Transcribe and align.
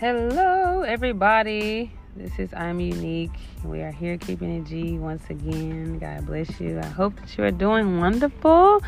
Hello, 0.00 0.82
everybody. 0.82 1.90
This 2.14 2.38
is 2.38 2.54
I'm 2.54 2.78
Unique. 2.78 3.32
We 3.64 3.80
are 3.80 3.90
here 3.90 4.16
keeping 4.16 4.58
it 4.58 4.64
G 4.64 4.96
once 4.96 5.24
again. 5.28 5.98
God 5.98 6.24
bless 6.24 6.60
you. 6.60 6.78
I 6.78 6.86
hope 6.86 7.16
that 7.16 7.36
you 7.36 7.42
are 7.42 7.50
doing 7.50 7.98
wonderful. 7.98 8.80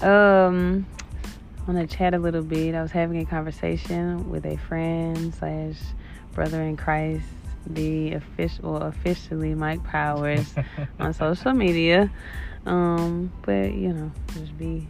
Um, 0.00 0.86
I 1.58 1.70
want 1.70 1.86
to 1.86 1.86
chat 1.86 2.14
a 2.14 2.18
little 2.18 2.40
bit. 2.40 2.74
I 2.74 2.80
was 2.80 2.90
having 2.90 3.20
a 3.20 3.26
conversation 3.26 4.30
with 4.30 4.46
a 4.46 4.56
friend 4.56 5.34
slash 5.34 5.76
brother 6.32 6.62
in 6.62 6.78
Christ, 6.78 7.26
the 7.66 8.12
official, 8.12 8.72
well, 8.72 8.82
officially 8.84 9.54
Mike 9.54 9.84
Powers 9.84 10.54
on 10.98 11.12
social 11.12 11.52
media. 11.52 12.10
Um, 12.64 13.30
but 13.42 13.74
you 13.74 13.92
know, 13.92 14.10
just 14.32 14.56
be, 14.56 14.88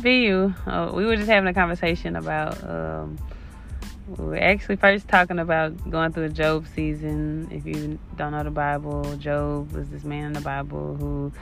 be 0.00 0.20
you. 0.22 0.54
Uh, 0.64 0.90
we 0.94 1.04
were 1.04 1.16
just 1.16 1.28
having 1.28 1.48
a 1.48 1.54
conversation 1.54 2.16
about 2.16 2.64
um 2.64 3.18
we're 4.18 4.36
actually 4.36 4.76
first 4.76 5.06
talking 5.06 5.38
about 5.38 5.88
going 5.88 6.12
through 6.12 6.24
a 6.24 6.30
Job 6.30 6.66
season. 6.74 7.48
If 7.52 7.64
you 7.64 7.98
don't 8.16 8.32
know 8.32 8.42
the 8.42 8.50
Bible, 8.50 9.16
Job 9.16 9.72
was 9.72 9.88
this 9.88 10.02
man 10.02 10.26
in 10.26 10.32
the 10.32 10.40
Bible 10.40 10.96
who 10.96 11.32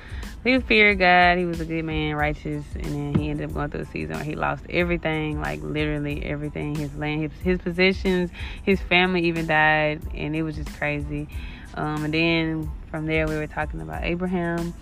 he 0.44 0.60
feared 0.60 0.98
God. 0.98 1.38
He 1.38 1.46
was 1.46 1.60
a 1.60 1.64
good 1.64 1.84
man, 1.84 2.14
righteous, 2.14 2.64
and 2.74 2.84
then 2.84 3.14
he 3.14 3.30
ended 3.30 3.48
up 3.48 3.54
going 3.54 3.70
through 3.70 3.80
a 3.80 3.86
season 3.86 4.16
where 4.16 4.24
he 4.24 4.34
lost 4.34 4.64
everything, 4.68 5.40
like 5.40 5.62
literally 5.62 6.22
everything. 6.24 6.74
His 6.74 6.94
land, 6.96 7.22
his, 7.22 7.32
his 7.40 7.58
possessions, 7.58 8.30
his 8.62 8.80
family 8.80 9.24
even 9.24 9.46
died, 9.46 10.02
and 10.14 10.36
it 10.36 10.42
was 10.42 10.56
just 10.56 10.72
crazy. 10.76 11.26
Um, 11.74 12.04
and 12.04 12.12
then 12.12 12.70
from 12.90 13.06
there, 13.06 13.26
we 13.26 13.36
were 13.36 13.46
talking 13.46 13.80
about 13.80 14.04
Abraham 14.04 14.74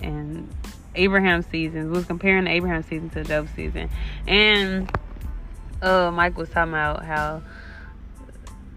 and 0.00 0.48
Abraham 0.94 1.42
seasons. 1.42 1.86
We 1.86 1.98
was 1.98 2.06
comparing 2.06 2.44
the 2.44 2.52
Abraham 2.52 2.82
season 2.84 3.10
to 3.10 3.24
Job 3.24 3.48
season, 3.54 3.90
and 4.26 4.90
uh, 5.84 6.10
Mike 6.10 6.36
was 6.36 6.48
talking 6.48 6.72
about 6.72 7.04
how 7.04 7.42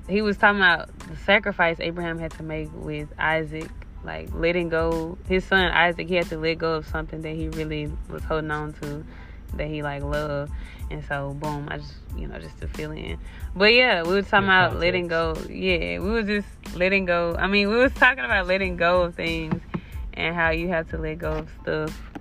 he 0.10 0.22
was 0.22 0.38
talking 0.38 0.60
about 0.60 0.90
the 1.00 1.16
sacrifice 1.18 1.78
Abraham 1.80 2.20
had 2.20 2.32
to 2.32 2.44
make 2.44 2.70
with 2.74 3.10
Isaac, 3.18 3.70
like 4.04 4.30
letting 4.34 4.70
go 4.70 5.18
his 5.28 5.44
son 5.46 5.72
Isaac. 5.72 6.08
He 6.08 6.16
had 6.16 6.28
to 6.28 6.38
let 6.38 6.58
go 6.58 6.76
of 6.76 6.88
something 6.88 7.22
that 7.22 7.36
he 7.36 7.50
really 7.50 7.92
was 8.10 8.24
holding 8.24 8.52
on 8.52 8.74
to, 8.74 9.06
that 9.56 9.68
he 9.68 9.82
like 9.84 10.04
loved, 10.04 10.52
and 10.92 11.04
so 11.06 11.34
boom, 11.34 11.68
I 11.70 11.78
just 11.78 11.96
you 12.16 12.28
know 12.28 12.40
just 12.40 12.58
to 12.60 12.68
fill 12.68 12.92
in. 12.92 13.18
But 13.56 13.74
yeah, 13.74 14.04
we 14.04 14.14
were 14.14 14.22
talking 14.22 14.46
about 14.46 14.72
context. 14.72 14.82
letting 14.82 15.08
go. 15.08 15.36
Yeah, 15.50 16.00
we 16.00 16.10
were 16.10 16.24
just 16.24 16.48
letting 16.76 17.06
go. 17.06 17.36
I 17.38 17.48
mean, 17.48 17.70
we 17.70 17.78
was 17.78 17.94
talking 17.94 18.24
about 18.24 18.48
letting 18.48 18.78
go 18.78 19.04
of 19.04 19.16
things 19.16 19.62
and 20.14 20.36
how 20.36 20.50
you 20.50 20.68
have 20.70 20.90
to 20.90 20.98
let 20.98 21.20
go 21.20 21.32
of 21.32 21.50
stuff 21.62 22.12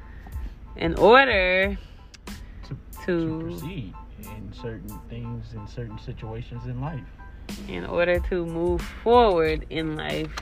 in 0.76 0.94
order 0.98 1.78
to, 2.66 2.76
to 3.06 3.40
proceed 3.40 3.94
certain 4.60 4.98
things 5.08 5.54
in 5.54 5.66
certain 5.66 5.98
situations 5.98 6.66
in 6.66 6.80
life. 6.80 7.04
In 7.68 7.84
order 7.84 8.18
to 8.28 8.44
move 8.44 8.80
forward 9.02 9.66
in 9.70 9.96
life, 9.96 10.34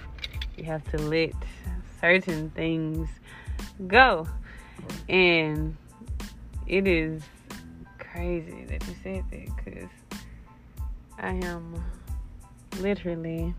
you 0.56 0.64
have 0.64 0.84
to 0.90 0.98
let 0.98 1.34
certain 2.00 2.50
things 2.50 3.08
go. 3.86 4.26
And 5.08 5.76
it 6.66 6.86
is 6.86 7.22
crazy 7.98 8.64
that 8.68 8.86
you 8.86 8.94
said 9.02 9.24
that 9.30 9.56
because 9.56 9.90
I 11.18 11.30
am 11.30 11.82
literally 12.80 13.54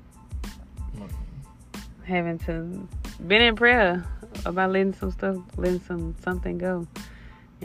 having 2.06 2.38
to 2.40 2.88
been 3.28 3.42
in 3.42 3.56
prayer 3.56 4.06
about 4.46 4.72
letting 4.72 4.94
some 4.94 5.12
stuff 5.12 5.38
letting 5.58 5.80
some 5.82 6.16
something 6.24 6.58
go 6.58 6.86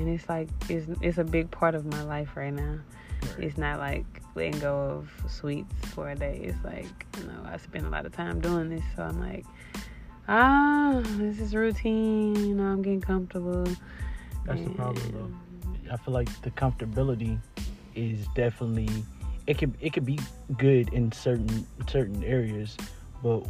and 0.00 0.08
it's 0.08 0.28
like 0.28 0.48
it's 0.68 0.86
it's 1.02 1.18
a 1.18 1.24
big 1.24 1.50
part 1.50 1.74
of 1.74 1.84
my 1.84 2.02
life 2.02 2.30
right 2.34 2.52
now. 2.52 2.78
Right. 3.22 3.44
It's 3.44 3.58
not 3.58 3.78
like 3.78 4.06
letting 4.34 4.58
go 4.58 4.78
of 4.78 5.30
sweets 5.30 5.74
for 5.88 6.08
a 6.10 6.14
day. 6.14 6.40
It's 6.42 6.64
like 6.64 7.06
you 7.18 7.24
know 7.24 7.42
I 7.44 7.58
spend 7.58 7.86
a 7.86 7.90
lot 7.90 8.06
of 8.06 8.12
time 8.12 8.40
doing 8.40 8.70
this, 8.70 8.82
so 8.96 9.02
I'm 9.02 9.20
like, 9.20 9.44
ah, 10.26 11.02
this 11.18 11.38
is 11.38 11.54
routine. 11.54 12.34
You 12.34 12.54
know, 12.54 12.64
I'm 12.64 12.82
getting 12.82 13.02
comfortable. 13.02 13.64
That's 14.46 14.60
and, 14.60 14.70
the 14.70 14.74
problem, 14.74 15.12
though. 15.12 15.92
I 15.92 15.96
feel 15.98 16.14
like 16.14 16.28
the 16.42 16.50
comfortability 16.52 17.38
is 17.94 18.26
definitely 18.34 18.88
it 19.46 19.58
could 19.58 19.74
it 19.80 19.92
could 19.92 20.06
be 20.06 20.18
good 20.56 20.94
in 20.94 21.12
certain 21.12 21.66
certain 21.90 22.24
areas, 22.24 22.74
but 23.22 23.40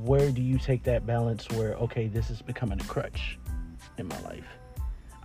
where 0.00 0.32
do 0.32 0.42
you 0.42 0.58
take 0.58 0.82
that 0.84 1.06
balance? 1.06 1.48
Where 1.50 1.74
okay, 1.74 2.08
this 2.08 2.30
is 2.30 2.42
becoming 2.42 2.80
a 2.80 2.84
crutch 2.84 3.38
in 3.96 4.08
my 4.08 4.20
life 4.22 4.59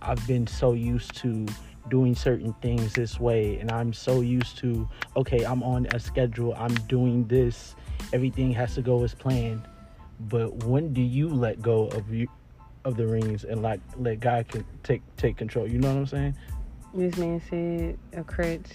I've 0.00 0.24
been 0.26 0.46
so 0.46 0.72
used 0.72 1.14
to 1.16 1.46
doing 1.88 2.14
certain 2.14 2.52
things 2.54 2.94
this 2.94 3.20
way 3.20 3.58
and 3.58 3.70
I'm 3.70 3.92
so 3.92 4.20
used 4.20 4.58
to 4.58 4.88
okay, 5.16 5.44
I'm 5.44 5.62
on 5.62 5.86
a 5.94 6.00
schedule, 6.00 6.54
I'm 6.56 6.74
doing 6.86 7.26
this, 7.26 7.76
everything 8.12 8.52
has 8.52 8.74
to 8.74 8.82
go 8.82 9.02
as 9.04 9.14
planned. 9.14 9.62
But 10.20 10.64
when 10.64 10.92
do 10.92 11.02
you 11.02 11.28
let 11.28 11.60
go 11.60 11.88
of 11.88 12.12
you 12.12 12.28
of 12.84 12.96
the 12.96 13.06
rings 13.06 13.44
and 13.44 13.62
like 13.62 13.80
let 13.98 14.20
God 14.20 14.48
can 14.48 14.64
take 14.82 15.02
take 15.16 15.36
control? 15.36 15.68
You 15.68 15.78
know 15.78 15.88
what 15.88 15.98
I'm 15.98 16.06
saying? 16.06 16.36
This 16.94 17.16
man 17.18 17.42
said 17.50 17.98
a 18.18 18.24
crutch, 18.24 18.70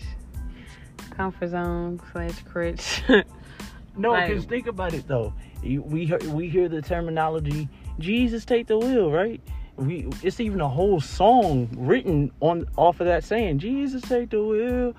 comfort 1.10 1.50
zone 1.50 2.00
slash 2.12 2.44
crutch. 2.44 3.02
no, 3.98 4.16
because 4.22 4.42
like, 4.42 4.50
think 4.50 4.68
about 4.68 4.94
it 4.94 5.08
though. 5.08 5.34
We 5.64 6.06
hear, 6.06 6.20
we 6.30 6.50
hear 6.50 6.70
the 6.70 6.82
terminology, 6.82 7.70
Jesus 8.00 8.46
take 8.46 8.68
the 8.68 8.78
wheel, 8.78 9.12
right? 9.12 9.42
We 9.82 10.08
it's 10.22 10.40
even 10.40 10.62
a 10.62 10.70
whole 10.70 11.02
song 11.02 11.68
written 11.76 12.32
on 12.40 12.68
off 12.78 13.00
of 13.00 13.08
that 13.08 13.24
saying 13.24 13.60
Jesus 13.60 14.02
take 14.04 14.30
the 14.30 14.44
wheel, 14.44 14.96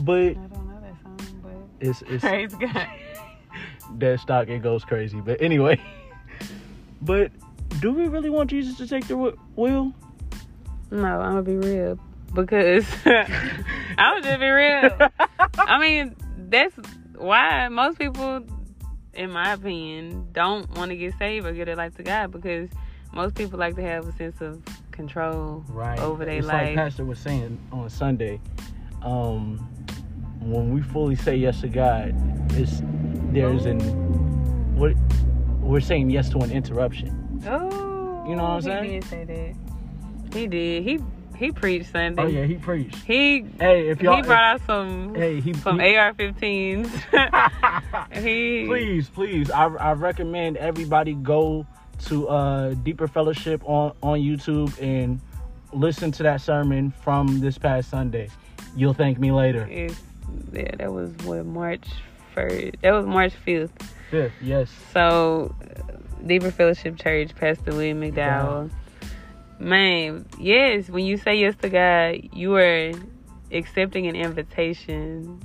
but 0.00 0.14
I 0.14 0.34
don't 0.34 0.68
know 0.68 0.80
that 0.80 1.02
song, 1.02 1.40
but 1.42 1.86
it's 1.86 2.02
it's 2.02 2.20
praise 2.24 2.54
God. 2.54 2.86
that 3.98 4.20
stock 4.20 4.48
it 4.48 4.62
goes 4.62 4.84
crazy, 4.84 5.20
but 5.20 5.40
anyway. 5.40 5.80
but 7.02 7.32
do 7.80 7.92
we 7.92 8.08
really 8.08 8.30
want 8.30 8.50
Jesus 8.50 8.76
to 8.76 8.86
take 8.86 9.06
the 9.08 9.16
wheel? 9.16 9.92
No, 10.90 11.20
I'm 11.20 11.30
gonna 11.30 11.42
be 11.42 11.56
real 11.56 11.98
because 12.34 12.86
I'm 13.06 14.22
just 14.22 14.24
gonna 14.24 14.38
be 14.38 14.48
real. 14.48 15.10
I 15.58 15.80
mean, 15.80 16.14
that's 16.36 16.74
why 17.16 17.68
most 17.68 17.98
people, 17.98 18.44
in 19.14 19.30
my 19.30 19.54
opinion, 19.54 20.28
don't 20.32 20.70
want 20.76 20.90
to 20.90 20.96
get 20.96 21.16
saved 21.18 21.46
or 21.46 21.52
get 21.52 21.64
their 21.64 21.76
life 21.76 21.96
to 21.96 22.02
God 22.02 22.30
because 22.30 22.68
most 23.16 23.34
people 23.34 23.58
like 23.58 23.74
to 23.76 23.82
have 23.82 24.06
a 24.06 24.12
sense 24.12 24.40
of 24.40 24.62
control 24.92 25.64
right. 25.68 25.98
over 25.98 26.24
their 26.24 26.38
it's 26.38 26.46
life. 26.46 26.66
Like 26.66 26.76
Pastor 26.76 27.04
was 27.04 27.18
saying 27.18 27.58
on 27.72 27.88
Sunday, 27.88 28.40
um, 29.02 29.58
when 30.40 30.72
we 30.72 30.82
fully 30.82 31.16
say 31.16 31.34
yes 31.34 31.62
to 31.62 31.68
God, 31.68 32.14
it's 32.52 32.82
there's 33.32 33.64
an 33.64 33.80
what 34.76 34.94
we're 35.60 35.80
saying 35.80 36.10
yes 36.10 36.28
to 36.30 36.38
an 36.38 36.52
interruption. 36.52 37.42
Oh, 37.46 38.24
you 38.28 38.36
know 38.36 38.42
what 38.42 38.50
I'm 38.50 38.62
saying? 38.62 38.84
He 38.84 39.00
did 39.00 39.04
say 39.04 39.24
that. 39.24 40.36
He 40.36 40.46
did. 40.46 40.84
He 40.84 41.00
he 41.36 41.52
preached 41.52 41.92
Sunday. 41.92 42.22
Oh 42.22 42.26
yeah, 42.26 42.44
he 42.44 42.56
preached. 42.56 42.96
He 42.96 43.46
hey, 43.58 43.88
if 43.88 44.02
y'all 44.02 44.16
he 44.16 44.22
brought 44.22 44.44
out 44.44 44.60
some 44.66 45.14
hey 45.14 45.40
he 45.40 45.54
some 45.54 45.80
he, 45.80 45.96
AR-15s. 45.96 46.86
he 48.22 48.66
please 48.66 49.08
please 49.08 49.50
I 49.50 49.66
I 49.66 49.92
recommend 49.92 50.58
everybody 50.58 51.14
go 51.14 51.66
to 52.04 52.28
uh, 52.28 52.74
Deeper 52.74 53.08
Fellowship 53.08 53.62
on, 53.64 53.92
on 54.02 54.18
YouTube 54.20 54.72
and 54.80 55.20
listen 55.72 56.12
to 56.12 56.22
that 56.22 56.40
sermon 56.40 56.92
from 57.02 57.40
this 57.40 57.58
past 57.58 57.90
Sunday. 57.90 58.28
You'll 58.76 58.94
thank 58.94 59.18
me 59.18 59.32
later. 59.32 59.66
It's, 59.70 60.00
yeah, 60.52 60.74
that 60.76 60.92
was 60.92 61.12
what 61.24 61.44
March 61.46 61.86
first. 62.34 62.76
That 62.82 62.92
was 62.92 63.06
March 63.06 63.32
fifth. 63.32 63.72
Fifth, 64.10 64.32
yes. 64.40 64.70
So, 64.92 65.54
Deeper 66.24 66.50
Fellowship 66.50 66.98
Church, 66.98 67.34
Pastor 67.34 67.72
William 67.72 68.00
McDowell. 68.00 68.70
Yeah. 68.70 69.08
Man, 69.58 70.26
yes, 70.38 70.90
when 70.90 71.06
you 71.06 71.16
say 71.16 71.36
yes 71.36 71.54
to 71.62 71.70
God, 71.70 72.28
you 72.34 72.54
are 72.56 72.92
accepting 73.50 74.06
an 74.06 74.14
invitation 74.14 75.40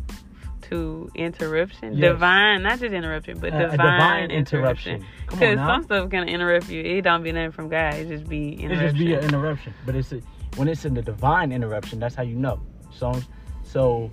to 0.71 1.11
interruption. 1.15 1.93
Yes. 1.93 2.13
Divine, 2.13 2.63
not 2.63 2.79
just 2.79 2.93
interruption, 2.93 3.39
but 3.39 3.53
uh, 3.53 3.69
divine, 3.69 3.77
divine 3.77 4.31
interruption. 4.31 5.05
Because 5.29 5.57
some 5.57 5.83
stuff 5.83 6.09
can 6.09 6.27
interrupt 6.27 6.69
you. 6.69 6.81
It 6.81 7.01
don't 7.01 7.23
be 7.23 7.31
nothing 7.31 7.51
from 7.51 7.69
God. 7.69 7.95
It 7.95 8.07
just 8.07 8.27
be 8.27 8.53
interruption. 8.53 8.79
It 8.79 8.91
just 8.91 8.97
be 8.97 9.13
an 9.13 9.23
interruption. 9.23 9.73
But 9.85 9.95
it's 9.95 10.11
a, 10.13 10.21
when 10.55 10.69
it's 10.69 10.85
in 10.85 10.93
the 10.93 11.01
divine 11.01 11.51
interruption, 11.51 11.99
that's 11.99 12.15
how 12.15 12.23
you 12.23 12.35
know. 12.35 12.59
So, 12.93 13.21
so 13.63 14.09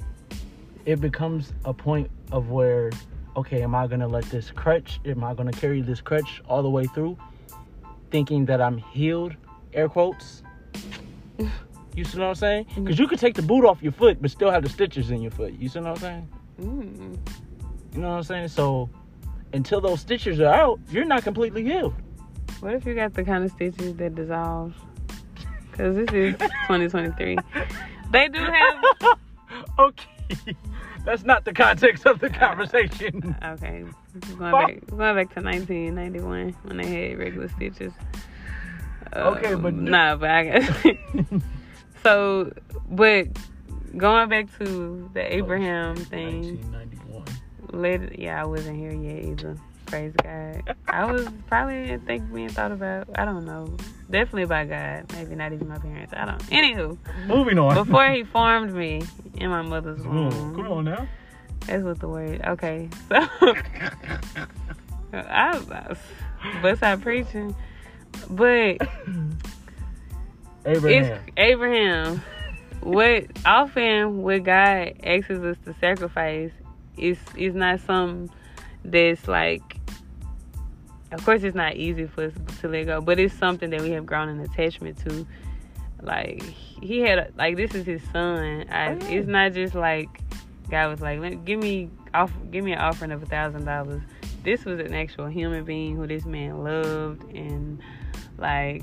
it 0.84 1.00
becomes 1.00 1.52
a 1.64 1.72
point 1.72 2.10
of 2.32 2.50
where, 2.50 2.90
okay, 3.36 3.62
am 3.62 3.74
I 3.74 3.86
gonna 3.86 4.08
let 4.08 4.24
this 4.24 4.50
crutch? 4.50 5.00
Am 5.04 5.22
I 5.22 5.34
gonna 5.34 5.52
carry 5.52 5.80
this 5.80 6.00
crutch 6.00 6.42
all 6.48 6.62
the 6.62 6.70
way 6.70 6.86
through, 6.86 7.16
thinking 8.10 8.46
that 8.46 8.60
I'm 8.60 8.78
healed? 8.78 9.36
Air 9.72 9.88
quotes. 9.88 10.42
You 11.94 12.04
see 12.04 12.20
what 12.20 12.28
I'm 12.28 12.34
saying? 12.36 12.66
Because 12.68 12.80
mm-hmm. 12.94 13.02
you 13.02 13.08
could 13.08 13.18
take 13.18 13.34
the 13.34 13.42
boot 13.42 13.64
off 13.64 13.82
your 13.82 13.90
foot, 13.90 14.22
but 14.22 14.30
still 14.30 14.52
have 14.52 14.62
the 14.62 14.68
stitches 14.68 15.10
in 15.10 15.20
your 15.20 15.32
foot. 15.32 15.54
You 15.54 15.68
see 15.68 15.80
what 15.80 15.88
I'm 15.88 15.96
saying? 15.96 16.28
Mm. 16.60 17.18
You 17.94 18.00
know 18.00 18.10
what 18.10 18.16
I'm 18.16 18.22
saying? 18.22 18.48
So 18.48 18.90
until 19.52 19.80
those 19.80 20.00
stitches 20.00 20.40
are 20.40 20.52
out, 20.52 20.80
you're 20.90 21.04
not 21.04 21.22
completely 21.22 21.64
healed. 21.64 21.94
What 22.60 22.74
if 22.74 22.84
you 22.84 22.94
got 22.94 23.14
the 23.14 23.24
kind 23.24 23.44
of 23.44 23.50
stitches 23.52 23.94
that 23.96 24.14
dissolve? 24.14 24.74
Because 25.70 25.94
this 25.94 26.12
is 26.12 26.34
2023. 26.36 27.38
they 28.10 28.28
do 28.28 28.38
have. 28.40 28.84
okay. 29.78 30.56
That's 31.04 31.22
not 31.24 31.44
the 31.44 31.52
context 31.54 32.04
of 32.06 32.18
the 32.18 32.28
conversation. 32.28 33.34
Okay, 33.42 33.84
going 34.36 34.52
back, 34.52 34.86
going 34.90 35.14
back 35.14 35.34
to 35.34 35.40
1991 35.40 36.54
when 36.64 36.76
they 36.76 37.08
had 37.10 37.18
regular 37.18 37.48
stitches. 37.48 37.92
Okay, 39.14 39.54
but- 39.54 39.68
Um, 39.72 39.84
nah, 39.84 40.16
but 40.16 40.28
I 40.30 40.42
guess. 40.44 40.84
so, 42.02 42.52
but 42.90 43.28
going 43.98 44.28
back 44.28 44.46
to 44.58 45.10
the 45.12 45.22
oh, 45.22 45.26
Abraham 45.36 45.96
thing, 45.96 46.58
1991. 46.72 47.24
let 47.72 48.18
yeah, 48.18 48.40
I 48.42 48.46
wasn't 48.46 48.76
here 48.78 48.92
yet 48.92 49.24
either. 49.24 49.56
Praise 49.86 50.12
God. 50.22 50.76
I 50.86 51.10
was 51.10 51.26
probably 51.46 51.92
I 51.92 51.98
think 51.98 52.32
being 52.32 52.50
thought 52.50 52.72
about. 52.72 53.08
I 53.14 53.24
don't 53.24 53.44
know. 53.46 53.74
Definitely 54.10 54.44
by 54.44 54.64
God. 54.66 55.10
Maybe 55.14 55.34
not 55.34 55.52
even 55.52 55.66
my 55.68 55.78
parents. 55.78 56.12
I 56.14 56.26
don't. 56.26 56.42
Anywho, 56.50 56.98
Moving 57.26 57.58
on. 57.58 57.74
before 57.74 58.10
he 58.10 58.22
formed 58.24 58.74
me 58.74 59.02
in 59.36 59.48
my 59.50 59.62
mother's 59.62 60.02
Come 60.02 60.16
on, 60.16 60.30
womb. 60.30 60.56
come 60.56 60.72
on 60.72 60.84
now. 60.84 61.08
That's 61.66 61.82
what 61.82 62.00
the 62.00 62.08
word. 62.08 62.40
Okay, 62.46 62.88
so 63.08 63.16
I, 63.16 64.46
I 65.70 65.96
bust 66.62 66.82
out 66.82 67.00
preaching, 67.00 67.54
but 68.30 68.76
Abraham. 70.66 71.02
it's 71.04 71.32
Abraham. 71.36 72.22
What 72.80 73.26
often 73.44 74.22
what 74.22 74.44
God 74.44 74.94
asks 75.02 75.30
us 75.30 75.56
to 75.64 75.74
sacrifice 75.80 76.52
is 76.96 77.18
is 77.36 77.54
not 77.54 77.80
something 77.80 78.30
that's 78.84 79.28
like. 79.28 79.62
Of 81.10 81.24
course, 81.24 81.42
it's 81.42 81.56
not 81.56 81.76
easy 81.76 82.06
for 82.06 82.24
us 82.24 82.32
to 82.60 82.68
let 82.68 82.84
go, 82.84 83.00
but 83.00 83.18
it's 83.18 83.32
something 83.32 83.70
that 83.70 83.80
we 83.80 83.92
have 83.92 84.04
grown 84.04 84.28
an 84.28 84.40
attachment 84.40 84.98
to. 85.06 85.26
Like 86.02 86.42
he 86.42 87.00
had, 87.00 87.32
like 87.36 87.56
this 87.56 87.74
is 87.74 87.86
his 87.86 88.02
son. 88.12 88.66
I, 88.70 88.88
Oh, 88.90 88.98
yeah. 89.00 89.08
It's 89.08 89.28
not 89.28 89.52
just 89.52 89.74
like 89.74 90.08
God 90.70 90.90
was 90.90 91.00
like, 91.00 91.18
"Let- 91.18 91.44
"Give 91.44 91.58
me 91.60 91.90
off, 92.12 92.30
give 92.50 92.62
me 92.62 92.72
an 92.72 92.78
offering 92.78 93.10
of 93.10 93.22
a 93.22 93.26
thousand 93.26 93.64
dollars." 93.64 94.02
This 94.44 94.64
was 94.64 94.78
an 94.80 94.94
actual 94.94 95.26
human 95.26 95.64
being 95.64 95.96
who 95.96 96.06
this 96.06 96.24
man 96.24 96.62
loved 96.62 97.22
and 97.34 97.80
like, 98.38 98.82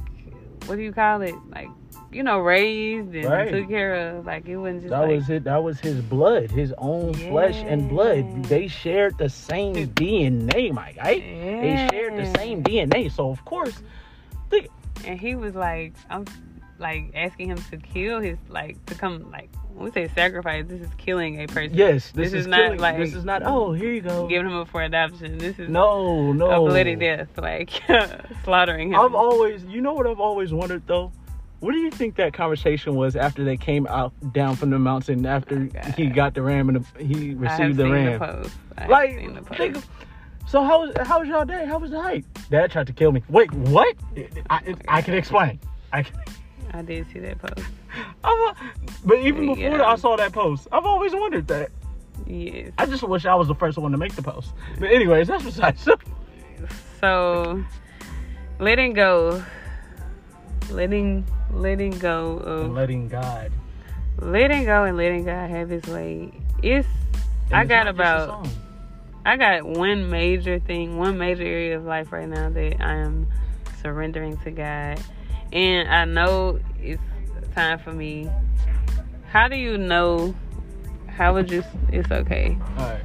what 0.66 0.76
do 0.76 0.82
you 0.82 0.92
call 0.92 1.22
it? 1.22 1.36
Like, 1.50 1.70
you 2.12 2.24
know, 2.24 2.40
raised 2.40 3.14
and 3.16 3.26
Right. 3.26 3.52
took 3.52 3.68
care 3.70 4.18
of. 4.18 4.26
Like 4.26 4.48
it 4.48 4.58
wasn't 4.58 4.82
just 4.84 4.92
That 4.92 5.02
like, 5.02 5.10
was 5.16 5.30
it. 5.30 5.44
That 5.44 5.64
was 5.64 5.80
his 5.80 6.02
blood, 6.02 6.50
his 6.52 6.74
own 6.78 7.14
flesh 7.14 7.56
and 7.58 7.90
blood. 7.90 8.46
They 8.46 8.68
shared 8.68 9.18
the 9.18 9.30
same 9.30 9.88
DNA, 9.90 10.72
my 10.74 10.92
guy. 10.94 11.20
They 11.20 11.88
shared 11.92 12.18
the 12.18 12.38
same 12.38 12.64
DNA. 12.64 13.12
So 13.12 13.30
of 13.30 13.44
course, 13.46 13.82
think, 14.50 14.70
and 15.06 15.20
he 15.20 15.36
was 15.36 15.56
like, 15.56 15.94
I'm 16.10 16.26
like 16.80 17.12
asking 17.16 17.50
him 17.50 17.58
to 17.72 17.78
kill 17.78 18.20
his 18.20 18.38
like 18.50 18.84
to 18.88 18.96
come 18.96 19.32
like 19.32 19.50
we 19.74 19.92
say 19.92 20.08
sacrifice, 20.16 20.64
this 20.68 20.80
is 20.80 20.88
killing 20.98 21.42
a 21.42 21.48
person. 21.48 21.76
yes, 21.76 22.12
this, 22.12 22.32
This 22.32 22.34
is, 22.34 22.34
is 22.42 22.48
not 22.48 22.60
killing- 22.62 22.80
like- 22.80 22.98
this 22.98 23.14
is 23.14 23.26
not. 23.26 23.44
Oh, 23.44 23.74
here 23.74 23.92
you 23.92 24.00
go. 24.00 24.26
giving 24.28 24.48
him 24.48 24.56
up 24.56 24.70
for 24.70 24.82
adoption. 24.82 25.38
This 25.38 25.60
is 25.60 25.68
no, 25.70 26.32
no. 26.32 26.66
a 26.66 26.70
bloody 26.70 26.96
death, 26.96 27.28
like 27.38 27.72
slaughtering 28.46 28.94
him. 28.94 29.00
I've 29.02 29.14
always, 29.14 29.66
you 29.66 29.82
know 29.82 29.94
what 29.94 30.08
I've 30.08 30.22
always 30.22 30.54
wondered 30.54 30.84
though. 30.88 31.12
What 31.66 31.74
do 31.74 31.80
you 31.80 31.90
think 31.90 32.18
that 32.18 32.32
conversation 32.32 32.94
was 32.94 33.16
after 33.16 33.44
they 33.44 33.58
came 33.58 33.88
out 33.88 34.14
down 34.34 34.56
from 34.56 34.70
the 34.70 34.78
mountain 34.78 35.26
after 35.26 35.68
Oh, 35.76 35.92
he 35.98 36.06
got 36.06 36.36
the 36.36 36.44
ram 36.44 36.70
and 36.70 36.86
the, 36.86 37.04
he 37.04 37.34
received 37.34 37.78
the 37.78 37.86
seen 37.86 37.92
ram? 37.92 38.20
The 38.20 38.20
post. 38.20 38.56
I 38.78 38.82
have 38.82 38.90
like, 38.92 39.18
seen 39.18 39.34
the 39.34 39.42
post. 39.42 39.58
think 39.58 39.78
so 40.48 40.64
how 40.64 40.86
was 40.86 40.96
how 41.08 41.22
was 41.22 41.28
y'all 41.28 41.44
day? 41.44 41.66
How 41.66 41.80
was 41.80 41.90
the 41.90 42.00
hike? 42.00 42.24
Dad 42.52 42.70
tried 42.70 42.86
to 42.86 42.94
kill 42.94 43.12
me. 43.12 43.24
Wait, 43.30 43.52
what? 43.52 43.96
I, 44.52 44.76
I 44.88 45.02
can 45.02 45.16
explain. 45.16 45.60
I 45.92 46.04
can. 46.04 46.16
I 46.72 46.84
did 46.84 47.08
see 47.12 47.18
that 47.22 47.40
post. 47.40 47.68
I'm 48.24 48.38
a, 48.38 48.56
but 49.04 49.18
even 49.18 49.48
before 49.48 49.58
Yeah. 49.58 49.86
I 49.86 49.96
saw 49.96 50.16
that 50.18 50.34
post. 50.34 50.68
I've 50.72 50.86
always 50.86 51.16
wondered 51.16 51.48
that. 51.48 51.72
Yes. 52.28 52.74
I 52.78 52.86
just 52.86 53.02
wish 53.02 53.26
I 53.26 53.34
was 53.34 53.48
the 53.48 53.56
first 53.56 53.80
one 53.80 53.92
to 53.92 53.98
make 53.98 54.14
the 54.14 54.22
post. 54.22 54.54
But 54.78 54.92
anyways, 54.92 55.30
that's 55.30 55.44
besides. 55.44 55.88
So 57.02 57.64
letting 58.60 58.94
go, 58.94 59.44
letting 60.72 61.26
letting 61.52 61.92
go 61.92 62.38
of 62.38 62.72
letting 62.72 63.08
God. 63.08 63.52
letting 64.20 64.66
go 64.66 64.84
and 64.84 64.98
letting 64.98 65.26
God 65.26 65.50
have 65.50 65.70
His 65.70 65.84
way. 65.88 66.32
It's 66.64 66.88
And 67.48 67.54
I 67.54 67.62
it's 67.62 67.70
got 67.70 67.86
not 67.86 67.96
just 67.96 68.00
a 68.00 68.30
about. 68.30 68.48
I 69.26 69.38
got 69.38 69.66
one 69.66 70.10
major 70.12 70.60
thing, 70.60 70.98
one 70.98 71.18
major 71.18 71.44
area 71.44 71.78
of 71.78 71.84
life 71.84 72.12
right 72.12 72.28
now 72.28 72.50
that 72.50 72.80
I 72.80 72.96
am 72.98 73.28
surrendering 73.82 74.38
to 74.40 74.52
God. 74.52 75.00
And 75.52 75.90
I 75.90 76.06
know 76.06 76.60
it's 76.80 77.02
time 77.56 77.80
for 77.80 77.92
me. 77.92 78.30
How 79.32 79.48
do 79.48 79.56
you 79.56 79.78
know? 79.78 80.36
How 81.08 81.34
would 81.34 81.50
you? 81.50 81.64
It's 81.92 82.12
okay 82.12 82.58
All 82.78 82.86
right. 82.86 83.02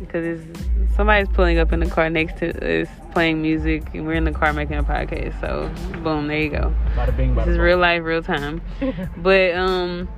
Because 0.00 0.40
it's 0.40 0.96
somebody's 0.96 1.28
pulling 1.28 1.58
up 1.58 1.72
in 1.72 1.80
the 1.80 1.88
car 1.88 2.10
next 2.10 2.38
to 2.38 2.80
us 2.82 2.88
playing 3.12 3.40
music, 3.40 3.84
and 3.94 4.06
we're 4.06 4.14
in 4.14 4.24
the 4.24 4.32
car 4.32 4.52
making 4.52 4.76
a 4.76 4.82
podcast. 4.82 5.40
So, 5.40 5.70
boom, 6.00 6.26
there 6.26 6.38
you 6.38 6.50
go. 6.50 6.74
Bada 6.96 7.16
bing, 7.16 7.34
bada 7.34 7.44
This 7.44 7.52
is 7.52 7.58
real 7.58 7.78
life, 7.78 8.02
real 8.02 8.22
time. 8.22 8.60
But 9.16 9.54
um, 9.54 10.08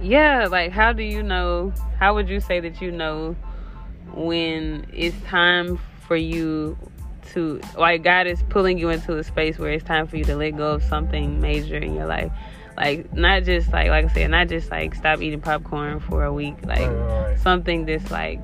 yeah, 0.00 0.46
like 0.48 0.72
how 0.72 0.92
do 0.92 1.02
you 1.02 1.22
know? 1.22 1.72
How 1.98 2.14
would 2.14 2.28
you 2.28 2.40
say 2.40 2.60
that 2.60 2.82
you 2.82 2.90
know 2.90 3.36
when 4.12 4.86
it's 4.92 5.16
time 5.22 5.78
for 6.06 6.16
you 6.16 6.76
to 7.32 7.60
like 7.78 8.02
God 8.02 8.26
is 8.26 8.42
pulling 8.50 8.78
you 8.78 8.90
into 8.90 9.16
a 9.16 9.24
space 9.24 9.58
where 9.58 9.70
it's 9.70 9.84
time 9.84 10.06
for 10.06 10.16
you 10.16 10.24
to 10.24 10.36
let 10.36 10.50
go 10.56 10.72
of 10.72 10.82
something 10.82 11.40
major 11.40 11.76
in 11.76 11.94
your 11.94 12.06
life? 12.06 12.32
Like 12.76 13.12
not 13.14 13.44
just 13.44 13.72
like 13.72 13.88
like 13.88 14.06
I 14.06 14.08
said, 14.08 14.30
not 14.30 14.48
just 14.48 14.70
like 14.70 14.94
stop 14.94 15.20
eating 15.20 15.40
popcorn 15.40 16.00
for 16.00 16.24
a 16.24 16.32
week, 16.32 16.56
like 16.64 16.80
Right, 16.80 16.88
right, 16.88 17.28
right. 17.28 17.40
something 17.40 17.84
that's 17.86 18.10
like 18.10 18.40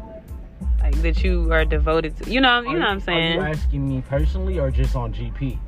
like 0.81 0.95
that 1.03 1.23
you 1.23 1.53
are 1.53 1.65
devoted 1.65 2.17
to. 2.19 2.31
You 2.31 2.41
know, 2.41 2.61
you 2.61 2.75
know 2.75 2.81
what 2.81 2.89
I'm 2.89 3.01
saying? 3.01 3.39
Are 3.39 3.49
you 3.49 3.53
asking 3.55 3.89
me 3.89 4.03
personally 4.09 4.59
or 4.59 4.71
just 4.71 4.95
on 4.97 5.13
GP? 5.13 5.59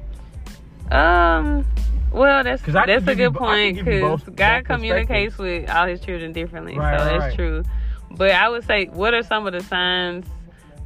Um. 0.91 1.65
Well, 2.13 2.43
that's 2.43 2.63
that's 2.63 3.07
a 3.07 3.11
you 3.11 3.17
good 3.17 3.17
can 3.17 3.33
point 3.35 3.77
because 3.77 4.23
God 4.35 4.65
communicates 4.65 5.39
with 5.39 5.71
all 5.71 5.87
His 5.87 6.01
children 6.01 6.33
differently, 6.33 6.77
Right, 6.77 6.99
so 6.99 7.05
right, 7.05 7.13
that's 7.13 7.23
right. 7.23 7.35
true. 7.37 7.63
But 8.11 8.33
I 8.33 8.49
would 8.49 8.65
say, 8.67 8.87
what 8.87 9.15
are 9.15 9.23
some 9.23 9.47
of 9.47 9.53
the 9.53 9.61
signs 9.61 10.27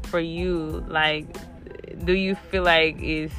for 0.02 0.20
you? 0.20 0.84
Like, 0.86 1.26
do 2.04 2.12
you 2.12 2.34
feel 2.34 2.62
like 2.62 3.00
is 3.00 3.30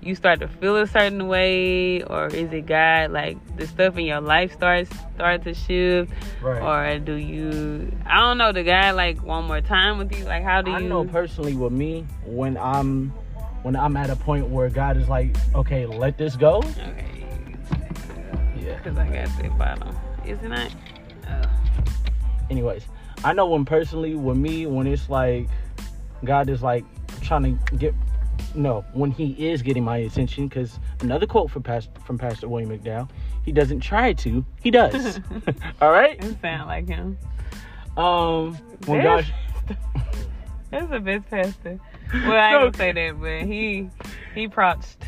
you 0.00 0.14
start 0.14 0.40
to 0.40 0.48
feel 0.48 0.76
a 0.76 0.86
certain 0.86 1.26
way, 1.28 2.02
or 2.02 2.28
is 2.28 2.52
it 2.52 2.66
God? 2.66 3.10
Like 3.10 3.36
the 3.56 3.66
stuff 3.66 3.98
in 3.98 4.06
your 4.06 4.20
life 4.20 4.52
starts 4.52 4.90
start 5.14 5.42
to 5.44 5.54
shift, 5.54 6.12
Right. 6.40 6.62
or 6.62 6.98
do 7.00 7.14
you? 7.14 7.90
I 8.06 8.20
don't 8.20 8.38
know. 8.38 8.52
The 8.52 8.62
guy 8.62 8.92
like 8.92 9.22
one 9.22 9.44
more 9.44 9.60
time 9.60 9.98
with 9.98 10.16
you. 10.16 10.24
Like, 10.24 10.44
how 10.44 10.62
do 10.62 10.70
you 10.70 10.76
I 10.76 10.80
know 10.80 11.04
personally 11.04 11.54
with 11.54 11.72
me 11.72 12.06
when 12.24 12.56
I'm 12.56 13.10
when 13.62 13.74
I'm 13.74 13.96
at 13.96 14.08
a 14.08 14.16
point 14.16 14.46
where 14.48 14.68
God 14.70 14.96
is 14.96 15.08
like, 15.08 15.36
okay, 15.54 15.84
let 15.84 16.16
this 16.16 16.36
go. 16.36 16.58
okay, 16.58 17.26
Yeah. 18.60 18.76
because 18.76 18.96
I 18.96 19.08
got 19.08 19.42
the 19.42 19.48
bottom. 19.50 19.96
Is 20.24 20.38
it 20.42 20.48
not? 20.48 20.72
Oh. 21.28 21.42
Anyways, 22.50 22.84
I 23.24 23.32
know 23.32 23.46
when 23.46 23.64
personally 23.64 24.14
with 24.14 24.36
me 24.36 24.66
when 24.66 24.86
it's 24.86 25.08
like 25.10 25.48
God 26.24 26.48
is 26.48 26.62
like 26.62 26.84
trying 27.20 27.42
to 27.58 27.76
get 27.76 27.94
no 28.58 28.84
when 28.92 29.10
He 29.10 29.48
is 29.48 29.62
getting 29.62 29.84
my 29.84 29.98
attention 29.98 30.48
because 30.48 30.78
another 31.00 31.26
quote 31.26 31.50
from 31.50 31.62
Pastor 31.62 31.92
from 32.04 32.18
Pastor 32.18 32.48
William 32.48 32.70
McDowell, 32.76 33.08
he 33.44 33.52
doesn't 33.52 33.80
try 33.80 34.12
to, 34.14 34.44
he 34.60 34.70
does. 34.70 35.20
All 35.80 35.90
right. 35.92 36.22
It 36.22 36.40
sound 36.42 36.68
like 36.68 36.88
him. 36.88 37.16
Um. 37.96 38.54
When 38.86 39.02
That's- 39.02 39.26
God. 39.26 39.76
That's 40.70 40.86
the 40.90 41.00
best 41.00 41.30
pastor. 41.30 41.80
Well, 42.12 42.32
I 42.32 42.54
ain't 42.54 42.74
gonna 42.74 42.76
say 42.76 42.92
that, 42.92 43.20
but 43.20 43.42
he 43.46 43.88
he 44.34 44.48
preached. 44.48 45.04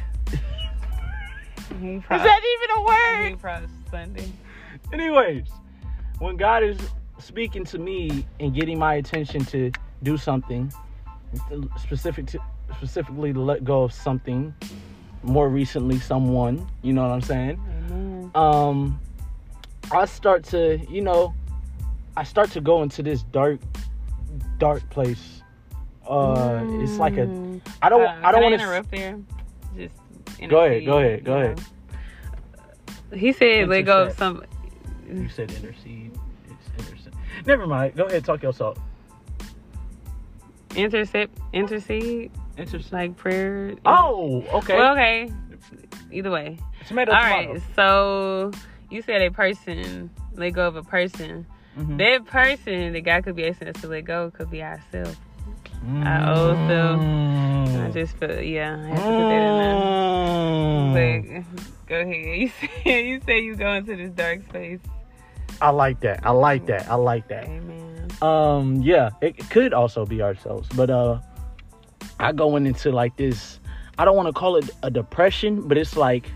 He 1.81 1.95
Is 1.97 2.03
that 2.09 2.41
even 2.55 2.77
a 2.77 2.83
word? 2.83 3.29
He 3.29 3.37
preached 3.37 3.91
Sunday. 3.91 4.33
Anyways, 4.93 5.47
when 6.19 6.37
God 6.37 6.63
is 6.63 6.79
speaking 7.19 7.65
to 7.67 7.79
me 7.79 8.27
and 8.41 8.55
getting 8.55 8.79
my 8.79 8.95
attention 8.95 9.45
to 9.47 9.71
do 10.03 10.17
something, 10.17 10.73
specific 11.79 12.27
to, 12.29 12.39
specifically 12.77 13.33
to 13.33 13.41
let 13.41 13.65
go 13.65 13.83
of 13.83 13.93
something, 13.93 14.55
more 15.23 15.49
recently 15.49 15.99
someone, 16.01 16.67
you 16.83 16.93
know 16.93 17.03
what 17.03 17.11
I'm 17.13 17.21
saying? 17.23 17.61
Amen. 17.91 18.31
Um, 18.35 19.01
I 19.93 20.05
start 20.07 20.45
to, 20.45 20.79
you 20.89 21.01
know, 21.03 21.35
I 22.17 22.25
start 22.25 22.51
to 22.53 22.61
go 22.61 22.83
into 22.83 23.03
this 23.03 23.23
dark, 23.25 23.61
dark 24.59 24.89
place. 24.91 25.43
Uh, 26.07 26.65
it's 26.81 26.99
like 26.99 27.17
a, 27.17 27.27
Mm. 27.27 27.61
Don't, 27.89 28.03
Uh, 28.03 28.21
I 28.25 28.33
don't 28.33 28.43
want 28.43 28.55
to. 28.57 28.63
interrupt 28.63 28.91
there. 28.91 29.19
Just 29.77 29.95
Go 30.49 30.65
ahead, 30.65 30.85
go 30.87 30.99
ahead, 30.99 31.25
go 31.25 31.37
ahead. 31.37 31.59
know. 33.13 33.17
He 33.17 33.33
said, 33.33 33.69
"Let 33.69 33.83
go 33.83 34.05
of 34.05 34.13
some." 34.17 34.43
You 35.09 35.29
said 35.29 35.51
intercede. 35.51 36.13
It's 36.49 36.69
intercede. 36.89 37.13
Never 37.47 37.67
mind. 37.67 37.95
Go 37.97 38.05
ahead, 38.05 38.25
talk 38.25 38.43
yourself. 38.43 38.79
Intercept, 40.77 41.37
intercede, 41.53 42.31
Intercede. 42.61 42.93
like 42.93 43.17
prayer. 43.17 43.75
Oh, 43.85 44.43
okay. 44.55 44.77
Well, 44.77 44.93
okay. 44.93 45.33
Either 46.13 46.31
way. 46.31 46.59
tomato, 46.87 47.13
All 47.13 47.21
tomato. 47.23 47.53
right. 47.55 47.63
So 47.77 48.51
you 48.91 49.03
said 49.03 49.23
a 49.23 49.31
person 49.31 50.11
let 50.35 50.51
go 50.51 50.67
of 50.67 50.77
a 50.77 50.83
person. 50.83 51.47
Mhm. 51.79 51.99
that 51.99 52.27
person 52.27 52.93
that 52.95 53.03
God 53.03 53.23
could 53.25 53.37
be 53.37 53.47
asking 53.47 53.69
us 53.69 53.81
to 53.81 53.87
let 53.89 54.05
go 54.05 54.31
could 54.33 54.51
be 54.51 54.63
ourselves. 54.63 55.17
Our 56.05 56.29
old 56.37 56.57
self. 56.69 57.01
Mm. 57.01 57.87
I 57.87 57.91
just 57.93 58.17
feel 58.17 58.41
yeah, 58.43 58.77
I 58.77 58.87
have 58.89 58.97
to 58.99 59.03
put 59.03 59.29
that 59.31 59.43
in 59.49 59.59
there. 59.63 59.81
Mm. 60.51 60.93
But 60.93 61.89
go 61.89 62.01
ahead. 62.01 62.27
You 62.41 62.49
say 62.85 63.07
you 63.07 63.21
say 63.27 63.41
you 63.41 63.55
go 63.57 63.73
into 63.73 63.97
this 63.97 64.11
dark 64.11 64.43
space. 64.49 64.81
I 65.63 65.71
like 65.71 66.01
that. 66.01 66.21
I 66.25 66.31
like 66.33 66.67
that. 66.67 66.91
I 66.91 66.95
like 66.97 67.29
that. 67.29 67.45
Amen. 67.45 68.09
Um, 68.23 68.83
yeah, 68.83 69.11
it 69.23 69.39
could 69.51 69.73
also 69.73 70.05
be 70.05 70.21
ourselves, 70.23 70.69
but 70.77 70.91
uh, 70.91 71.19
I 72.21 72.33
going 72.33 72.67
into 72.67 72.93
like 72.93 73.17
this. 73.17 73.59
I 73.99 74.05
don't 74.05 74.17
want 74.17 74.29
to 74.29 74.33
call 74.33 74.57
it 74.57 74.71
a 74.83 74.91
depression, 74.91 75.67
but 75.69 75.77
it's 75.77 75.97
like 75.97 76.27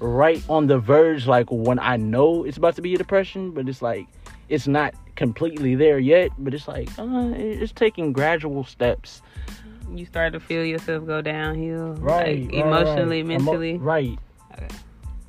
right 0.00 0.42
on 0.48 0.66
the 0.66 0.78
verge. 0.78 1.26
Like 1.26 1.46
when 1.50 1.78
I 1.78 1.96
know 1.96 2.44
it's 2.44 2.56
about 2.56 2.76
to 2.76 2.82
be 2.82 2.94
a 2.94 2.98
depression, 2.98 3.50
but 3.50 3.68
it's 3.68 3.82
like 3.82 4.06
it's 4.48 4.66
not 4.66 4.94
completely 5.16 5.74
there 5.74 5.98
yet. 5.98 6.30
But 6.38 6.54
it's 6.54 6.68
like 6.68 6.88
uh, 6.98 7.32
it's 7.34 7.72
taking 7.72 8.12
gradual 8.12 8.64
steps. 8.64 9.22
You 9.94 10.06
start 10.06 10.32
to 10.32 10.40
feel 10.40 10.64
yourself 10.64 11.06
go 11.06 11.20
downhill. 11.20 11.94
Right, 11.94 12.44
Like 12.50 12.52
right, 12.52 12.66
emotionally, 12.66 13.22
right. 13.22 13.30
Emo- 13.32 13.44
mentally. 13.52 13.78
right. 13.78 14.18
Okay. 14.54 14.68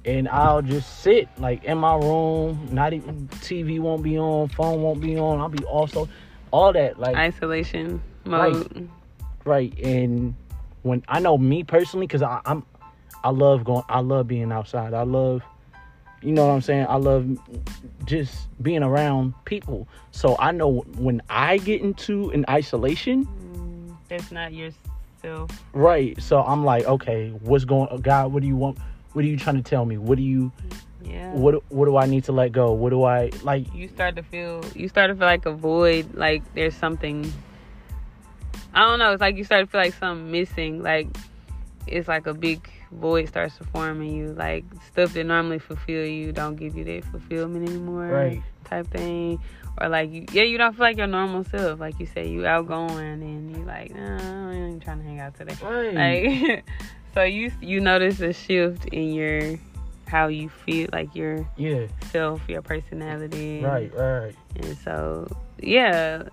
And 0.06 0.28
I'll 0.30 0.62
just 0.62 1.02
sit 1.02 1.28
like 1.38 1.64
in 1.64 1.78
my 1.78 1.96
room. 1.96 2.68
Not 2.72 2.94
even 2.94 3.28
TV 3.42 3.80
won't 3.80 4.04
be 4.04 4.18
on, 4.18 4.50
phone 4.50 4.82
won't 4.82 5.02
be 5.02 5.18
on. 5.18 5.40
I'll 5.40 5.50
be 5.50 5.64
also 5.66 6.08
all 6.52 6.72
that 6.74 7.00
like 7.00 7.16
Isolation 7.16 8.02
mode. 8.26 8.90
Right 9.46 9.78
and 9.80 10.36
when 10.84 11.04
i 11.08 11.20
know 11.20 11.38
me 11.38 11.64
personally 11.64 12.08
because 12.08 12.22
i'm 12.46 12.64
i 13.24 13.30
love 13.30 13.64
going 13.64 13.84
i 13.90 14.00
love 14.00 14.28
being 14.28 14.52
outside. 14.52 14.94
I 14.94 15.04
love 15.04 15.42
you 16.22 16.32
know 16.32 16.46
what 16.48 16.54
i'm 16.54 16.62
saying? 16.62 16.86
I 16.88 16.96
love 16.96 17.28
just 18.06 18.48
being 18.62 18.84
around 18.84 19.34
people. 19.46 19.88
So 20.12 20.36
i 20.40 20.52
know 20.52 20.86
when 20.98 21.22
i 21.30 21.58
get 21.58 21.82
into 21.82 22.30
an 22.32 22.46
isolation 22.50 23.26
Mm, 23.26 23.96
That's 24.10 24.32
not 24.32 24.54
yourself. 24.54 25.52
right. 25.74 26.22
So 26.22 26.42
i'm 26.42 26.64
like 26.66 26.86
okay 26.86 27.30
what's 27.42 27.66
going 27.66 28.02
god 28.02 28.32
what 28.34 28.42
do 28.42 28.48
you 28.48 28.56
want 28.56 28.78
what 29.14 29.24
are 29.24 29.28
you 29.28 29.38
trying 29.38 29.58
to 29.58 29.62
tell 29.62 29.86
me? 29.86 29.98
What 29.98 30.18
do 30.18 30.24
you 30.24 30.52
Yeah. 31.04 31.32
what 31.34 31.62
what 31.72 31.86
do 31.86 31.98
i 31.98 32.06
need 32.06 32.24
to 32.26 32.32
let 32.32 32.52
go? 32.52 32.72
What 32.72 32.90
do 32.92 33.04
i 33.04 33.30
like 33.44 33.72
you 33.74 33.88
start 33.88 34.16
to 34.16 34.24
feel 34.24 34.64
you 34.76 34.88
start 34.88 35.10
to 35.10 35.16
feel 35.16 35.28
like 35.28 35.46
a 35.46 35.52
void 35.54 36.14
like 36.16 36.42
there's 36.56 36.76
something 36.76 37.32
i 38.74 38.82
don't 38.82 39.00
know 39.00 39.12
it's 39.12 39.22
like 39.22 39.38
you 39.38 39.44
start 39.44 39.66
to 39.66 39.72
feel 39.72 39.82
like 39.82 39.94
something 39.94 40.32
missing 40.32 40.82
like 40.82 41.08
it's 41.88 42.08
like 42.08 42.28
a 42.28 42.34
big 42.34 42.68
void 42.92 43.28
starts 43.28 43.58
to 43.58 43.64
form 43.66 44.02
in 44.02 44.16
you 44.16 44.28
like 44.34 44.64
stuff 44.92 45.14
that 45.14 45.24
normally 45.26 45.60
fulfill 45.60 46.06
you 46.06 46.32
don't 46.32 46.56
give 46.56 46.76
you 46.78 46.84
that 46.84 47.04
fulfillment 47.06 47.68
anymore 47.68 48.08
Right. 48.08 48.42
type 48.66 48.88
thing 48.88 49.40
or 49.82 49.90
like 49.90 50.12
you, 50.12 50.26
yeah 50.32 50.44
you 50.44 50.58
don't 50.58 50.74
feel 50.74 50.84
like 50.86 50.98
your 50.98 51.08
normal 51.08 51.44
self 51.44 51.80
like 51.80 52.00
you 52.00 52.06
say 52.06 52.28
you 52.28 52.46
outgoing 52.46 53.22
and 53.22 53.56
you 53.56 53.64
like 53.66 53.94
nah, 53.96 54.50
i 54.50 54.54
ain't 54.54 54.82
trying 54.84 55.00
to 55.00 55.04
hang 55.04 55.20
out 55.20 55.36
today 55.36 55.56
right 55.62 56.46
like 56.46 56.66
so 57.14 57.24
you 57.24 57.52
you 57.62 57.80
notice 57.80 58.20
a 58.22 58.32
shift 58.34 58.86
in 58.88 59.14
your 59.14 59.60
how 60.08 60.28
you 60.28 60.48
feel 60.48 60.88
like 60.94 61.16
your 61.16 61.48
yeah 61.58 61.88
self, 62.12 62.48
your 62.48 62.62
personality. 62.62 63.64
right 63.64 63.92
right 63.96 64.36
And 64.56 64.78
so, 64.78 65.28
yeah. 65.60 66.24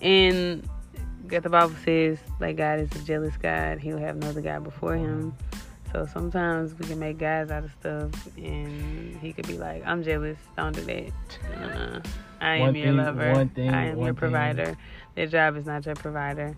And 0.00 0.66
the 1.38 1.48
Bible 1.48 1.74
says, 1.84 2.18
like, 2.40 2.56
God 2.56 2.80
is 2.80 2.90
a 2.92 3.04
jealous 3.04 3.36
God. 3.36 3.78
He'll 3.78 3.98
have 3.98 4.16
another 4.16 4.40
God 4.40 4.64
before 4.64 4.96
him. 4.96 5.34
So 5.92 6.06
sometimes 6.12 6.72
we 6.78 6.86
can 6.86 6.98
make 7.00 7.18
guys 7.18 7.50
out 7.50 7.64
of 7.64 7.72
stuff, 7.80 8.10
and 8.36 9.16
he 9.20 9.32
could 9.32 9.46
be 9.48 9.58
like, 9.58 9.82
I'm 9.86 10.02
jealous. 10.04 10.38
Don't 10.56 10.74
do 10.74 10.82
that. 10.82 11.10
Uh, 11.62 12.00
I 12.40 12.54
am 12.56 12.60
One 12.60 12.74
your 12.76 12.86
thing- 12.86 12.96
lover. 12.96 13.48
thing- 13.54 13.70
I 13.74 13.86
am 13.86 13.96
your 13.98 14.06
thing. 14.06 14.14
provider. 14.14 14.76
Their 15.16 15.26
job 15.26 15.56
is 15.56 15.66
not 15.66 15.84
your 15.86 15.96
provider. 15.96 16.56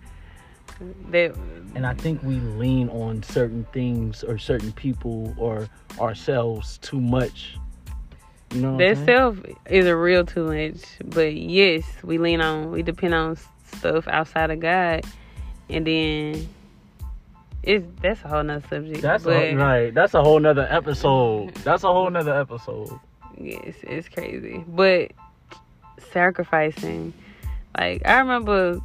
That, 1.11 1.35
And 1.75 1.87
I 1.87 1.95
think 1.95 2.23
we 2.23 2.37
lean 2.37 2.89
on 2.91 3.23
certain 3.23 3.65
things 3.73 4.23
or 4.25 4.37
certain 4.39 4.73
people 4.73 5.35
or 5.39 5.69
ourselves 6.01 6.79
too 6.79 7.01
much. 7.01 7.57
You 8.55 8.61
know 8.63 8.77
that 8.79 8.99
self 9.07 9.39
is 9.71 9.87
a 9.87 9.97
real 9.97 10.25
too 10.27 10.45
much. 10.47 10.83
But 11.07 11.35
yes, 11.37 11.85
we 12.03 12.19
lean 12.19 12.41
on, 12.43 12.71
we 12.71 12.83
depend 12.83 13.15
on 13.15 13.37
stuff 13.77 14.07
outside 14.09 14.51
of 14.51 14.61
God, 14.61 15.05
and 15.69 15.87
then 15.87 16.49
it's 17.63 17.85
that's 18.01 18.23
a 18.25 18.29
whole 18.29 18.43
nother 18.43 18.67
subject. 18.69 19.03
That's 19.03 19.25
but 19.25 19.37
a, 19.37 19.55
right. 19.55 19.95
That's 19.95 20.15
a 20.15 20.23
whole 20.23 20.41
nother 20.41 20.67
episode. 20.71 21.55
That's 21.57 21.85
a 21.85 21.89
whole 21.93 22.11
nother 22.11 22.35
episode. 22.39 22.99
yes, 23.39 23.75
it's 23.83 24.09
crazy. 24.09 24.65
But 24.67 25.13
sacrificing, 26.11 27.13
like 27.79 28.03
I 28.07 28.19
remember 28.19 28.81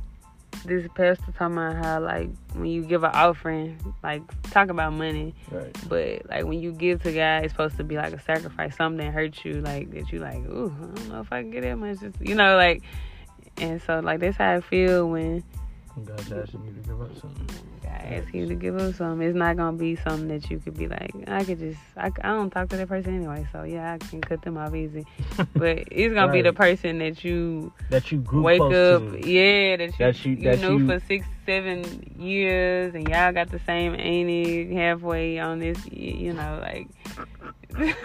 this 0.66 0.88
pastor 0.96 1.32
talking 1.38 1.58
about 1.58 1.76
how 1.84 2.00
like 2.02 2.30
when 2.54 2.66
you 2.66 2.84
give 2.84 3.04
an 3.04 3.12
offering, 3.14 3.78
like 4.04 4.22
talk 4.52 4.70
about 4.70 4.94
money, 4.94 5.34
Right. 5.52 5.76
but 5.88 6.28
like 6.30 6.46
when 6.46 6.60
you 6.60 6.72
give 6.72 7.04
to 7.04 7.12
God, 7.12 7.44
it's 7.44 7.54
supposed 7.54 7.78
to 7.78 7.84
be 7.84 7.96
like 7.96 8.14
a 8.14 8.22
sacrifice, 8.22 8.76
something 8.76 9.06
that 9.06 9.14
hurts 9.14 9.44
you, 9.46 9.62
like 9.62 9.92
that 9.92 10.12
you 10.12 10.20
like, 10.20 10.38
ooh, 10.48 10.74
I 10.76 10.86
don't 10.86 11.10
know 11.10 11.20
if 11.22 11.32
I 11.32 11.42
can 11.42 11.52
get 11.52 11.62
that 11.62 11.76
much, 11.78 12.00
Just- 12.00 12.20
you 12.22 12.36
know, 12.36 12.56
like, 12.58 12.82
and 13.60 13.82
so 13.82 14.00
like 14.00 14.20
that's 14.20 14.38
how 14.38 14.56
I 14.56 14.62
feel 14.62 15.10
when 15.10 15.44
God's 16.06 16.32
asking 16.32 16.66
you 16.66 16.74
to 16.74 16.88
give 16.88 17.02
up 17.02 17.16
something. 17.20 17.48
God 17.84 17.92
asks 18.14 18.34
you 18.34 18.46
to 18.48 18.56
give 18.56 18.78
up 18.78 18.94
something. 18.96 19.28
It's 19.28 19.36
not 19.36 19.58
gonna 19.58 19.76
be 19.78 19.96
something 19.96 20.28
that 20.28 20.50
you 20.52 20.60
could 20.60 20.78
be 20.78 20.88
like, 20.88 21.12
I 21.28 21.44
could 21.44 21.58
just, 21.60 21.80
I, 21.98 22.08
I 22.22 22.30
don't 22.34 22.52
talk 22.52 22.70
to 22.70 22.78
that 22.78 22.88
person 22.88 23.16
anyway, 23.16 23.48
so 23.52 23.64
yeah, 23.64 23.94
I 23.94 23.98
can 23.98 24.22
cut 24.22 24.42
them 24.44 24.58
off 24.58 24.76
easy. 24.76 25.06
But 25.56 25.86
it's 25.92 26.14
gonna 26.14 26.32
be 26.32 26.42
the 26.44 26.54
person 26.54 27.00
that 27.00 27.24
you 27.24 27.72
That 27.90 28.12
you 28.12 28.20
grew 28.20 28.42
wake 28.44 28.62
up, 28.62 28.70
to. 28.70 29.20
yeah, 29.28 29.78
that 29.78 29.92
you, 30.00 30.06
That 30.06 30.26
you- 30.26 30.32
you 30.34 30.44
that 30.44 30.60
knew 30.60 30.78
you- 30.80 30.86
for 30.88 31.00
six, 31.08 31.26
seven 31.48 31.84
years, 32.18 32.94
and 32.94 33.08
y'all 33.10 33.32
got 33.34 33.50
the 33.50 33.60
same 33.66 33.96
auntie 33.96 34.74
halfway 34.76 35.40
on 35.40 35.58
this, 35.60 35.80
you 35.92 36.34
know, 36.34 36.60
like, 36.62 36.88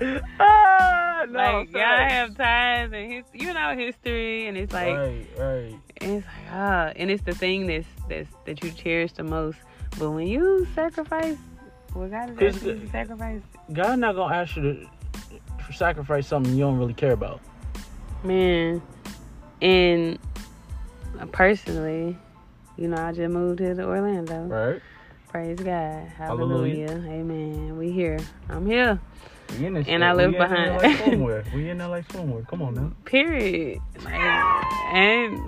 ah, 0.40 1.26
no, 1.28 1.38
like 1.38 1.70
y'all 1.72 1.82
facts. 1.82 2.12
have 2.12 2.36
ties 2.36 2.90
and 2.92 3.12
his, 3.12 3.24
you 3.34 3.52
know, 3.52 3.76
history, 3.76 4.46
and 4.46 4.56
it's 4.56 4.72
like, 4.72 4.96
right, 4.96 5.26
right. 5.38 5.74
and 5.98 6.12
it's 6.12 6.26
like, 6.26 6.52
ah, 6.52 6.92
and 6.96 7.10
it's 7.10 7.22
the 7.24 7.34
thing 7.34 7.66
that's 7.66 7.86
that's 8.08 8.28
that 8.46 8.64
you 8.64 8.70
cherish 8.70 9.12
the 9.12 9.22
most. 9.22 9.58
But 9.98 10.10
when 10.12 10.26
you 10.26 10.66
sacrifice, 10.74 11.36
what 11.92 12.10
God 12.10 12.30
is 12.30 12.36
It's 12.38 12.56
asking 12.56 12.68
you 12.68 12.80
to 12.86 12.90
sacrifice, 12.90 13.40
God 13.72 13.98
not 13.98 14.14
gonna 14.14 14.34
ask 14.34 14.56
you 14.56 14.62
to 14.62 15.72
sacrifice 15.74 16.26
something 16.26 16.54
you 16.54 16.60
don't 16.60 16.78
really 16.78 16.94
care 16.94 17.12
about. 17.12 17.40
man, 18.24 18.80
and 19.60 20.18
personally, 21.32 22.16
you 22.78 22.88
know, 22.88 22.96
I 22.96 23.12
just 23.12 23.30
moved 23.30 23.60
here 23.60 23.74
to 23.74 23.84
Orlando. 23.84 24.44
Right. 24.44 24.82
Praise 25.28 25.58
God. 25.58 26.08
Hallelujah. 26.08 26.88
Hallelujah. 26.88 27.12
Amen. 27.12 27.76
We 27.76 27.92
here. 27.92 28.18
I'm 28.48 28.66
here. 28.66 28.98
We 29.58 29.66
in 29.66 29.74
this 29.74 29.86
And 29.88 30.00
shit. 30.00 30.02
I 30.02 30.12
live 30.12 30.30
we 30.30 30.36
in 30.36 30.42
behind- 30.42 30.82
LA 30.82 31.04
somewhere. 31.04 31.44
We 31.54 31.70
in 31.70 31.78
LA 31.78 32.00
somewhere. 32.12 32.42
Come 32.48 32.62
on 32.62 32.74
now. 32.74 32.92
Period. 33.04 33.80
Like, 34.04 34.14
and 34.14 35.38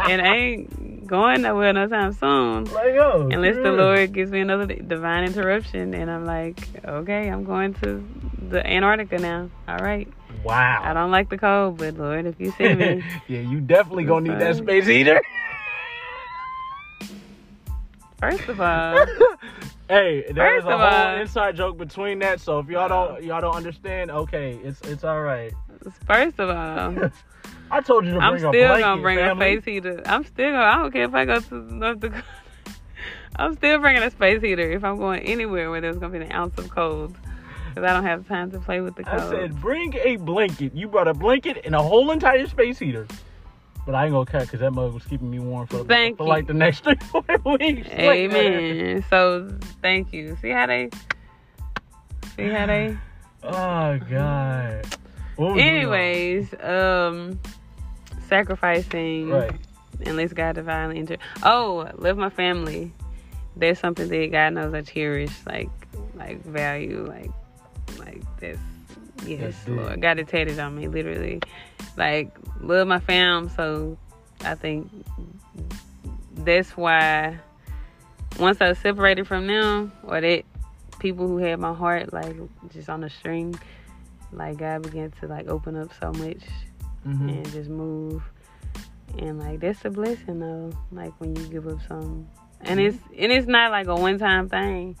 and 0.00 0.22
I 0.22 0.34
ain't 0.36 1.06
going 1.06 1.42
nowhere 1.42 1.72
no 1.72 1.86
time 1.88 2.12
soon. 2.12 2.64
Let 2.64 2.94
go. 2.94 3.10
Oh, 3.14 3.28
Unless 3.30 3.56
the 3.56 3.72
Lord 3.72 4.12
gives 4.12 4.30
me 4.30 4.40
another 4.40 4.66
divine 4.66 5.24
interruption, 5.24 5.94
and 5.94 6.10
I'm 6.10 6.24
like, 6.24 6.60
okay, 6.84 7.28
I'm 7.30 7.44
going 7.44 7.74
to 7.74 8.06
the 8.48 8.66
Antarctica 8.66 9.18
now. 9.18 9.50
All 9.68 9.78
right. 9.78 10.08
Wow. 10.42 10.82
I 10.84 10.92
don't 10.92 11.10
like 11.10 11.30
the 11.30 11.38
cold, 11.38 11.78
but 11.78 11.96
Lord, 11.96 12.26
if 12.26 12.38
you 12.38 12.52
send 12.58 12.78
me, 12.78 13.02
yeah, 13.28 13.40
you 13.40 13.60
definitely 13.60 14.04
gonna 14.04 14.28
need 14.30 14.40
that 14.40 14.56
space 14.56 14.86
heater. 14.86 15.22
first 18.20 18.46
of 18.48 18.60
all, 18.60 19.06
hey, 19.88 20.24
there's 20.32 20.64
a 20.64 20.70
whole 20.70 20.80
all- 20.80 21.16
inside 21.18 21.56
joke 21.56 21.76
between 21.78 22.18
that. 22.20 22.40
So 22.40 22.58
if 22.58 22.68
y'all 22.68 22.88
don't 22.88 23.22
y'all 23.22 23.40
don't 23.40 23.54
understand, 23.54 24.10
okay, 24.10 24.58
it's 24.62 24.80
it's 24.82 25.04
all 25.04 25.20
right. 25.22 25.52
first 26.06 26.38
of 26.38 26.50
all, 26.50 27.10
I 27.70 27.80
told 27.80 28.04
you 28.04 28.12
to 28.14 28.18
bring 28.18 28.22
I'm 28.22 28.34
a 28.34 28.38
still 28.38 28.50
blanket, 28.50 28.80
gonna 28.82 29.02
bring 29.02 29.18
family. 29.18 29.46
a 29.56 29.60
space 29.60 29.64
heater. 29.72 30.02
I'm 30.06 30.24
still 30.24 30.50
gonna. 30.52 30.62
I 30.64 30.76
don't 30.76 30.92
care 30.92 31.04
if 31.04 31.14
I 31.14 31.24
go 31.24 31.40
to 31.40 31.54
North 31.74 32.00
Dakota. 32.00 32.24
I'm 33.36 33.54
still 33.56 33.78
bringing 33.80 34.02
a 34.02 34.10
space 34.10 34.40
heater 34.42 34.70
if 34.70 34.84
I'm 34.84 34.96
going 34.96 35.22
anywhere 35.22 35.70
where 35.70 35.80
there's 35.80 35.98
gonna 35.98 36.16
be 36.18 36.24
an 36.24 36.32
ounce 36.32 36.56
of 36.58 36.70
cold, 36.70 37.16
because 37.68 37.82
I 37.88 37.92
don't 37.92 38.04
have 38.04 38.28
time 38.28 38.50
to 38.52 38.60
play 38.60 38.80
with 38.80 38.94
the 38.94 39.02
cold. 39.04 39.22
I 39.22 39.28
said 39.30 39.60
bring 39.60 39.94
a 39.96 40.16
blanket. 40.16 40.74
You 40.74 40.86
brought 40.88 41.08
a 41.08 41.14
blanket 41.14 41.62
and 41.64 41.74
a 41.74 41.82
whole 41.82 42.10
entire 42.12 42.46
space 42.46 42.78
heater. 42.78 43.06
But 43.86 43.94
I 43.94 44.04
ain't 44.04 44.12
gonna 44.12 44.24
cut 44.24 44.42
because 44.42 44.60
that 44.60 44.70
mug 44.72 44.94
was 44.94 45.04
keeping 45.04 45.30
me 45.30 45.38
warm 45.38 45.66
for, 45.66 45.84
Thank 45.84 46.16
for 46.16 46.22
you. 46.24 46.28
like 46.30 46.46
the 46.46 46.54
next 46.54 46.84
three 46.84 46.96
four 47.10 47.24
weeks. 47.44 47.88
Amen. 47.90 49.04
So 49.10 49.50
thank 49.82 50.12
you. 50.12 50.36
See 50.40 50.50
how 50.50 50.66
they. 50.66 50.90
See 52.36 52.48
how 52.48 52.66
they. 52.66 52.96
Oh 53.46 53.98
God. 54.10 54.86
What 55.36 55.48
was 55.48 55.56
we 55.56 55.62
on? 55.62 55.68
Anyways, 55.68 56.54
um, 56.62 57.38
sacrificing. 58.26 59.28
Right. 59.28 59.52
unless 60.06 60.32
God 60.32 60.54
divinely 60.54 60.98
inter. 60.98 61.18
Oh, 61.42 61.90
love 61.98 62.16
my 62.16 62.30
family. 62.30 62.90
There's 63.54 63.78
something 63.78 64.08
that 64.08 64.32
God 64.32 64.54
knows 64.54 64.72
I 64.72 64.80
cherish, 64.80 65.30
like 65.46 65.68
like 66.14 66.42
value, 66.42 67.04
like 67.06 67.30
Like 67.98 68.22
that's 68.40 68.58
yes. 69.26 69.54
Lord. 69.66 70.00
Got 70.00 70.18
it 70.18 70.28
tatted 70.28 70.58
on 70.58 70.76
me, 70.76 70.88
literally. 70.88 71.40
Like, 71.96 72.36
love 72.60 72.86
my 72.88 73.00
fam, 73.00 73.48
so 73.50 73.96
I 74.44 74.54
think 74.54 74.90
that's 76.34 76.76
why 76.76 77.38
once 78.38 78.60
I 78.60 78.72
separated 78.72 79.26
from 79.26 79.46
them 79.46 79.92
or 80.02 80.20
that 80.20 80.42
people 80.98 81.28
who 81.28 81.36
had 81.38 81.58
my 81.60 81.72
heart 81.72 82.12
like 82.12 82.34
just 82.72 82.88
on 82.88 83.04
a 83.04 83.10
string, 83.10 83.54
like 84.32 84.58
God 84.58 84.82
began 84.82 85.12
to 85.20 85.26
like 85.28 85.48
open 85.48 85.76
up 85.76 85.90
so 86.00 86.10
much 86.12 86.42
Mhm. 87.06 87.28
and 87.28 87.52
just 87.52 87.70
move. 87.70 88.22
And 89.18 89.38
like 89.38 89.60
that's 89.60 89.84
a 89.84 89.90
blessing 89.90 90.40
though. 90.40 90.72
Like 90.90 91.12
when 91.18 91.36
you 91.36 91.46
give 91.46 91.68
up 91.68 91.78
something, 91.86 92.26
and 92.62 92.80
it's 92.80 92.98
and 93.16 93.30
it's 93.30 93.46
not 93.46 93.70
like 93.70 93.86
a 93.86 93.94
one 93.94 94.18
time 94.18 94.48
thing. 94.48 94.96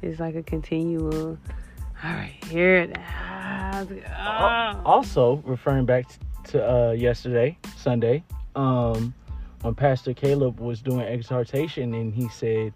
It's 0.00 0.18
like 0.20 0.36
a 0.36 0.42
continual. 0.42 1.36
All 2.04 2.10
right, 2.12 2.34
here. 2.46 2.76
it- 2.78 2.96
Ah, 2.98 4.76
oh. 4.76 4.82
Also, 4.84 5.36
referring 5.44 5.84
back 5.84 6.06
to 6.48 6.64
uh, 6.68 6.90
yesterday, 6.92 7.56
Sunday, 7.76 8.24
um, 8.56 9.12
when 9.62 9.74
Pastor 9.74 10.14
Caleb 10.14 10.60
was 10.60 10.80
doing 10.80 11.00
exhortation, 11.00 11.94
and 11.94 12.12
he 12.14 12.28
said, 12.28 12.72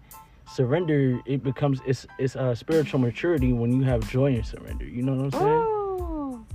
"Surrender. 0.47 1.19
It 1.25 1.43
becomes 1.43 1.79
it's 1.85 2.05
it's 2.19 2.35
uh, 2.35 2.53
spiritual 2.55 2.99
maturity 2.99 3.53
when 3.53 3.71
you 3.73 3.83
have 3.83 4.07
joy 4.09 4.33
in 4.35 4.43
surrender." 4.43 4.85
You 4.85 5.03
know 5.03 5.13
what 5.15 5.33
I'm 5.35 5.39
saying? 5.39 5.43
Ooh. 5.45 6.45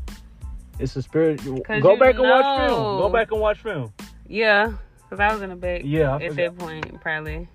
It's 0.78 0.94
a 0.96 1.02
spirit. 1.02 1.42
Go 1.44 1.96
back 1.98 2.14
and 2.14 2.22
watch 2.22 2.68
film. 2.68 2.98
Go 2.98 3.08
back 3.08 3.32
and 3.32 3.40
watch 3.40 3.58
film. 3.62 3.92
Yeah, 4.26 4.72
because 5.02 5.20
I 5.20 5.32
was 5.32 5.42
in 5.42 5.50
the 5.50 5.56
back 5.56 5.82
Yeah, 5.84 6.12
I 6.12 6.14
at 6.16 6.20
forgot. 6.30 6.36
that 6.36 6.58
point, 6.58 7.00
probably. 7.00 7.48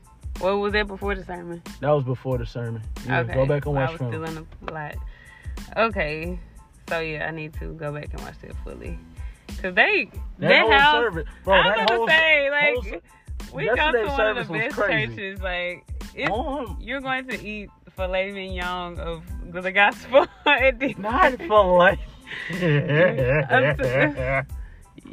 What 0.43 0.57
was 0.59 0.73
that 0.73 0.87
before 0.87 1.15
the 1.15 1.23
sermon? 1.23 1.61
That 1.79 1.91
was 1.91 2.03
before 2.03 2.37
the 2.37 2.45
sermon. 2.45 2.81
Yeah, 3.07 3.19
okay. 3.21 3.33
Go 3.33 3.45
back 3.45 3.65
and 3.65 3.77
I 3.79 3.81
watch 3.83 3.91
was 3.91 3.99
film. 3.99 4.11
still 4.11 4.23
in 4.25 4.47
the 4.65 4.73
lot. 4.73 4.95
Okay. 5.77 6.37
So 6.89 6.99
yeah, 6.99 7.27
I 7.27 7.31
need 7.31 7.53
to 7.59 7.73
go 7.73 7.93
back 7.93 8.09
and 8.11 8.21
watch 8.21 8.35
that 8.41 8.53
fully. 8.63 8.99
Cause 9.61 9.73
they 9.73 10.09
that, 10.39 10.49
that, 10.49 10.61
whole 10.63 10.71
house. 10.71 10.95
service, 11.01 11.27
bro. 11.45 11.53
I'm 11.55 11.63
that 11.63 11.77
about 11.83 11.95
whole 11.97 12.07
to 12.07 12.11
say 12.11 12.49
like 12.51 12.83
ser- 12.83 13.01
we 13.55 13.65
go 13.67 13.75
to 13.75 14.05
one 14.07 14.37
of 14.37 14.47
the 14.47 14.51
was 14.53 14.61
best 14.61 14.75
crazy. 14.75 15.15
churches. 15.15 15.41
Like 15.41 15.85
Um, 16.29 16.77
you're 16.81 16.99
going 16.99 17.25
to 17.29 17.41
eat 17.41 17.69
filet 17.95 18.31
mignon 18.33 18.99
of 18.99 19.23
the 19.53 19.71
gospel 19.81 20.27
at 20.45 20.77
the 20.79 20.93
not 20.97 21.37
for 21.47 21.77
like. 21.77 21.99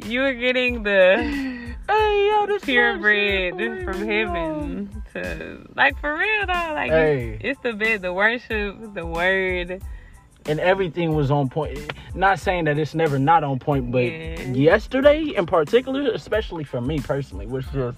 You 0.05 0.23
are 0.23 0.33
getting 0.33 0.83
the 0.83 1.71
Hey, 1.87 2.29
yo, 2.31 2.45
this 2.47 2.63
purebred 2.65 3.83
from 3.85 3.93
filet 3.93 4.07
heaven 4.07 5.00
to 5.13 5.65
like 5.75 5.99
for 5.99 6.13
real 6.17 6.45
though. 6.47 6.71
Like 6.73 6.91
Hey. 6.91 7.33
it's, 7.35 7.43
it's 7.43 7.59
the 7.61 7.73
bed, 7.73 8.01
the 8.01 8.13
worship, 8.13 8.93
the 8.93 9.05
word. 9.05 9.81
and 10.47 10.59
everything 10.59 11.13
was 11.15 11.29
on 11.31 11.49
point. 11.49 11.79
Not 12.15 12.39
saying 12.39 12.65
that 12.65 12.77
it's 12.79 12.95
never 12.95 13.19
not 13.19 13.43
on 13.43 13.59
point, 13.59 13.91
but 13.91 14.03
Yeah. 14.03 14.41
yesterday 14.53 15.21
in 15.35 15.45
particular, 15.45 16.11
especially 16.11 16.63
for 16.63 16.81
me 16.81 16.99
personally, 16.99 17.45
was 17.47 17.65
just 17.73 17.97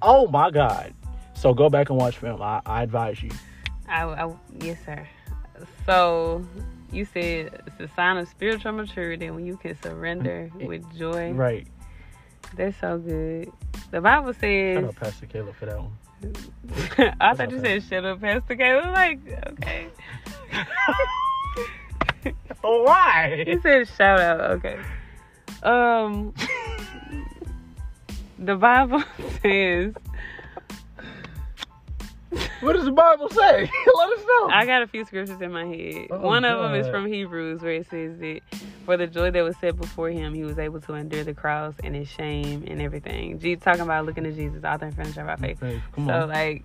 oh 0.00 0.26
my 0.28 0.50
god. 0.50 0.94
So 1.34 1.52
go 1.54 1.68
back 1.68 1.90
and 1.90 1.98
watch 1.98 2.18
film. 2.18 2.40
I, 2.40 2.60
I 2.66 2.82
advise 2.82 3.22
you. 3.22 3.30
I, 3.88 4.04
I 4.04 4.32
yes 4.60 4.78
sir. 4.84 5.06
So 5.86 6.44
you 6.90 7.04
said 7.04 7.62
it's 7.66 7.80
a 7.92 7.94
sign 7.94 8.16
of 8.18 8.28
spiritual 8.28 8.72
maturity 8.72 9.30
when 9.30 9.46
you 9.46 9.56
can 9.56 9.80
surrender 9.82 10.50
mm, 10.56 10.66
with 10.66 10.84
joy. 10.96 11.32
Right. 11.32 11.66
That's 12.56 12.76
so 12.80 12.98
good. 12.98 13.50
The 13.90 14.00
Bible 14.00 14.32
Shout 14.32 14.40
says. 14.40 14.84
out 14.84 14.96
Pastor 14.96 15.26
Caleb 15.26 15.54
for 15.56 15.66
that 15.66 15.78
one. 15.78 15.92
I 17.20 17.34
thought 17.34 17.50
you 17.50 17.60
said 17.60 17.82
shut 17.84 18.04
up, 18.04 18.20
Pastor 18.20 18.56
K. 18.56 18.64
I 18.64 18.76
was 18.76 18.86
like, 18.86 19.20
okay. 19.52 19.86
Why? 22.60 23.44
He 23.46 23.58
said 23.60 23.88
shout 23.88 24.20
out. 24.20 24.40
Okay. 24.52 24.78
Um, 25.62 26.34
the 28.38 28.56
Bible 28.56 29.02
says 29.42 29.94
What 32.60 32.74
does 32.74 32.84
the 32.84 32.92
Bible 32.92 33.28
say? 33.28 33.38
Let 33.96 34.10
us 34.10 34.24
know. 34.24 34.48
I 34.50 34.64
got 34.66 34.82
a 34.82 34.86
few 34.86 35.04
scriptures 35.04 35.40
in 35.40 35.52
my 35.52 35.66
head. 35.66 36.06
Oh, 36.10 36.20
One 36.20 36.44
of 36.44 36.60
them 36.60 36.74
is 36.74 36.86
from 36.88 37.06
Hebrews, 37.06 37.60
where 37.60 37.72
it 37.72 37.90
says 37.90 38.18
that 38.18 38.40
for 38.86 38.96
the 38.96 39.06
joy 39.06 39.30
that 39.32 39.42
was 39.42 39.56
set 39.56 39.76
before 39.76 40.10
him, 40.10 40.32
he 40.32 40.44
was 40.44 40.58
able 40.58 40.80
to 40.82 40.94
endure 40.94 41.24
the 41.24 41.34
cross 41.34 41.74
and 41.82 41.94
his 41.94 42.08
shame 42.08 42.64
and 42.66 42.80
everything. 42.80 43.38
Jesus 43.38 43.64
talking 43.64 43.82
about 43.82 44.06
looking 44.06 44.24
to 44.24 44.32
Jesus, 44.32 44.62
author 44.64 44.86
and 44.86 44.96
finisher 44.96 45.22
of 45.22 45.28
our 45.28 45.36
faith. 45.36 45.58
Come 45.60 46.06
so 46.06 46.22
on. 46.22 46.28
like, 46.28 46.64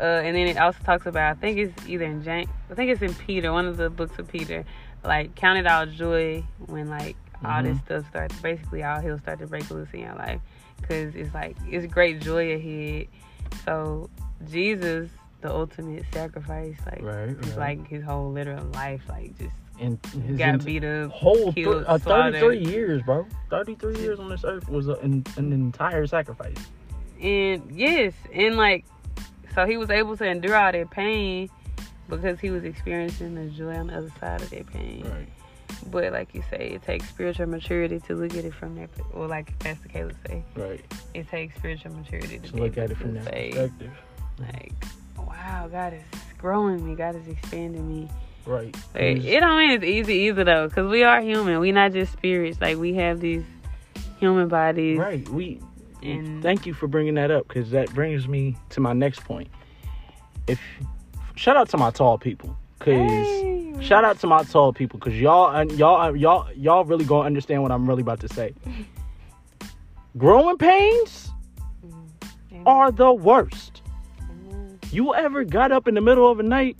uh, 0.00 0.02
and 0.02 0.34
then 0.34 0.46
it 0.46 0.56
also 0.56 0.78
talks 0.82 1.06
about 1.06 1.36
I 1.36 1.40
think 1.40 1.58
it's 1.58 1.86
either 1.86 2.04
in 2.04 2.22
James, 2.22 2.48
I 2.70 2.74
think 2.74 2.90
it's 2.90 3.02
in 3.02 3.14
Peter, 3.14 3.52
one 3.52 3.66
of 3.66 3.76
the 3.76 3.90
books 3.90 4.18
of 4.18 4.26
Peter. 4.28 4.64
Like, 5.04 5.34
count 5.34 5.58
it 5.58 5.66
all 5.66 5.84
joy 5.86 6.42
when 6.66 6.88
like 6.88 7.16
all 7.44 7.62
this 7.62 7.78
stuff 7.80 8.08
starts. 8.08 8.40
Basically, 8.40 8.82
all 8.82 9.00
hell 9.00 9.18
start 9.18 9.38
to 9.40 9.46
break 9.46 9.70
loose 9.70 9.88
in 9.92 10.00
your 10.00 10.14
life, 10.14 10.40
because 10.80 11.14
it's 11.14 11.34
like 11.34 11.56
it's 11.68 11.86
great 11.92 12.20
joy 12.20 12.54
ahead. 12.54 13.08
So 13.66 14.08
Jesus, 14.50 15.08
the 15.40 15.50
ultimate 15.52 16.04
sacrifice, 16.12 16.76
like 16.86 17.02
Right, 17.02 17.26
right. 17.36 17.56
like 17.58 17.88
his 17.88 18.04
whole 18.04 18.32
literal 18.32 18.64
life, 18.66 19.02
like 19.08 19.36
just 19.38 19.54
and 19.80 19.98
his 20.26 20.38
got 20.38 20.48
ent- 20.50 20.64
beat 20.64 20.84
up. 20.84 21.10
whole 21.10 21.52
th- 21.52 21.66
uh, 21.66 21.98
33 21.98 22.58
years, 22.64 23.02
bro. 23.02 23.26
33 23.50 23.96
years 23.98 24.20
on 24.20 24.28
this 24.28 24.44
earth 24.44 24.68
was 24.68 24.88
a, 24.88 24.94
an, 24.94 25.24
an 25.36 25.52
entire 25.52 26.06
sacrifice. 26.06 26.56
And 27.20 27.70
yes, 27.72 28.12
and 28.32 28.56
like, 28.56 28.84
so 29.54 29.66
he 29.66 29.76
was 29.76 29.90
able 29.90 30.16
to 30.16 30.24
endure 30.24 30.54
all 30.56 30.70
that 30.72 30.90
pain 30.90 31.48
because 32.08 32.38
he 32.40 32.50
was 32.50 32.64
experiencing 32.64 33.34
the 33.34 33.46
joy 33.46 33.74
on 33.76 33.88
the 33.88 33.96
other 33.96 34.12
side 34.20 34.42
of 34.42 34.50
that 34.50 34.66
pain. 34.68 35.04
Right. 35.04 35.28
But 35.90 36.12
like 36.12 36.34
you 36.34 36.42
say, 36.50 36.70
it 36.74 36.82
takes 36.84 37.08
spiritual 37.08 37.46
maturity 37.46 37.98
to 38.00 38.14
look 38.14 38.34
at 38.36 38.44
it 38.44 38.54
from 38.54 38.76
that. 38.76 38.90
Or 39.12 39.26
like 39.26 39.58
Pastor 39.58 39.88
Caleb 39.88 40.16
say, 40.26 40.42
Right. 40.54 40.84
it 41.14 41.28
takes 41.28 41.56
spiritual 41.56 41.92
maturity 41.94 42.38
to, 42.38 42.48
To 42.50 42.56
look 42.56 42.78
at 42.78 42.90
it 42.92 42.96
from 42.96 43.14
that 43.14 43.24
perspective. 43.24 43.90
Like, 44.38 44.72
wow, 45.18 45.68
God 45.70 45.94
is 45.94 46.02
growing 46.38 46.84
me. 46.86 46.94
God 46.94 47.14
is 47.16 47.26
expanding 47.28 47.88
me. 47.88 48.08
Right. 48.46 48.74
Like, 48.94 49.24
it 49.24 49.40
don't 49.40 49.56
mean 49.58 49.70
it's 49.70 49.84
easy 49.84 50.14
either 50.26 50.44
though, 50.44 50.68
because 50.68 50.90
we 50.90 51.02
are 51.02 51.20
human. 51.20 51.60
We 51.60 51.72
not 51.72 51.92
just 51.92 52.12
spirits. 52.12 52.60
Like 52.60 52.76
we 52.76 52.94
have 52.94 53.20
these 53.20 53.42
human 54.18 54.48
bodies. 54.48 54.98
Right. 54.98 55.26
We 55.28 55.60
And- 56.02 56.42
thank 56.42 56.66
you 56.66 56.74
for 56.74 56.86
bringing 56.86 57.14
that 57.14 57.30
up 57.30 57.48
because 57.48 57.70
that 57.70 57.92
brings 57.94 58.28
me 58.28 58.56
to 58.70 58.80
my 58.80 58.92
next 58.92 59.24
point. 59.24 59.48
If 60.46 60.60
shout 61.36 61.56
out 61.56 61.70
to 61.70 61.78
my 61.78 61.90
tall 61.90 62.18
people 62.18 62.54
because 62.78 63.10
Hey. 63.10 63.74
shout 63.80 64.04
out 64.04 64.18
to 64.20 64.26
my 64.26 64.42
tall 64.42 64.74
people 64.74 64.98
because 64.98 65.18
y'all 65.18 65.64
y'all 65.72 66.14
y'all 66.14 66.46
y'all 66.54 66.84
really 66.84 67.06
gonna 67.06 67.24
understand 67.26 67.62
what 67.62 67.72
I'm 67.72 67.88
really 67.88 68.02
about 68.02 68.20
to 68.20 68.28
say. 68.28 68.52
Growing 70.18 70.58
pains 70.58 71.30
mm, 71.84 71.92
Amen. 72.52 72.62
are 72.66 72.92
the 72.92 73.12
worst. 73.12 73.73
You 74.94 75.12
ever 75.12 75.42
got 75.42 75.72
up 75.72 75.88
in 75.88 75.94
the 75.96 76.00
middle 76.00 76.30
of 76.30 76.36
the 76.36 76.44
night 76.44 76.78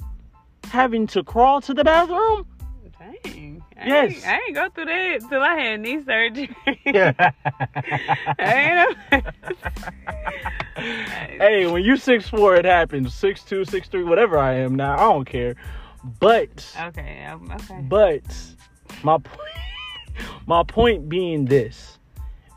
having 0.66 1.08
to 1.08 1.24
crawl 1.24 1.60
to 1.62 1.74
the 1.74 1.82
bathroom? 1.82 2.46
Dang. 2.96 3.60
I 3.76 3.86
Yes. 3.88 4.12
Ain't, 4.14 4.26
I 4.28 4.34
ain't 4.46 4.54
go 4.54 4.68
through 4.68 4.84
that 4.84 5.18
till 5.28 5.42
I 5.42 5.56
had 5.56 5.80
knee 5.80 6.00
surgery. 6.04 6.56
Yeah. 6.86 7.12
I 8.38 8.86
ain't 10.78 11.40
hey, 11.42 11.66
when 11.66 11.82
you 11.82 11.96
six 11.96 12.28
four, 12.28 12.54
it 12.54 12.64
happens. 12.64 13.12
Six 13.12 13.42
two, 13.42 13.64
six 13.64 13.88
three, 13.88 14.04
whatever 14.04 14.38
I 14.38 14.54
am 14.58 14.76
now, 14.76 14.94
I 14.94 15.12
don't 15.12 15.24
care. 15.24 15.56
But 16.20 16.72
okay. 16.80 17.24
um, 17.24 17.50
Okay. 17.50 17.84
but 17.88 18.22
my 19.02 19.18
point, 19.18 19.40
my 20.46 20.62
point 20.62 21.08
being 21.08 21.46
this: 21.46 21.98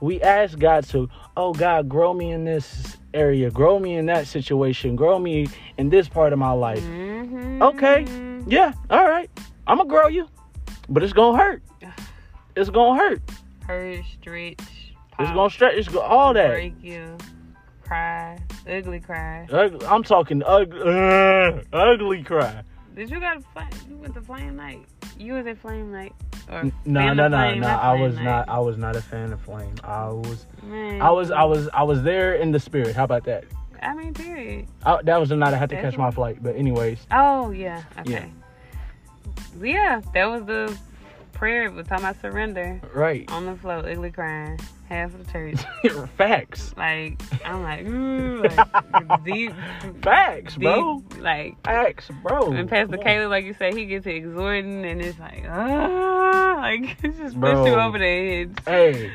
we 0.01 0.21
ask 0.21 0.59
God 0.59 0.83
to, 0.89 1.09
oh 1.35 1.53
God, 1.53 1.89
grow 1.89 2.13
me 2.13 2.31
in 2.31 2.45
this 2.45 2.96
area, 3.17 3.49
grow 3.51 3.79
me 3.79 3.95
in 3.95 4.05
that 4.05 4.27
situation, 4.27 4.95
grow 4.95 5.17
me 5.19 5.47
in 5.77 5.89
this 5.89 6.07
part 6.07 6.31
of 6.33 6.39
my 6.39 6.51
life. 6.51 6.83
Mhm. 6.83 7.61
Okay. 7.61 8.05
Yeah, 8.47 8.71
all 8.89 9.03
right, 9.09 9.29
I'm 9.67 9.77
gonna 9.77 9.89
grow 9.89 10.07
you, 10.07 10.27
but 10.87 11.03
it's 11.03 11.13
gonna 11.13 11.37
hurt. 11.37 11.61
It's 12.55 12.69
gonna 12.71 12.97
hurt. 12.99 13.21
Hurt, 13.67 14.03
stretch, 14.19 14.57
It's 15.19 15.31
gonna 15.31 15.49
stretch. 15.49 15.73
It's 15.75 15.87
go- 15.89 15.99
all 16.01 16.33
that. 16.33 16.49
break 16.49 16.73
you, 16.81 17.15
cry, 17.83 18.37
ugly 18.67 18.99
cry. 18.99 19.45
I'm 19.87 20.01
talking 20.03 20.41
ugly, 20.43 20.81
uh, 20.81 21.61
ugly 21.73 22.23
cry. 22.23 22.63
Did 22.97 23.11
you 23.11 23.19
got 23.19 23.37
a 23.37 23.41
flame? 23.41 23.69
You 23.87 23.95
went 23.97 24.15
to 24.15 24.21
flame 24.21 24.55
night. 24.55 24.83
You 25.19 25.33
was 25.33 25.45
at 25.45 25.59
flame 25.59 25.91
night. 25.91 26.13
No, 26.49 26.63
no, 26.85 27.13
no, 27.13 27.29
Flame, 27.29 27.59
no. 27.59 27.67
I 27.67 27.93
was 27.93 28.15
Night. 28.15 28.23
not. 28.23 28.49
I 28.49 28.57
was 28.57 28.77
not 28.77 28.95
a 28.95 29.01
fan 29.01 29.31
of 29.33 29.41
Flame. 29.41 29.75
I 29.83 30.07
was. 30.07 30.45
Man. 30.63 30.99
I 31.01 31.11
was. 31.11 31.29
I 31.29 31.43
was. 31.43 31.69
I 31.73 31.83
was 31.83 32.01
there 32.01 32.35
in 32.35 32.51
the 32.51 32.59
spirit. 32.59 32.95
How 32.95 33.03
about 33.03 33.25
that? 33.25 33.43
I 33.83 33.93
mean, 33.93 34.15
period. 34.15 34.67
I, 34.83 34.99
that 35.03 35.19
was 35.19 35.29
the 35.29 35.35
night 35.35 35.53
I 35.53 35.57
had 35.57 35.69
to 35.69 35.75
That's 35.75 35.91
catch 35.91 35.97
my 35.99 36.09
flight. 36.09 36.41
But 36.41 36.55
anyways, 36.55 37.05
Oh 37.11 37.51
yeah. 37.51 37.83
Okay. 37.99 38.31
Yeah. 39.59 39.99
Yeah. 39.99 40.01
that 40.15 40.25
was 40.25 40.45
the 40.45 40.75
prayer 41.37 41.71
was 41.71 41.87
talking 41.87 42.03
about 42.05 42.19
surrender 42.19 42.81
Right. 42.93 43.29
on 43.31 43.45
the 43.45 43.55
floor, 43.55 43.77
ugly 43.87 44.11
crying, 44.11 44.59
half 44.89 45.13
of 45.13 45.25
the 45.25 45.31
church. 45.31 45.59
Facts. 46.17 46.73
Like 46.75 47.21
I'm 47.45 47.63
like, 47.63 47.85
ooh, 47.87 48.41
like 48.43 49.23
deep, 49.23 49.53
Facts, 50.01 50.57
bro. 50.57 51.03
like. 51.19 51.63
Facts, 51.63 52.09
bro. 52.23 52.51
And 52.53 52.67
Pastor 52.69 52.97
Caleb, 52.97 53.29
like 53.29 53.45
you 53.45 53.53
said, 53.53 53.75
he 53.75 53.85
gets 53.85 54.05
to 54.05 54.13
exhorting, 54.15 54.85
and 54.85 55.01
it's 55.01 55.19
like, 55.19 55.45
ah, 55.47 56.55
like 56.57 56.97
it 57.03 57.17
just 57.17 57.39
Bro. 57.39 57.63
push 57.63 57.71
you 57.71 57.79
over 57.79 57.99
the 57.99 58.05
edge. 58.05 58.51
Hey, 58.65 59.11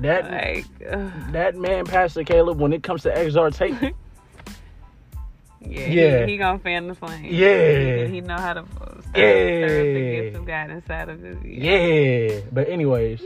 that 0.00 0.30
Like, 0.30 0.64
ugh. 0.90 1.12
that 1.32 1.54
man, 1.56 1.84
Pastor 1.84 2.24
Caleb, 2.24 2.58
when 2.60 2.72
it 2.72 2.82
comes 2.82 3.02
to 3.02 3.14
exhortation, 3.16 3.94
yeah, 5.60 5.86
Yeah. 5.86 6.26
He, 6.26 6.32
he 6.32 6.38
gonna 6.38 6.58
fan 6.58 6.86
the 6.88 6.94
flame. 6.94 7.24
Yeah. 7.24 8.04
he, 8.06 8.14
he 8.14 8.20
know 8.20 8.36
how 8.36 8.54
to 8.54 8.64
Yeah. 9.14 9.66
the 9.66 10.20
gift 10.22 10.36
of 10.36 10.46
God 10.46 10.70
inside 10.70 11.08
of 11.08 11.20
his. 11.20 11.36
yeah. 11.44 12.40
But 12.52 12.68
anyways, 12.68 13.22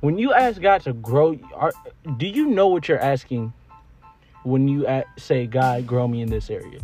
when 0.00 0.18
you 0.18 0.32
ask 0.32 0.60
God 0.60 0.82
to 0.82 0.92
grow, 0.92 1.38
are, 1.54 1.72
do 2.16 2.26
you 2.26 2.46
know 2.46 2.68
what 2.68 2.88
you're 2.88 3.00
asking 3.00 3.52
when 4.44 4.68
you 4.68 4.86
a 4.86 5.04
say, 5.16 5.46
"God, 5.46 5.86
grow 5.86 6.06
me 6.08 6.22
in 6.22 6.30
this 6.30 6.50
area"? 6.50 6.80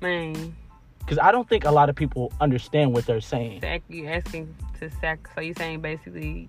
man. 0.00 0.56
Because 1.00 1.18
I 1.18 1.32
don't 1.32 1.48
think 1.48 1.64
a 1.64 1.70
lot 1.70 1.88
of 1.88 1.96
people 1.96 2.32
understand 2.40 2.92
what 2.92 3.04
they're 3.04 3.20
saying. 3.20 3.62
You 3.88 4.06
asking 4.06 4.54
to 4.78 4.90
sac. 5.00 5.28
So 5.34 5.40
you 5.40 5.54
saying 5.54 5.80
basically 5.80 6.48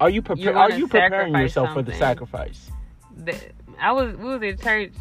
Are 0.00 0.10
you 0.10 0.20
prepared? 0.22 0.54
Are 0.56 0.70
you 0.70 0.86
preparing 0.86 1.34
yourself 1.34 1.72
for 1.72 1.82
the 1.82 1.94
sacrifice? 1.94 2.70
that 3.18 3.52
I 3.80 3.92
was 3.92 4.16
we 4.16 4.24
was 4.24 4.42
at 4.42 4.60
church 4.60 4.92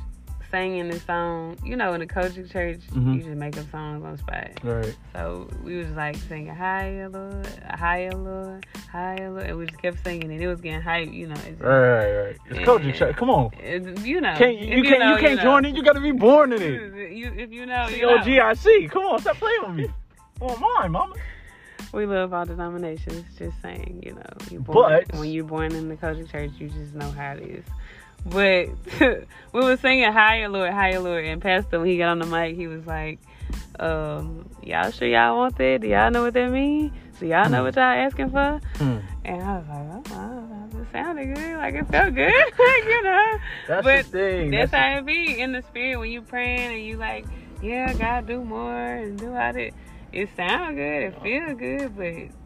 singing 0.54 0.88
this 0.90 1.02
song. 1.04 1.58
You 1.64 1.76
know, 1.76 1.94
in 1.94 2.00
the 2.00 2.06
COGIC 2.06 2.52
church, 2.52 2.80
Mhm. 2.92 3.16
you 3.16 3.24
just 3.24 3.36
make 3.36 3.58
up 3.58 3.70
songs 3.72 4.06
on 4.06 4.12
the 4.12 4.18
spot. 4.20 4.50
Right. 4.64 4.96
So 5.14 5.50
we 5.64 5.78
was 5.78 5.90
like 5.92 6.16
singing 6.16 6.54
higher 6.54 7.10
Lord, 7.10 7.48
higher 7.72 8.12
Lord, 8.12 8.64
higher 8.92 9.32
Lord, 9.32 9.44
and 9.48 9.58
we 9.58 9.66
just 9.66 9.82
kept 9.82 10.04
singing 10.04 10.32
and 10.32 10.40
It 10.42 10.48
was 10.48 10.62
getting 10.62 10.82
hype, 10.82 11.12
you 11.12 11.28
know. 11.28 11.34
Just, 11.36 11.60
Right. 11.60 11.80
Right. 11.80 12.12
Right. 12.26 12.38
It's 12.52 12.60
COGIC. 12.60 12.94
Church. 12.96 13.16
Come 13.16 13.32
on. 13.32 13.50
it- 13.64 14.00
you 14.06 14.22
know, 14.22 14.36
Can't 14.36 14.58
if 14.60 14.78
you, 14.78 14.84
can't 14.84 15.00
know, 15.00 15.14
you 15.16 15.20
can't 15.20 15.38
know. 15.38 15.42
join 15.44 15.66
it? 15.66 15.76
You 15.76 15.84
got 15.84 15.94
to 15.94 16.02
be 16.02 16.12
born 16.12 16.54
in 16.54 16.62
it. 16.62 16.94
You, 17.14 17.32
if 17.36 17.52
you 17.52 17.66
know, 17.66 17.88
C 17.90 18.00
you 18.00 18.10
O. 18.10 18.18
G 18.20 18.40
I 18.40 18.54
C. 18.54 18.88
Come 18.92 19.04
on, 19.06 19.20
stop 19.20 19.38
playing 19.38 19.62
with 19.66 19.76
me. 19.76 19.88
Oh 20.42 20.56
my, 20.58 20.88
mama. 20.88 21.16
We 21.94 22.06
love 22.08 22.34
all 22.34 22.46
denominations. 22.46 23.24
Just 23.38 23.62
saying, 23.62 24.02
you 24.06 24.14
know, 24.14 24.24
you 24.52 24.60
born, 24.60 25.04
But- 25.08 25.18
when 25.20 25.30
you're 25.30 25.44
born 25.46 25.74
in 25.74 25.90
the 25.90 25.96
COGIC 25.96 26.30
church, 26.32 26.52
you 26.60 26.70
just 26.70 26.94
know 26.96 27.10
how 27.12 27.34
it 27.34 27.42
is. 27.42 27.66
But 28.26 28.70
we 29.00 29.62
were 29.62 29.78
singing 29.78 30.12
higher 30.12 30.50
Lord, 30.50 30.72
higher 30.72 31.00
Lord, 31.00 31.26
and 31.26 31.42
Pastor 31.42 31.80
when 31.80 31.90
he 31.90 31.98
got 31.98 32.10
on 32.10 32.20
the 32.20 32.26
mic, 32.26 32.56
he 32.56 32.68
was 32.68 32.86
like, 32.86 33.20
um, 33.80 34.50
"Y'all 34.64 34.92
sure 34.92 35.08
y'all 35.08 35.38
want 35.38 35.58
that? 35.58 35.82
Do 35.82 35.88
y'all 35.88 36.10
know 36.12 36.24
what 36.24 36.34
that 36.34 36.50
means? 36.50 36.92
Do 37.20 37.28
y'all 37.28 37.50
know 37.50 37.64
what 37.64 37.76
y'all 37.76 37.84
asking 37.84 38.32
for?" 38.32 38.62
Hmm. 38.78 38.98
And 39.26 39.42
I 39.44 39.58
was 39.58 39.68
like, 39.68 40.18
"Oh, 40.18 40.40
wow, 40.40 40.82
it 40.82 40.88
sounded 40.92 41.36
good. 41.36 41.58
Like 41.58 41.74
it 41.76 41.88
felt 41.88 42.16
good, 42.16 42.32
you 42.86 43.04
know." 43.04 43.38
That's 43.68 43.84
But 43.84 44.06
the 44.06 44.12
thing. 44.12 44.52
That's 44.52 44.72
That's 44.72 44.84
how 44.84 44.98
it 45.00 45.06
be 45.06 45.40
in 45.40 45.52
the 45.52 45.62
spirit 45.64 46.00
when 46.00 46.10
you 46.12 46.22
praying 46.22 46.74
and 46.74 46.84
you 46.84 46.98
like, 46.98 47.26
yeah, 47.62 47.94
God 47.94 48.28
do 48.28 48.44
more 48.44 48.78
and 48.78 49.18
do 49.18 49.28
all 49.28 49.54
that. 49.54 49.72
It 50.12 50.30
sound 50.36 50.76
good, 50.76 51.04
it 51.04 51.22
feel 51.24 51.56
good, 51.56 51.98
but 51.98 52.43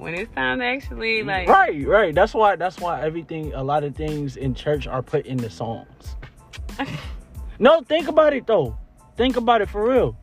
when 0.00 0.14
it's 0.14 0.34
time 0.34 0.58
to 0.58 0.64
actually 0.64 1.22
like, 1.22 1.48
right, 1.48 1.86
right. 1.86 2.14
That's 2.14 2.34
why. 2.34 2.56
That's 2.56 2.80
why 2.80 3.02
everything. 3.02 3.52
A 3.54 3.62
lot 3.62 3.84
of 3.84 3.94
things 3.94 4.36
in 4.36 4.54
church 4.54 4.86
are 4.86 5.02
put 5.02 5.26
in 5.26 5.36
the 5.36 5.50
songs. 5.50 6.16
no, 7.58 7.82
think 7.82 8.08
about 8.08 8.32
it 8.32 8.46
though. 8.46 8.76
Think 9.16 9.36
about 9.36 9.60
it 9.60 9.68
for 9.68 9.88
real. 9.88 10.16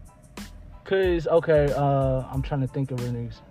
Cause 0.83 1.27
okay, 1.27 1.71
uh, 1.75 2.23
I'm 2.31 2.41
trying 2.41 2.61
to 2.61 2.67
think 2.67 2.91
of 2.91 2.99
ex- 3.15 3.41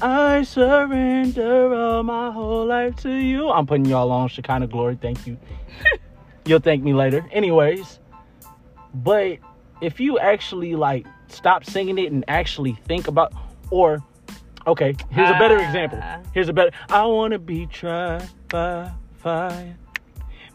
I 0.00 0.42
surrender 0.42 1.74
all 1.74 2.02
my 2.02 2.30
whole 2.30 2.66
life 2.66 2.96
to 2.96 3.10
you. 3.10 3.48
I'm 3.48 3.66
putting 3.66 3.86
y'all 3.86 4.10
on 4.10 4.28
Shekinah 4.28 4.66
glory. 4.66 4.98
Thank 5.00 5.26
you. 5.26 5.38
You'll 6.44 6.60
thank 6.60 6.82
me 6.82 6.92
later. 6.92 7.24
Anyways, 7.32 8.00
but 8.94 9.38
if 9.80 9.98
you 9.98 10.18
actually 10.18 10.74
like 10.74 11.06
stop 11.28 11.64
singing 11.64 11.98
it 11.98 12.12
and 12.12 12.24
actually 12.28 12.72
think 12.84 13.08
about, 13.08 13.32
or 13.70 14.02
okay, 14.66 14.94
here's 15.10 15.30
a 15.30 15.34
better 15.38 15.58
Ah. 15.58 15.66
example. 15.66 16.02
Here's 16.34 16.48
a 16.48 16.52
better. 16.52 16.70
I 16.88 17.04
want 17.06 17.32
to 17.32 17.38
be 17.38 17.66
tried 17.66 18.28
by 18.48 18.90
fire, 19.18 19.76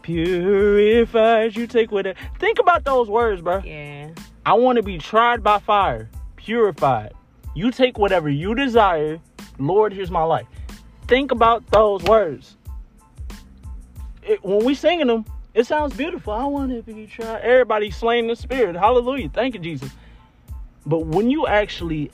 purified. 0.02 1.56
You 1.56 1.68
take 1.68 1.92
whatever. 1.92 2.18
Think 2.40 2.60
about 2.60 2.84
those 2.86 3.10
words, 3.10 3.42
bro. 3.42 3.62
yeah, 3.64 4.10
I 4.46 4.54
want 4.54 4.78
to 4.78 4.84
be 4.84 4.98
tried 4.98 5.44
by 5.44 5.60
fire, 5.60 6.10
purified. 6.36 7.14
You 7.56 7.72
take 7.72 7.98
whatever 7.98 8.30
you 8.30 8.54
desire. 8.56 9.20
Lord, 9.60 9.92
here's 9.94 10.12
my 10.12 10.24
life. 10.24 10.46
Think 11.08 11.32
about 11.32 11.66
those 11.72 12.04
words. 12.04 12.56
It, 14.24 14.44
when 14.44 14.64
we 14.66 14.76
singing 14.76 15.08
them, 15.08 15.26
it 15.54 15.66
sounds 15.66 15.96
beautiful. 15.96 16.34
I 16.34 16.44
want 16.46 16.72
to 16.72 16.82
be 16.94 17.08
tried. 17.08 17.42
Everybody 17.42 17.90
slaying 17.90 18.28
the 18.28 18.36
spirit. 18.36 18.76
Hallelujah. 18.76 19.30
Thank 19.30 19.56
you, 19.56 19.60
Jesus. 19.60 19.90
But 20.86 21.06
when 21.08 21.30
you 21.32 21.48
actually 21.48 22.12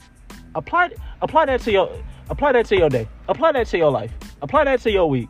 apply 0.54 0.90
apply 1.22 1.46
that 1.46 1.60
to 1.62 1.72
your 1.72 1.90
apply 2.30 2.52
that 2.52 2.66
to 2.66 2.76
your 2.76 2.88
day, 2.88 3.08
apply 3.28 3.52
that 3.52 3.66
to 3.68 3.78
your 3.78 3.90
life, 3.90 4.12
apply 4.42 4.64
that 4.64 4.80
to 4.80 4.90
your 4.90 5.08
week. 5.08 5.28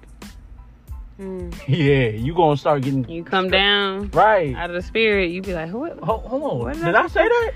Mm. 1.18 1.54
Yeah, 1.68 2.08
you 2.08 2.34
gonna 2.34 2.56
start 2.56 2.82
getting 2.82 3.08
you 3.08 3.22
come 3.22 3.48
down 3.48 4.10
right. 4.10 4.54
out 4.56 4.70
of 4.70 4.76
the 4.76 4.82
spirit, 4.82 5.30
you 5.30 5.42
be 5.42 5.54
like, 5.54 5.68
who? 5.68 5.86
Hold, 6.02 6.24
hold 6.24 6.42
on. 6.42 6.58
What 6.58 6.74
Did 6.74 6.84
did 6.84 6.94
I 6.94 7.04
I 7.04 7.06
say 7.06 7.28
that? 7.28 7.52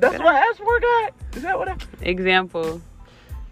That's 0.00 0.12
Did 0.12 0.22
what 0.22 0.34
I 0.34 0.38
asked 0.38 0.58
for, 0.58 0.80
God. 0.80 1.12
Is 1.34 1.42
that 1.42 1.58
what 1.58 1.68
I? 1.68 1.76
Example. 2.00 2.80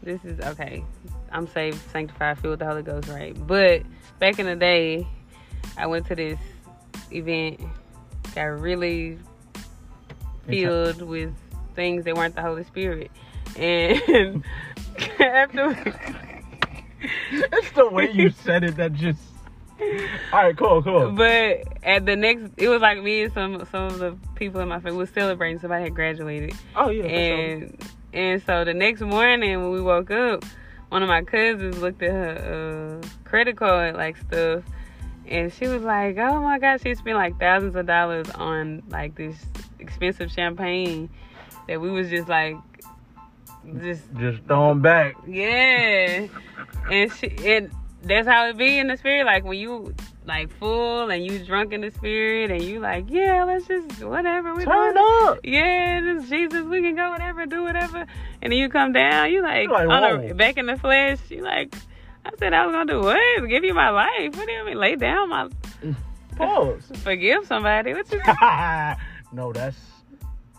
This 0.03 0.25
is 0.25 0.41
okay. 0.41 0.83
I'm 1.31 1.47
saved, 1.47 1.79
sanctified, 1.91 2.39
filled 2.39 2.53
with 2.53 2.59
the 2.61 2.67
Holy 2.67 2.83
Ghost, 2.83 3.09
right? 3.09 3.37
But 3.47 3.83
back 4.19 4.39
in 4.39 4.47
the 4.47 4.57
day, 4.57 5.07
I 5.77 5.87
went 5.87 6.07
to 6.07 6.15
this 6.15 6.39
event, 7.13 7.61
got 8.35 8.45
really 8.45 9.19
filled 10.49 11.03
with 11.03 11.33
things 11.75 12.05
that 12.05 12.17
weren't 12.17 12.35
the 12.35 12.43
Holy 12.43 12.65
Spirit, 12.65 13.11
and 13.57 14.43
after 15.21 15.75
It's 17.33 17.71
the 17.73 17.89
way 17.89 18.11
you 18.11 18.31
said 18.31 18.65
it 18.65 18.77
that 18.77 18.93
just. 18.93 19.21
All 20.33 20.43
right, 20.45 20.57
cool, 20.57 20.83
cool. 20.83 21.13
But 21.13 21.63
at 21.83 22.05
the 22.05 22.15
next, 22.15 22.51
it 22.59 22.69
was 22.69 22.83
like 22.83 23.03
me 23.03 23.23
and 23.23 23.33
some 23.33 23.67
some 23.71 23.87
of 23.87 23.99
the 23.99 24.17
people 24.35 24.61
in 24.61 24.69
my 24.69 24.79
family 24.81 24.99
was 24.99 25.09
celebrating. 25.11 25.59
Somebody 25.59 25.85
had 25.85 25.95
graduated, 25.95 26.55
Oh 26.77 26.91
yeah. 26.91 27.03
sure. 27.05 27.11
and 27.13 27.85
and 28.13 28.43
so 28.43 28.65
the 28.65 28.75
next 28.75 29.01
morning 29.01 29.59
when 29.63 29.71
we 29.71 29.81
woke 29.81 30.11
up, 30.11 30.45
one 30.91 31.03
of 31.03 31.09
my 31.09 31.23
cousins 31.23 31.79
looked 31.79 32.03
at 32.03 32.11
her 32.11 33.01
uh, 33.03 33.09
credit 33.25 33.57
card 33.57 33.97
like 33.97 34.19
stuff, 34.19 34.63
and 35.27 35.51
she 35.51 35.67
was 35.69 35.83
like, 35.83 36.19
"Oh 36.19 36.41
my 36.43 36.59
god, 36.59 36.83
she 36.83 36.95
spent 36.95 37.17
like 37.17 37.39
thousands 37.41 37.75
of 37.75 37.87
dollars 37.87 38.29
on 38.31 38.83
like 38.91 39.15
this 39.15 39.37
expensive 39.79 40.31
champagne 40.31 41.09
that 41.69 41.81
we 41.81 41.91
was 41.91 42.11
just 42.11 42.29
like." 42.29 42.57
Just 43.81 44.03
Just 44.19 44.43
throwing 44.47 44.81
back. 44.81 45.15
yeah, 45.27 46.27
and 46.91 47.13
she 47.13 47.29
and 47.47 47.71
that's 48.03 48.27
how 48.27 48.47
it 48.49 48.57
be 48.57 48.79
in 48.79 48.87
the 48.89 48.97
spirit. 48.97 49.27
Like 49.27 49.45
when 49.45 49.59
you 49.59 49.95
like 50.27 50.51
full 50.59 51.11
and 51.11 51.25
you 51.25 51.39
drunk 51.45 51.73
in 51.73 51.83
the 51.83 51.91
spirit, 51.91 52.51
and 52.51 52.63
you 52.63 52.81
like, 52.81 53.05
yeah, 53.09 53.45
let's 53.45 53.67
just 53.67 54.03
whatever 54.03 54.55
we 54.55 54.65
Turn 54.65 54.95
doing. 54.95 55.05
up. 55.25 55.39
Yeah, 55.45 56.01
this 56.01 56.29
Jesus, 56.29 56.63
we 56.65 56.81
can 56.83 56.97
go 56.97 57.11
whatever, 57.11 57.45
do 57.47 57.63
whatever. 57.63 58.07
And 58.43 58.53
then 58.53 58.59
you 58.59 58.69
come 58.71 58.93
down, 58.93 59.31
you 59.31 59.43
like, 59.43 59.69
like, 59.69 59.89
on 59.89 60.03
a, 60.31 60.35
back 60.35 60.57
in 60.57 60.67
the 60.67 60.77
flesh. 60.79 61.19
You 61.29 61.43
like, 61.43 61.75
I 62.25 62.31
said 62.39 62.55
I 62.55 62.65
was 62.67 62.73
gonna 62.75 62.91
do 62.93 63.01
what? 63.03 63.47
Give 63.49 63.65
you 63.65 63.75
my 63.75 63.91
life? 63.91 64.37
What 64.37 64.47
do 64.47 64.53
you 64.53 64.65
mean? 64.65 64.79
Lay 64.79 64.97
down 64.97 65.29
my 65.29 65.49
Pause. 66.37 66.91
forgive 67.03 67.47
somebody? 67.47 67.93
What 67.93 68.11
you 68.11 68.21
no, 69.33 69.53
that's. 69.53 69.77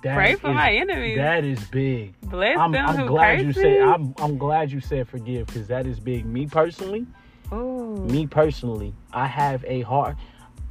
That 0.04 0.16
pray 0.16 0.36
for 0.36 0.50
is- 0.50 0.56
my 0.56 0.74
enemies? 0.74 1.18
That 1.18 1.44
is 1.44 1.64
big. 1.66 2.20
Bless 2.22 2.58
I'm, 2.58 2.72
them 2.72 2.86
I'm 2.88 2.96
who 2.96 3.08
glad 3.08 3.38
curse 3.38 3.46
you 3.46 3.54
said. 3.54 3.82
I'm, 3.82 4.14
I'm 4.18 4.38
glad 4.38 4.72
you 4.72 4.80
said 4.80 5.08
forgive 5.08 5.48
because 5.48 5.68
that 5.68 5.86
is 5.86 6.00
big. 6.00 6.26
Me 6.26 6.48
personally, 6.48 7.06
Ooh. 7.54 7.98
me 8.10 8.26
personally, 8.26 8.94
I 9.14 9.28
have 9.28 9.64
a 9.66 9.82
heart. 9.82 10.16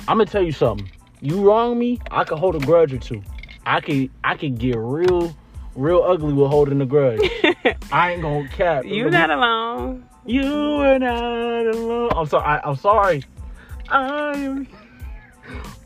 I'm 0.08 0.18
gonna 0.18 0.26
tell 0.26 0.42
you 0.42 0.52
something. 0.52 0.90
You 1.20 1.42
wrong 1.42 1.78
me, 1.78 1.98
I 2.10 2.24
could 2.24 2.38
hold 2.38 2.56
a 2.56 2.60
grudge 2.60 2.92
or 2.92 2.98
two. 2.98 3.22
I 3.66 3.80
could, 3.80 4.10
I 4.24 4.36
could 4.36 4.58
get 4.58 4.76
real, 4.78 5.36
real 5.76 6.02
ugly 6.02 6.32
with 6.32 6.48
holding 6.50 6.80
a 6.80 6.86
grudge. 6.86 7.20
I 7.92 8.12
ain't 8.12 8.22
gonna 8.22 8.48
cap. 8.48 8.84
you 8.84 9.10
not 9.10 9.30
alone. 9.30 10.08
You 10.26 10.42
are 10.44 10.98
not 10.98 11.66
alone. 11.66 12.10
I'm 12.16 12.26
sorry. 12.26 12.44
I, 12.44 12.60
I'm 12.64 12.76
sorry. 12.76 13.24
I 13.88 14.36
am. 14.36 14.66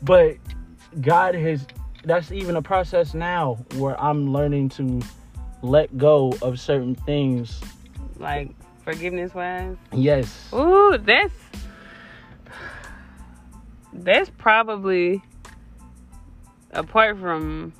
But 0.01 0.37
God 1.01 1.35
has. 1.35 1.65
That's 2.05 2.31
even 2.31 2.55
a 2.55 2.61
process 2.61 3.13
now 3.15 3.55
where 3.77 3.99
I'm 3.99 4.31
learning 4.31 4.69
to 4.69 5.01
let 5.63 5.97
go 5.97 6.31
of 6.41 6.59
certain 6.59 6.93
things. 6.93 7.59
Like 8.17 8.51
forgiveness 8.83 9.33
wise. 9.33 9.75
Yes. 9.91 10.49
Ooh, 10.53 10.97
that's 10.99 11.33
that's 13.91 14.29
probably 14.37 15.21
apart 16.71 17.17
from 17.17 17.73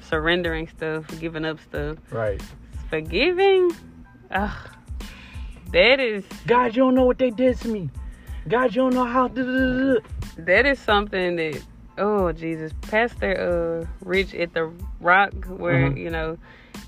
surrendering 0.00 0.66
stuff, 0.68 1.04
giving 1.20 1.44
up 1.44 1.60
stuff, 1.60 1.98
Right. 2.10 2.42
forgiving. 2.90 3.70
Ugh, 4.30 4.50
that 5.72 6.00
is 6.00 6.24
God, 6.46 6.74
you 6.74 6.82
don't 6.82 6.94
know 6.96 7.04
what 7.04 7.18
they 7.18 7.30
did 7.30 7.58
to 7.60 7.68
me. 7.68 7.90
God, 8.48 8.74
you 8.74 8.82
don't 8.82 8.94
know 8.94 9.04
how. 9.04 9.28
that 9.28 10.66
is 10.66 10.78
something 10.80 11.36
that 11.36 11.62
oh 11.98 12.32
Jesus, 12.32 12.72
Pastor 12.82 13.84
uh 13.84 14.04
Rich 14.04 14.34
at 14.34 14.54
the 14.54 14.72
Rock, 15.00 15.32
where 15.46 15.90
Mhm. 15.90 15.98
you 15.98 16.10
know 16.10 16.38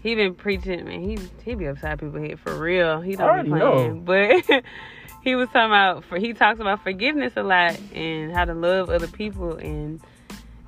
he 0.03 0.15
been 0.15 0.35
preaching. 0.35 0.85
Man, 0.87 1.01
he 1.03 1.19
he 1.45 1.55
be 1.55 1.67
upside 1.67 1.99
people 1.99 2.21
head 2.21 2.39
for 2.41 2.55
real. 2.57 3.01
He 3.01 3.17
don't 3.17 3.45
be 3.45 3.51
playing, 3.51 4.05
but 4.05 4.63
he 5.23 5.35
was 5.35 5.49
talking 5.49 5.67
about 5.67 6.05
for 6.05 6.19
he 6.19 6.33
talks 6.33 6.61
about 6.61 6.83
forgiveness 6.83 7.33
a 7.37 7.43
lot 7.43 7.79
and 7.95 8.33
how 8.33 8.45
to 8.45 8.55
love 8.55 8.91
other 8.91 9.09
people 9.09 9.57
and. 9.57 10.01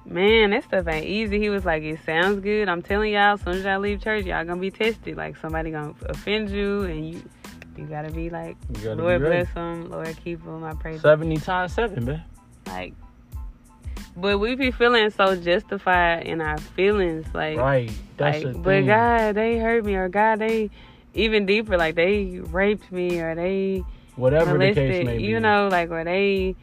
Man, 0.04 0.50
that 0.50 0.64
stuff 0.64 0.88
ain't 0.88 1.06
easy. 1.06 1.38
He 1.38 1.48
was 1.48 1.64
like, 1.64 1.84
it 1.84 2.00
sounds 2.04 2.40
good. 2.40 2.68
I'm 2.68 2.82
telling 2.82 3.12
y'all, 3.12 3.34
as 3.34 3.40
soon 3.42 3.58
as 3.58 3.64
y'all 3.64 3.78
leave 3.78 4.02
church, 4.02 4.24
y'all 4.24 4.44
gonna 4.44 4.60
be 4.60 4.72
tested. 4.72 5.16
Like 5.16 5.36
somebody 5.36 5.70
gonna 5.70 5.94
offend 6.06 6.50
you, 6.50 6.82
and 6.82 7.08
you, 7.08 7.22
you 7.76 7.84
gotta 7.84 8.10
be 8.10 8.28
like, 8.28 8.56
gotta 8.82 8.96
Lord 9.00 9.20
be 9.22 9.28
bless 9.28 9.54
them, 9.54 9.88
Lord 9.90 10.16
keep 10.24 10.44
them. 10.44 10.64
I 10.64 10.74
pray. 10.74 10.98
Seventy 10.98 11.36
times 11.36 11.74
seven, 11.74 12.04
man. 12.04 12.24
Like, 12.66 12.94
but 14.16 14.38
we 14.38 14.54
be 14.54 14.70
feeling 14.70 15.10
so 15.10 15.36
justified 15.36 16.26
in 16.26 16.40
our 16.40 16.58
feelings, 16.58 17.26
like, 17.34 17.58
Right. 17.58 17.92
That's 18.16 18.44
like, 18.44 18.62
but. 18.62 18.82
God, 18.82 19.34
they 19.34 19.58
hurt 19.58 19.84
me, 19.84 19.94
or 19.94 20.08
God, 20.08 20.38
they 20.38 20.70
even 21.14 21.46
deeper, 21.46 21.76
like 21.76 21.94
they 21.94 22.40
raped 22.40 22.90
me, 22.92 23.20
or 23.20 23.34
they 23.34 23.84
Whatever 24.16 24.58
the 24.58 24.74
case 24.74 25.04
may 25.04 25.16
be. 25.18 25.24
you 25.24 25.40
know, 25.40 25.68
like, 25.68 25.90
or 25.90 26.04
they. 26.04 26.54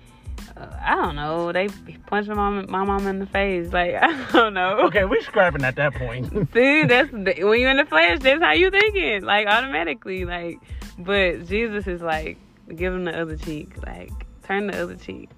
Uh, 0.55 0.67
I 0.81 0.95
don't 0.95 1.15
know. 1.15 1.51
They 1.51 1.67
punched 2.07 2.29
my 2.29 2.35
mom, 2.35 2.65
my 2.69 2.83
mom 2.83 3.05
in 3.07 3.19
the 3.19 3.25
face. 3.25 3.73
Like 3.73 3.95
I 4.01 4.31
don't 4.31 4.53
know. 4.53 4.79
Okay, 4.85 5.05
we 5.05 5.21
scrapping 5.21 5.63
at 5.63 5.75
that 5.75 5.93
point. 5.95 6.27
See, 6.53 6.85
that's 6.85 7.11
the, 7.11 7.43
when 7.43 7.59
you're 7.59 7.71
in 7.71 7.77
the 7.77 7.85
flesh. 7.85 8.19
That's 8.19 8.41
how 8.41 8.53
you 8.53 8.71
thinking, 8.71 9.23
like 9.23 9.47
automatically, 9.47 10.25
like. 10.25 10.57
But 10.97 11.47
Jesus 11.47 11.87
is 11.87 12.01
like, 12.01 12.37
give 12.75 12.91
them 12.93 13.05
the 13.05 13.19
other 13.19 13.37
cheek, 13.37 13.75
like 13.85 14.11
turn 14.43 14.67
the 14.67 14.81
other 14.81 14.95
cheek. 14.95 15.29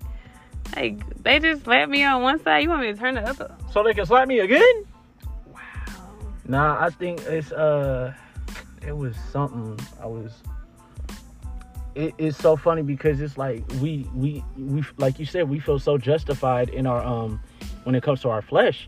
Like 0.75 1.23
they 1.23 1.39
just 1.39 1.63
slapped 1.63 1.91
me 1.91 2.03
on 2.03 2.21
one 2.21 2.41
side. 2.43 2.59
You 2.59 2.69
want 2.69 2.81
me 2.81 2.93
to 2.93 2.97
turn 2.97 3.15
the 3.15 3.21
other? 3.27 3.55
so 3.71 3.83
they 3.83 3.93
can 3.93 4.05
slap 4.05 4.27
me 4.27 4.39
again? 4.39 4.85
Wow. 5.47 5.59
Nah, 6.47 6.83
I 6.83 6.89
think 6.89 7.21
it's 7.21 7.51
uh, 7.51 8.13
it 8.85 8.95
was 8.95 9.15
something. 9.31 9.79
I 10.01 10.05
was. 10.07 10.31
It, 11.93 12.13
it's 12.17 12.37
so 12.37 12.55
funny 12.55 12.83
because 12.83 13.19
it's 13.19 13.37
like 13.37 13.65
we 13.81 14.07
we 14.15 14.41
we 14.57 14.81
like 14.97 15.19
you 15.19 15.25
said 15.25 15.49
we 15.49 15.59
feel 15.59 15.77
so 15.77 15.97
justified 15.97 16.69
in 16.69 16.87
our 16.87 17.03
um 17.03 17.37
when 17.83 17.95
it 17.95 18.01
comes 18.03 18.21
to 18.21 18.29
our 18.29 18.41
flesh 18.41 18.87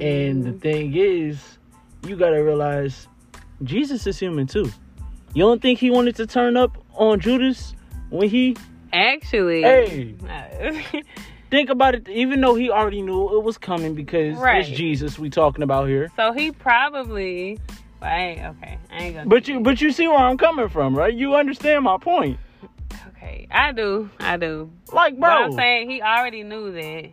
and 0.00 0.44
the 0.44 0.52
Mm, 0.52 0.60
thing 0.60 0.92
is 0.96 1.58
you 2.04 2.16
gotta 2.16 2.42
realize 2.42 3.06
Jesus 3.62 4.08
is 4.08 4.18
human 4.18 4.48
too. 4.48 4.68
You 5.34 5.44
don't 5.44 5.62
think 5.62 5.78
he 5.78 5.88
wanted 5.90 6.16
to 6.16 6.26
turn 6.26 6.56
up 6.56 6.76
on 6.94 7.20
Judas 7.20 7.74
when 8.10 8.28
he 8.28 8.56
actually, 8.92 9.62
Hey. 9.62 10.14
think 11.50 11.68
about 11.70 11.94
it 11.94 12.08
even 12.08 12.40
though 12.40 12.54
he 12.54 12.70
already 12.70 13.02
knew 13.02 13.36
it 13.36 13.42
was 13.42 13.58
coming 13.58 13.94
because 13.94 14.36
Right. 14.38 14.60
it's 14.66 14.68
Jesus 14.76 15.18
we 15.18 15.28
talking 15.30 15.62
about 15.62 15.88
here. 15.88 16.10
so 16.16 16.32
he 16.32 16.50
probably. 16.52 17.58
Well, 18.00 18.10
I 18.10 18.54
okay. 18.58 18.78
I 18.90 18.96
ain't 19.02 19.14
gonna. 19.16 19.28
But 19.28 19.46
you 19.48 19.60
but 19.60 19.80
you 19.80 19.92
see 19.92 20.08
where 20.08 20.18
I'm 20.18 20.36
coming 20.38 20.68
from, 20.68 20.94
right? 20.96 21.12
You 21.14 21.34
understand 21.36 21.84
my 21.84 21.98
point. 21.98 22.38
okay, 23.08 23.46
I 23.50 23.72
do. 23.72 24.10
I 24.18 24.36
do. 24.36 24.70
Like 24.92 25.14
But 25.14 25.20
bro, 25.20 25.44
I'm 25.44 25.52
saying 25.52 25.88
he 25.90 26.02
already 26.02 26.42
knew 26.42 26.72
that. 26.72 27.10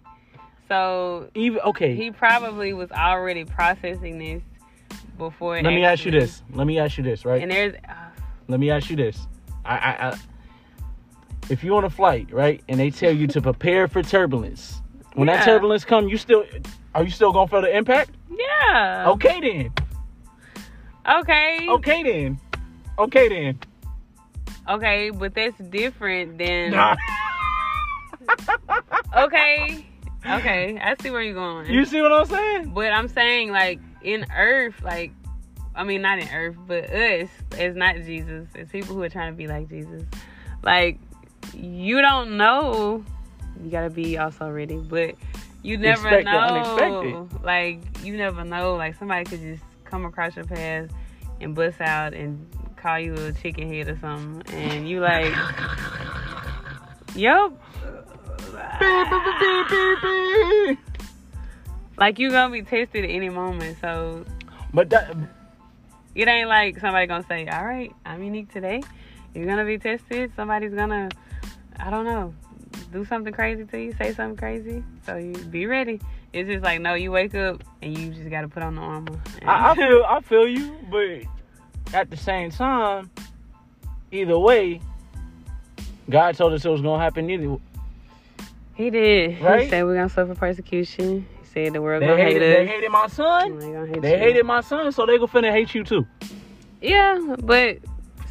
So 0.68 1.30
even 1.36 1.60
okay. 1.62 1.96
he 1.96 2.12
probably 2.12 2.74
was 2.74 2.92
already 2.92 3.44
processing 3.46 4.20
this 4.20 4.42
before. 5.18 5.56
let 5.62 5.74
me 5.74 5.84
ask 5.84 6.06
you 6.06 6.12
this. 6.12 6.44
Let 6.54 6.66
me 6.68 6.80
ask 6.80 6.98
you 6.98 7.04
this, 7.04 7.26
right? 7.26 7.42
And 7.42 7.52
there's, 7.52 7.74
uh, 7.88 7.94
Let 8.48 8.60
me 8.60 8.70
ask 8.72 8.90
you 8.90 8.96
this. 8.96 9.28
I, 9.66 9.78
I, 9.78 10.08
I 10.10 10.18
if 11.50 11.64
you're 11.64 11.78
on 11.78 11.84
a 11.84 11.90
flight, 11.90 12.32
right, 12.32 12.62
and 12.70 12.80
they 12.80 12.90
tell 12.92 13.12
you 13.12 13.28
to 13.28 13.42
prepare 13.42 13.88
for 13.88 14.02
turbulence, 14.04 14.82
when 15.14 15.28
that 15.28 15.46
turbulence 15.46 15.86
come, 15.86 16.08
you 16.08 16.18
still 16.18 16.46
are 16.96 17.04
you 17.04 17.12
still 17.12 17.32
gonna 17.32 17.48
feel 17.48 17.62
the 17.62 17.76
impact? 17.76 18.12
yeah. 18.30 19.06
Okay 19.10 19.40
then. 19.42 19.74
Okay. 21.08 21.68
Okay 21.70 22.04
then. 22.04 22.40
Okay 22.98 23.28
then. 23.30 23.60
Okay, 24.68 25.10
but 25.10 25.34
that's 25.34 25.58
different 25.58 26.38
than. 26.38 26.72
Nah. 26.72 26.96
Okay. 29.18 29.86
Okay, 30.26 30.78
I 30.82 30.96
see 31.02 31.10
where 31.10 31.22
you're 31.22 31.34
going. 31.34 31.72
you 31.72 31.86
see 31.86 32.02
what 32.02 32.12
I'm 32.12 32.26
saying? 32.26 32.74
but 32.74 32.92
I'm 32.92 33.08
saying, 33.08 33.52
like, 33.52 33.80
in 34.04 34.26
Earth, 34.36 34.76
like, 34.84 35.12
I 35.76 35.84
mean, 35.84 36.02
not 36.02 36.20
in 36.20 36.28
Earth, 36.30 36.58
but 36.68 36.90
us, 36.92 37.30
as 37.58 37.76
not 37.76 37.96
Jesus, 37.96 38.48
as 38.56 38.68
people 38.68 38.96
who 38.96 39.02
are 39.02 39.10
trying 39.10 39.32
to 39.32 39.38
be 39.38 39.48
like 39.48 39.70
Jesus, 39.70 40.04
like, 40.62 41.00
you 41.60 42.02
don't 42.02 42.38
know. 42.38 43.04
You 43.64 43.70
gotta 43.70 43.90
be 43.90 44.18
also 44.18 44.50
ready, 44.50 44.78
but 44.78 45.16
you 45.64 45.78
never 45.78 46.08
Expect 46.08 46.26
know. 46.26 46.40
unexpected. 46.40 47.44
Like, 47.44 47.80
you 48.04 48.16
never 48.16 48.44
know. 48.44 48.76
Like, 48.76 48.96
somebody 48.96 49.26
could 49.26 49.42
just 49.42 49.64
come 49.84 50.06
across 50.06 50.36
your 50.36 50.46
path 50.46 50.90
and 51.42 51.54
bust 51.54 51.82
out 51.82 52.14
and 52.14 52.48
call 52.78 53.00
you 53.00 53.14
a 53.14 53.34
chicken 53.34 53.68
head 53.72 53.90
or 53.90 53.98
something, 53.98 54.56
and 54.56 54.88
you 54.88 55.02
like, 55.02 55.34
yup. 57.16 57.54
Like 61.98 62.18
you 62.18 62.32
gonna 62.32 62.54
be 62.54 62.62
tested 62.62 63.04
at 63.04 63.10
any 63.10 63.30
moment, 63.30 63.78
so 63.82 64.24
But 64.74 64.90
that 64.92 65.14
it 66.16 66.28
ain't 66.28 66.48
like 66.48 66.80
somebody 66.80 67.08
gonna 67.08 67.26
say, 67.28 67.46
"All 67.48 67.66
right, 67.66 67.94
I'm 68.06 68.24
unique 68.24 68.52
today. 68.54 68.82
You're 69.34 69.46
gonna 69.46 69.66
be 69.66 69.78
tested. 69.78 70.32
Somebody's 70.36 70.74
gonna, 70.74 71.10
I 71.80 71.90
don't 71.90 72.06
know, 72.06 72.34
do 72.92 73.06
something 73.06 73.34
crazy 73.34 73.66
to 73.66 73.80
you, 73.80 73.94
say 73.94 74.14
something 74.14 74.38
crazy. 74.38 74.84
So 75.06 75.16
you 75.18 75.34
be 75.34 75.66
ready. 75.66 76.00
It's 76.34 76.48
just 76.50 76.64
like 76.64 76.82
no, 76.82 76.94
you 76.94 77.12
wake 77.12 77.34
up 77.36 77.64
and 77.82 77.98
you 77.98 78.10
just 78.12 78.30
gotta 78.30 78.48
put 78.48 78.62
on 78.64 78.76
the 78.76 78.82
armor. 78.82 79.20
I, 79.46 79.72
I 79.72 79.76
feel 79.78 80.04
I 80.08 80.20
feel 80.22 80.48
you, 80.48 80.76
but 80.92 81.22
at 81.98 82.10
the 82.10 82.18
same 82.18 82.52
time, 82.52 83.10
either 84.12 84.38
way, 84.38 84.82
God 86.10 86.36
told 86.36 86.54
us 86.54 86.66
it 86.66 86.70
was 86.70 86.82
gonna 86.82 87.02
happen 87.04 87.30
either. 87.30 87.58
he 88.76 88.90
did. 88.90 89.42
Right? 89.42 89.64
He 89.64 89.70
said 89.70 89.84
we're 89.86 89.96
gonna 89.96 90.10
suffer 90.10 90.36
persecution. 90.36 91.26
He 91.42 91.48
said 91.48 91.74
the 91.74 91.82
world 91.82 92.04
They 92.04 92.08
gonna 92.08 92.22
hated, 92.22 92.42
hate 92.42 92.52
us. 92.52 92.58
they 92.58 92.68
hated 92.68 92.90
my 92.92 93.08
son. 93.08 93.60
They 93.60 93.88
hate 93.92 94.02
They 94.02 94.20
hated 94.20 94.46
my 94.46 94.62
son, 94.62 94.92
so 94.92 95.06
they 95.06 95.18
gonna 95.18 95.28
finna 95.32 95.52
hate 95.52 95.74
you 95.74 95.84
too. 95.84 96.06
Yeah, 96.82 97.36
but 97.44 97.78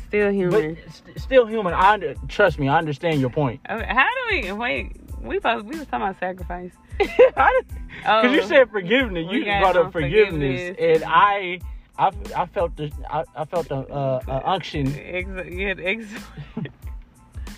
still 0.09 0.27
But 0.29 0.35
human. 0.35 0.79
st- 0.91 1.21
still 1.21 1.47
human. 1.47 1.75
I 1.75 1.93
under, 1.93 2.15
trust 2.29 2.59
me. 2.59 2.69
I 2.69 2.79
understand 2.79 3.21
your 3.21 3.31
point. 3.31 3.61
Okay, 3.69 3.87
How 3.87 4.07
do 4.07 4.37
we 4.43 4.53
wait? 4.53 4.97
We 5.23 5.37
supposed 5.37 5.67
we 5.67 5.79
was 5.79 5.87
talking 5.89 6.07
about 6.09 6.19
sacrifice. 6.21 6.73
Because 7.99 8.33
you 8.33 8.43
Oh. 8.43 8.47
said 8.47 8.71
forgiveness, 8.71 9.27
you 9.31 9.45
brought 9.45 9.77
up 9.77 9.93
forgiveness, 9.93 10.69
forgiveness. 10.71 11.03
and 11.03 11.05
I, 11.05 11.59
I, 11.99 12.13
I 12.37 12.47
felt 12.47 12.77
the, 12.77 12.93
I, 13.11 13.25
I 13.35 13.45
felt 13.45 13.69
the 13.69 13.77
uh, 13.79 14.21
uh, 14.29 14.41
unction. 14.45 14.87
Ex- 14.97 15.29
yeah, 15.51 15.75
ex- 15.79 16.07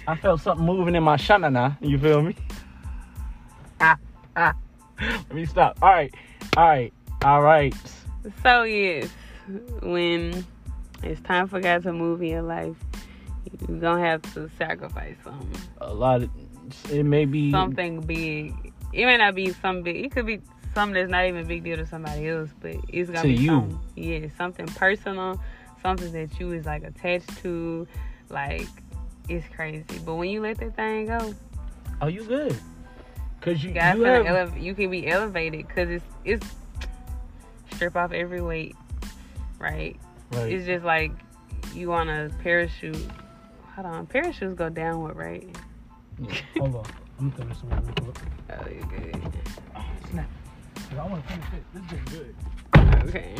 I 0.06 0.16
felt 0.16 0.40
something 0.40 0.64
moving 0.64 0.94
in 0.94 1.02
my 1.02 1.16
shanana. 1.16 1.76
You 1.82 1.98
feel 1.98 2.22
me? 2.22 2.36
Ah, 3.80 3.96
ah. 4.36 4.54
Let 5.00 5.34
me 5.34 5.44
stop. 5.46 5.78
All 5.82 5.90
right, 5.90 6.14
all 6.56 6.66
right, 6.68 6.92
all 7.22 7.42
right. 7.42 7.74
So 8.42 8.62
yes, 8.62 9.08
when 9.82 10.44
it's 11.02 11.20
time 11.22 11.48
for 11.48 11.60
God 11.60 11.82
to 11.84 11.92
move 11.92 12.22
in 12.22 12.28
your 12.28 12.42
life, 12.42 12.76
you're 13.68 13.78
gonna 13.78 14.04
have 14.04 14.22
to 14.34 14.48
sacrifice 14.58 15.16
something. 15.24 15.60
A 15.80 15.92
lot 15.92 16.22
of 16.22 16.30
it 16.90 17.04
may 17.04 17.24
be 17.24 17.50
Something 17.50 18.00
big. 18.00 18.72
It 18.92 19.06
may 19.06 19.16
not 19.16 19.34
be 19.34 19.52
something 19.52 19.82
big. 19.82 20.04
It 20.04 20.12
could 20.12 20.26
be 20.26 20.40
something 20.74 20.94
that's 20.94 21.10
not 21.10 21.24
even 21.26 21.42
a 21.42 21.46
big 21.46 21.64
deal 21.64 21.76
to 21.76 21.86
somebody 21.86 22.28
else, 22.28 22.50
but 22.60 22.76
it's 22.88 23.10
gonna 23.10 23.22
To 23.22 23.28
be 23.28 23.34
you. 23.42 23.48
something. 23.48 23.80
Yeah, 23.96 24.26
something 24.36 24.66
personal, 24.66 25.40
something 25.82 26.12
that 26.12 26.38
you 26.38 26.52
is 26.52 26.66
like 26.66 26.84
attached 26.84 27.36
to. 27.42 27.86
Like 28.28 28.68
it's 29.28 29.46
crazy. 29.54 29.84
But 30.04 30.14
when 30.14 30.28
you 30.30 30.40
let 30.40 30.58
that 30.58 30.76
thing 30.76 31.06
go, 31.06 31.34
Oh, 32.02 32.06
you 32.06 32.24
good? 32.24 32.56
Cause 33.40 33.62
you, 33.64 33.72
God 33.72 33.96
you 33.96 34.04
have, 34.04 34.26
eleva- 34.26 34.62
you 34.62 34.74
can 34.74 34.90
be 34.90 35.08
elevated 35.08 35.66
because 35.66 35.88
it's 35.88 36.04
it's 36.24 36.46
strip 37.72 37.96
off 37.96 38.12
every 38.12 38.42
weight, 38.42 38.76
right? 39.58 39.96
Right. 40.32 40.52
It's 40.52 40.66
just 40.66 40.84
like 40.84 41.12
you 41.74 41.92
on 41.92 42.08
a 42.08 42.30
parachute. 42.42 42.96
Hold 43.74 43.86
on, 43.86 44.06
parachutes 44.06 44.54
go 44.54 44.68
downward, 44.68 45.16
right? 45.16 45.48
Yeah, 46.20 46.34
Hold 46.58 46.76
on, 46.76 46.86
I'm 47.18 47.30
gonna 47.30 47.54
one 47.54 47.84
real 47.84 48.12
quick. 48.12 48.16
Oh, 48.50 48.68
you 48.68 48.84
good. 48.90 49.32
Snap. 50.10 50.28
'Cause 50.74 50.98
I 50.98 51.06
want 51.06 51.26
to 51.26 51.32
finish 51.32 51.46
it. 51.54 51.64
This 51.74 51.92
is 51.92 52.18
good. 52.18 52.34
Okay. 53.08 53.34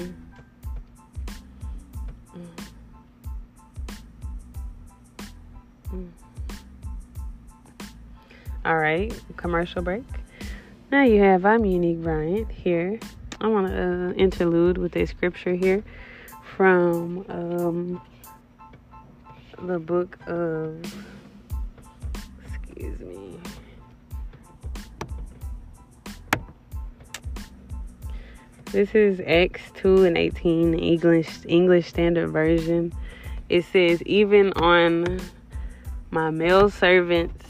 Mm. 5.92 6.08
All 8.64 8.76
right, 8.76 9.12
commercial 9.36 9.82
break. 9.82 10.04
Now 10.92 11.02
you 11.02 11.22
have 11.22 11.44
I'm 11.44 11.64
Unique 11.64 12.02
Bryant 12.02 12.50
here. 12.50 12.98
I 13.40 13.46
want 13.48 13.68
to 13.68 13.82
uh, 13.82 14.12
interlude 14.12 14.76
with 14.78 14.94
a 14.96 15.06
scripture 15.06 15.54
here 15.54 15.82
from 16.60 17.24
um, 17.30 18.02
the 19.66 19.78
book 19.78 20.18
of. 20.26 20.76
Excuse 22.44 23.00
me. 23.00 23.38
This 28.72 28.94
is 28.94 29.22
Acts 29.26 29.62
2 29.76 30.04
and 30.04 30.18
18 30.18 30.74
English 30.74 31.30
English 31.48 31.86
Standard 31.86 32.28
Version. 32.28 32.92
It 33.48 33.64
says, 33.64 34.02
even 34.02 34.52
on 34.52 35.18
my 36.10 36.28
male 36.28 36.68
servants 36.68 37.46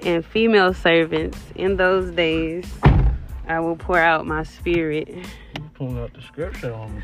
and 0.00 0.24
female 0.24 0.72
servants 0.72 1.38
in 1.54 1.76
those 1.76 2.12
days, 2.12 2.64
I 3.46 3.60
will 3.60 3.76
pour 3.76 3.98
out 3.98 4.26
my 4.26 4.42
spirit. 4.42 5.06
You 5.10 5.70
pulling 5.74 5.98
out 5.98 6.14
the 6.14 6.22
scripture 6.22 6.72
on 6.72 6.96
me. 6.96 7.02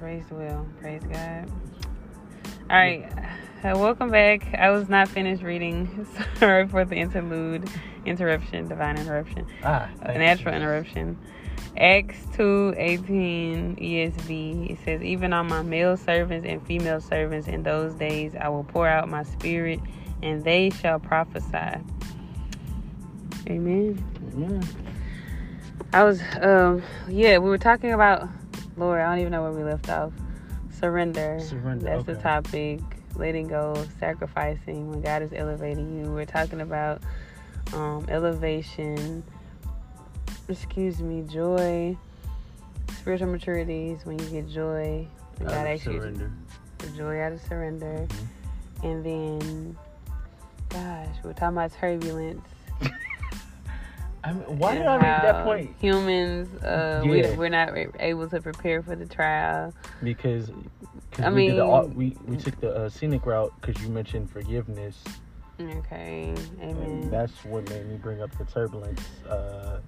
Raised 0.00 0.30
well. 0.30 0.66
Praise 0.80 1.02
God. 1.04 1.50
All 2.70 2.76
right, 2.76 3.04
uh, 3.64 3.76
welcome 3.78 4.10
back. 4.10 4.54
I 4.54 4.70
was 4.70 4.88
not 4.88 5.08
finished 5.08 5.42
reading. 5.42 6.06
Sorry 6.36 6.66
for 6.68 6.84
the 6.84 6.94
interlude, 6.96 7.68
interruption, 8.06 8.68
divine 8.68 8.96
interruption 8.98 9.46
Ah, 9.64 9.88
a 10.02 10.16
natural 10.18 10.54
you. 10.54 10.60
interruption. 10.60 11.18
Acts 11.76 12.16
two 12.34 12.74
eighteen 12.76 13.76
ESV. 13.76 14.70
It 14.70 14.78
says, 14.84 15.02
Even 15.02 15.32
on 15.32 15.48
my 15.48 15.62
male 15.62 15.96
servants 15.96 16.46
and 16.46 16.64
female 16.66 17.00
servants 17.00 17.48
in 17.48 17.62
those 17.62 17.94
days 17.94 18.34
I 18.40 18.48
will 18.48 18.64
pour 18.64 18.88
out 18.88 19.08
my 19.08 19.22
spirit 19.24 19.80
and 20.22 20.42
they 20.44 20.70
shall 20.70 20.98
prophesy. 20.98 21.80
Amen. 23.48 24.02
Yeah. 24.36 24.60
I 25.92 26.04
was 26.04 26.20
um 26.40 26.82
yeah, 27.08 27.38
we 27.38 27.48
were 27.48 27.58
talking 27.58 27.92
about 27.92 28.28
Lord, 28.80 28.98
I 28.98 29.10
don't 29.10 29.18
even 29.18 29.32
know 29.32 29.42
where 29.42 29.52
we 29.52 29.62
left 29.62 29.90
off. 29.90 30.10
Surrender. 30.72 31.38
Surrender, 31.38 31.84
That's 31.84 32.04
the 32.04 32.14
topic. 32.14 32.80
Letting 33.14 33.48
go, 33.48 33.86
sacrificing 33.98 34.88
when 34.88 35.02
God 35.02 35.20
is 35.20 35.34
elevating 35.34 36.00
you. 36.00 36.10
We're 36.10 36.24
talking 36.24 36.62
about 36.62 37.02
um, 37.74 38.06
elevation, 38.08 39.22
excuse 40.48 41.00
me, 41.00 41.22
joy, 41.30 41.94
spiritual 42.96 43.28
maturities 43.28 44.06
when 44.06 44.18
you 44.18 44.24
get 44.26 44.48
joy. 44.48 45.06
When 45.36 45.48
God 45.48 45.66
asks 45.66 45.84
you 45.84 46.00
surrender. 46.00 46.32
the 46.78 46.86
joy 46.96 47.20
out 47.20 47.32
of 47.32 47.42
surrender. 47.42 48.06
Mm-hmm. 48.08 48.86
And 48.86 49.04
then, 49.04 49.78
gosh, 50.70 51.16
we're 51.22 51.34
talking 51.34 51.58
about 51.58 51.72
turbulence. 51.78 52.48
I 54.22 54.32
mean, 54.34 54.58
why 54.58 54.74
did 54.74 54.86
I 54.86 54.96
make 54.96 55.02
that 55.02 55.44
point? 55.44 55.74
Humans, 55.80 56.62
uh, 56.62 57.02
we, 57.06 57.22
Yeah. 57.22 57.36
we're 57.36 57.48
not 57.48 57.70
able 58.00 58.28
to 58.28 58.40
prepare 58.40 58.82
for 58.82 58.94
the 58.94 59.06
trial. 59.06 59.72
Because, 60.02 60.50
cause 61.12 61.24
I 61.24 61.30
we 61.30 61.46
did 61.46 61.56
the, 61.56 61.64
mean- 61.64 61.94
we 61.94 62.16
we 62.26 62.36
took 62.36 62.60
the 62.60 62.70
uh, 62.74 62.88
scenic 62.90 63.24
route 63.24 63.52
because 63.60 63.82
you 63.82 63.88
mentioned 63.88 64.30
forgiveness, 64.30 65.02
Okay, 65.60 66.34
and 66.60 66.76
amen. 66.76 67.10
that's 67.10 67.44
what 67.44 67.68
made 67.70 67.86
me 67.86 67.96
bring 67.96 68.20
up 68.22 68.30
the 68.38 68.44
turbulence 68.44 69.00
uh, 69.28 69.80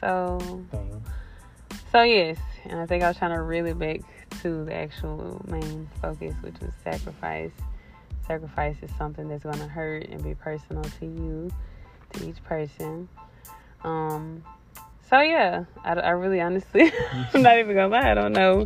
So, 0.00 0.38
thing. 0.70 1.02
so 1.90 2.02
yes, 2.02 2.38
and 2.64 2.78
I 2.80 2.86
think 2.86 3.02
I 3.02 3.08
was 3.08 3.16
trying 3.16 3.34
to 3.36 3.42
reel 3.42 3.66
it 3.66 3.78
back 3.78 4.00
to 4.42 4.64
the 4.64 4.74
actual 4.74 5.44
main 5.48 5.88
focus, 6.00 6.34
which 6.42 6.58
was 6.60 6.70
sacrifice. 6.84 7.52
Sacrifice 8.26 8.76
is 8.82 8.90
something 8.96 9.28
that's 9.28 9.42
going 9.44 9.58
to 9.58 9.66
hurt 9.68 10.06
and 10.08 10.22
be 10.22 10.34
personal 10.34 10.82
to 10.84 11.06
you, 11.06 11.50
to 12.14 12.28
each 12.28 12.42
person. 12.44 13.08
Um, 13.84 14.44
so 15.08 15.20
yeah, 15.20 15.64
I, 15.84 15.92
I 15.94 16.10
really 16.10 16.40
honestly, 16.40 16.92
I'm 17.34 17.42
not 17.42 17.58
even 17.58 17.74
gonna 17.74 17.88
lie, 17.88 18.10
I 18.10 18.14
don't 18.14 18.32
know 18.32 18.64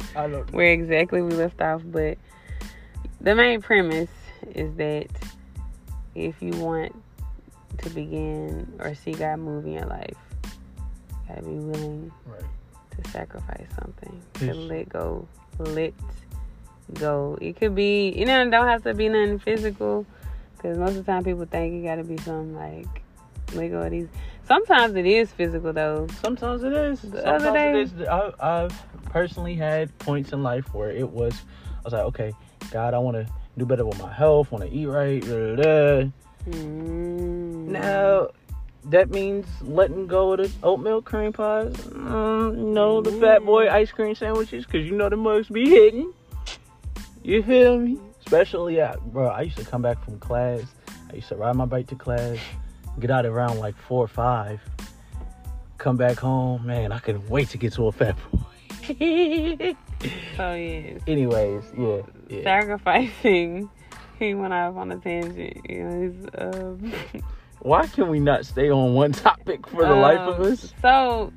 where 0.50 0.72
exactly 0.72 1.22
we 1.22 1.32
left 1.34 1.60
off, 1.60 1.82
but 1.84 2.18
the 3.20 3.34
main 3.34 3.60
premise 3.62 4.10
is 4.54 4.74
that 4.76 5.06
if 6.14 6.40
you 6.40 6.50
want 6.52 6.94
to 7.78 7.90
begin 7.90 8.72
or 8.78 8.94
see 8.94 9.12
God 9.12 9.38
move 9.38 9.66
in 9.66 9.72
your 9.72 9.86
life, 9.86 10.16
you 10.44 11.28
gotta 11.28 11.42
be 11.42 11.54
willing 11.54 12.12
Right. 12.24 12.42
to 13.02 13.10
sacrifice 13.10 13.66
something, 13.82 14.22
to 14.34 14.54
let 14.54 14.88
go, 14.88 15.26
let 15.58 15.92
go. 16.94 17.36
It 17.40 17.56
could 17.56 17.74
be, 17.74 18.10
you 18.16 18.24
know, 18.24 18.42
it 18.46 18.50
don't 18.50 18.68
have 18.68 18.82
to 18.84 18.94
be 18.94 19.08
nothing 19.08 19.38
physical, 19.40 20.06
because 20.56 20.78
most 20.78 20.90
of 20.96 21.04
the 21.04 21.12
time 21.12 21.24
people 21.24 21.44
think 21.46 21.74
it 21.82 21.86
gotta 21.86 22.04
be 22.04 22.16
something 22.18 22.54
like 22.54 23.02
go 23.54 23.80
of 23.82 23.90
these. 23.90 24.08
Sometimes 24.46 24.94
it 24.94 25.06
is 25.06 25.30
physical 25.32 25.72
though. 25.72 26.06
Sometimes 26.22 26.62
it 26.62 26.72
is. 26.72 27.00
The 27.02 27.22
Sometimes 27.22 27.44
other 27.44 27.52
day- 27.52 27.70
it 27.70 27.76
is. 27.76 28.02
I, 28.08 28.32
I've 28.40 28.82
personally 29.10 29.54
had 29.54 29.96
points 29.98 30.32
in 30.32 30.42
life 30.42 30.72
where 30.74 30.90
it 30.90 31.08
was. 31.08 31.34
I 31.78 31.82
was 31.84 31.92
like, 31.92 32.04
okay, 32.04 32.32
God, 32.70 32.94
I 32.94 32.98
want 32.98 33.16
to 33.16 33.26
do 33.58 33.64
better 33.64 33.84
with 33.86 33.98
my 34.00 34.12
health. 34.12 34.50
Want 34.52 34.64
to 34.64 34.70
eat 34.70 34.86
right. 34.86 35.20
Da, 35.22 35.28
da, 35.28 35.56
da. 35.56 36.10
Mm. 36.50 37.66
Now, 37.68 38.28
that 38.84 39.10
means 39.10 39.46
letting 39.62 40.06
go 40.06 40.32
of 40.32 40.38
the 40.38 40.50
oatmeal 40.66 41.02
cream 41.02 41.32
pies. 41.32 41.72
Mm, 41.72 42.72
no, 42.72 43.00
the 43.00 43.10
fat 43.12 43.44
boy 43.44 43.68
ice 43.68 43.90
cream 43.90 44.14
sandwiches, 44.14 44.64
because 44.64 44.86
you 44.86 44.92
know 44.92 45.08
the 45.08 45.16
mugs 45.16 45.48
be 45.48 45.68
hitting. 45.68 46.12
You 47.24 47.42
feel 47.42 47.78
me? 47.78 47.98
Especially, 48.24 48.80
at, 48.80 49.00
bro, 49.12 49.26
I 49.28 49.42
used 49.42 49.56
to 49.58 49.64
come 49.64 49.82
back 49.82 50.04
from 50.04 50.18
class. 50.20 50.62
I 51.10 51.16
used 51.16 51.28
to 51.28 51.36
ride 51.36 51.56
my 51.56 51.64
bike 51.64 51.88
to 51.88 51.96
class, 51.96 52.38
get 53.00 53.10
out 53.10 53.26
around 53.26 53.58
like 53.58 53.76
four 53.76 54.04
or 54.04 54.08
five, 54.08 54.60
come 55.78 55.96
back 55.96 56.18
home. 56.18 56.66
Man, 56.66 56.92
I 56.92 56.98
couldn't 56.98 57.28
wait 57.28 57.48
to 57.50 57.58
get 57.58 57.72
to 57.74 57.86
a 57.86 57.92
fat 57.92 58.16
boy. 58.30 58.40
oh 60.38 60.54
yes. 60.54 61.00
Anyways, 61.06 61.64
yeah. 61.76 62.02
yeah. 62.28 62.42
sacrificing. 62.42 63.70
He 64.18 64.34
went 64.34 64.52
off 64.52 64.76
on 64.76 64.92
a 64.92 64.96
tangent. 64.96 65.68
You 65.68 65.84
know, 65.84 66.10
he's, 66.10 66.26
um, 66.38 66.92
Why 67.66 67.86
can 67.88 68.08
we 68.08 68.20
not 68.20 68.46
stay 68.46 68.70
on 68.70 68.94
one 68.94 69.12
topic 69.12 69.66
for 69.66 69.84
the 69.84 69.94
life 69.94 70.20
of 70.20 70.40
um, 70.40 70.52
us? 70.52 70.72
So, 70.80 71.32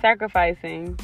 sacrificing. 0.00 0.98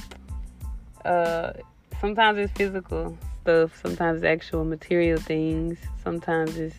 Uh, 1.04 1.52
sometimes 2.00 2.38
it's 2.38 2.52
physical 2.52 3.18
stuff. 3.42 3.78
Sometimes 3.82 4.22
it's 4.22 4.26
actual 4.26 4.64
material 4.64 5.18
things. 5.20 5.78
Sometimes 6.02 6.56
it's 6.56 6.74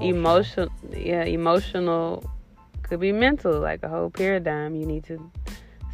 emotional. 0.00 0.68
Yeah, 0.90 1.24
emotional. 1.24 2.24
Could 2.82 3.00
be 3.00 3.12
mental, 3.12 3.60
like 3.60 3.82
a 3.82 3.88
whole 3.88 4.10
paradigm. 4.10 4.74
You 4.74 4.86
need 4.86 5.04
to 5.04 5.30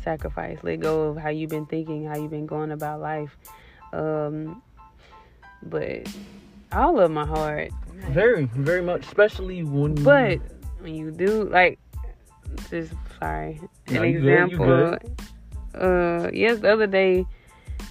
sacrifice. 0.02 0.58
Let 0.62 0.80
go 0.80 1.02
of 1.02 1.16
how 1.16 1.28
you've 1.28 1.50
been 1.50 1.66
thinking, 1.66 2.06
how 2.06 2.16
you've 2.16 2.30
been 2.30 2.46
going 2.46 2.72
about 2.72 3.00
life. 3.00 3.36
Um, 3.92 4.62
but 5.62 6.08
I 6.72 6.86
love 6.86 7.10
my 7.10 7.26
heart. 7.26 7.70
Very, 8.10 8.44
very 8.44 8.82
much, 8.82 9.06
especially 9.06 9.62
when. 9.62 9.94
But 9.94 10.40
when 10.80 10.94
you 10.94 11.10
do 11.10 11.44
like 11.44 11.78
just 12.70 12.92
sorry. 13.18 13.60
An 13.88 13.94
No, 13.94 14.02
you 14.02 14.20
good, 14.20 14.50
you 14.50 14.62
example. 14.62 14.98
Uh 15.74 16.30
yes, 16.32 16.58
the 16.60 16.72
other 16.72 16.86
day 16.86 17.26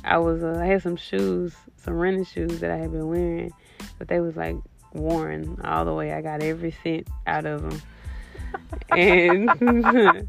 I 0.03 0.17
was 0.17 0.43
uh, 0.43 0.59
I 0.61 0.65
had 0.65 0.81
some 0.81 0.95
shoes, 0.95 1.53
some 1.77 1.93
running 1.93 2.25
shoes 2.25 2.59
that 2.59 2.71
I 2.71 2.77
had 2.77 2.91
been 2.91 3.07
wearing, 3.07 3.51
but 3.97 4.07
they 4.07 4.19
was 4.19 4.35
like 4.35 4.55
worn 4.93 5.59
all 5.63 5.85
the 5.85 5.93
way. 5.93 6.13
I 6.13 6.21
got 6.21 6.41
every 6.41 6.75
cent 6.83 7.07
out 7.27 7.45
of 7.45 7.61
them. 7.61 7.81
and 8.91 9.49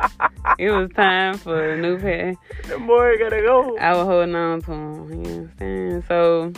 it 0.58 0.70
was 0.70 0.90
time 0.94 1.38
for 1.38 1.72
a 1.72 1.76
new 1.80 1.98
pair. 1.98 2.34
the 2.68 2.78
boy 2.78 3.16
gotta 3.18 3.40
go. 3.42 3.76
I 3.78 3.96
was 3.96 4.06
holding 4.06 4.34
on 4.34 4.60
to 4.62 4.70
them. 4.70 5.24
You 5.24 5.30
understand? 5.32 6.04
So 6.08 6.52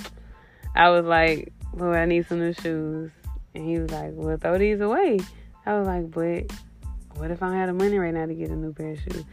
I 0.74 0.90
was 0.90 1.04
like, 1.04 1.52
Lord, 1.74 1.96
I 1.96 2.04
need 2.04 2.26
some 2.26 2.38
new 2.38 2.52
shoes. 2.52 3.10
And 3.54 3.68
he 3.68 3.78
was 3.78 3.90
like, 3.90 4.10
Well, 4.14 4.36
throw 4.36 4.58
these 4.58 4.80
away. 4.80 5.20
I 5.66 5.78
was 5.78 5.86
like, 5.86 6.10
But 6.10 6.52
what 7.18 7.30
if 7.30 7.42
I 7.42 7.48
don't 7.48 7.56
have 7.56 7.68
the 7.68 7.84
money 7.84 7.98
right 7.98 8.14
now 8.14 8.26
to 8.26 8.34
get 8.34 8.50
a 8.50 8.56
new 8.56 8.72
pair 8.72 8.92
of 8.92 8.98
shoes? 8.98 9.24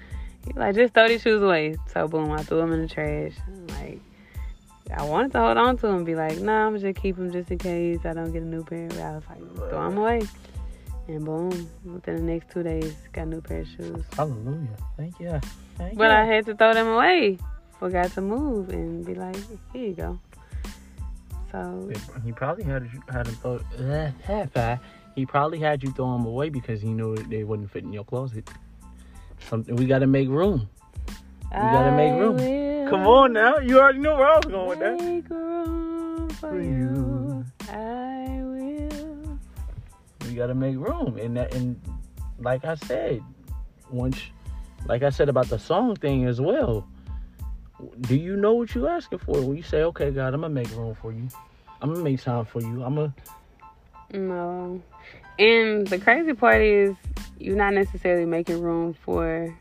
He 0.45 0.53
was 0.53 0.57
like, 0.57 0.75
Just 0.75 0.93
throw 0.93 1.07
these 1.07 1.21
shoes 1.21 1.41
away. 1.41 1.77
So 1.93 2.07
boom, 2.07 2.31
I 2.31 2.43
threw 2.43 2.59
them 2.59 2.73
in 2.73 2.81
the 2.83 2.87
trash. 2.87 3.33
Like, 3.69 3.99
I 4.97 5.03
wanted 5.03 5.31
to 5.33 5.39
hold 5.39 5.57
on 5.57 5.77
to 5.77 5.87
them 5.87 6.03
be 6.03 6.15
like, 6.15 6.39
Nah, 6.39 6.67
I'm 6.67 6.79
just 6.79 6.99
keep 7.01 7.15
them 7.15 7.31
just 7.31 7.51
in 7.51 7.57
case 7.57 7.99
I 8.05 8.13
don't 8.13 8.31
get 8.31 8.41
a 8.41 8.45
new 8.45 8.63
pair. 8.63 8.87
But 8.89 8.99
I 8.99 9.11
was 9.15 9.23
like, 9.29 9.55
Throw 9.69 9.89
them 9.89 9.97
away. 9.97 10.21
And 11.07 11.25
boom, 11.25 11.69
within 11.85 12.15
the 12.17 12.21
next 12.33 12.51
two 12.51 12.61
days, 12.63 12.95
got 13.13 13.23
a 13.23 13.25
new 13.25 13.41
pair 13.41 13.61
of 13.61 13.67
shoes. 13.67 14.03
Hallelujah. 14.15 14.67
Thank 14.95 15.19
you. 15.19 15.39
Thank 15.77 15.97
But 15.97 16.11
you. 16.11 16.17
I 16.17 16.23
had 16.23 16.45
to 16.45 16.55
throw 16.55 16.73
them 16.73 16.87
away. 16.87 17.37
Forgot 17.79 18.11
to 18.11 18.21
move 18.21 18.69
and 18.69 19.05
be 19.05 19.15
like, 19.15 19.35
here 19.73 19.87
you 19.87 19.93
go. 19.93 20.19
So 21.51 21.91
He 22.23 22.31
probably 22.31 22.63
had 22.63 22.83
you 22.93 23.01
had 23.09 23.27
him 23.27 23.35
throw. 23.35 23.59
Uh, 24.55 24.77
He 25.15 25.25
probably 25.25 25.59
had 25.59 25.83
you 25.83 25.91
throw 25.91 26.13
them 26.13 26.25
away 26.25 26.49
because 26.49 26.81
he 26.81 26.89
knew 26.93 27.15
they 27.15 27.43
wouldn't 27.43 27.71
fit 27.71 27.83
in 27.83 27.91
your 27.91 28.05
closet. 28.05 28.49
Something 29.49 29.75
we 29.75 29.85
gotta 29.85 30.07
make 30.07 30.29
room. 30.29 30.69
we 31.51 31.57
gotta 31.57 31.91
make 31.91 32.13
room. 32.13 32.37
Come 32.89 33.05
on 33.07 33.33
now, 33.33 33.57
you 33.59 33.79
already 33.79 33.99
know 33.99 34.15
where 34.15 34.27
I 34.27 34.37
was 34.37 34.45
going 34.45 34.69
with 34.69 34.79
that. 34.79 34.99
Make 34.99 35.29
room 35.29 36.29
for 36.29 36.49
For 36.49 36.61
you. 36.61 36.69
you. 36.69 37.45
I 37.69 38.39
will 38.41 39.39
We 40.27 40.33
gotta 40.33 40.55
make 40.55 40.75
room. 40.77 41.17
And 41.17 41.37
that, 41.37 41.53
and 41.53 41.79
like 42.39 42.65
I 42.65 42.75
said, 42.75 43.21
once, 43.91 44.19
like 44.87 45.03
I 45.03 45.09
said 45.09 45.29
about 45.29 45.47
the 45.49 45.59
song 45.59 45.95
thing 45.95 46.25
as 46.25 46.41
well. 46.41 46.87
Do 48.01 48.15
you 48.15 48.35
know 48.35 48.53
what 48.55 48.73
you're 48.75 48.89
asking 48.89 49.19
for 49.19 49.39
when 49.39 49.55
you 49.55 49.63
say, 49.63 49.83
"Okay, 49.83 50.11
God, 50.11 50.33
I'm 50.33 50.41
gonna 50.41 50.53
make 50.53 50.69
room 50.75 50.95
for 50.95 51.11
you. 51.13 51.27
I'm 51.81 51.93
gonna 51.93 52.03
make 52.03 52.21
time 52.21 52.43
for 52.45 52.61
you. 52.61 52.83
I'm 52.83 52.95
gonna." 52.95 53.13
No. 54.13 54.81
And 55.37 55.87
the 55.87 55.97
crazy 55.99 56.33
part 56.33 56.61
is, 56.61 56.95
you're 57.39 57.55
not 57.55 57.73
necessarily 57.73 58.25
making 58.25 58.61
room 58.61 58.93
for 59.05 59.55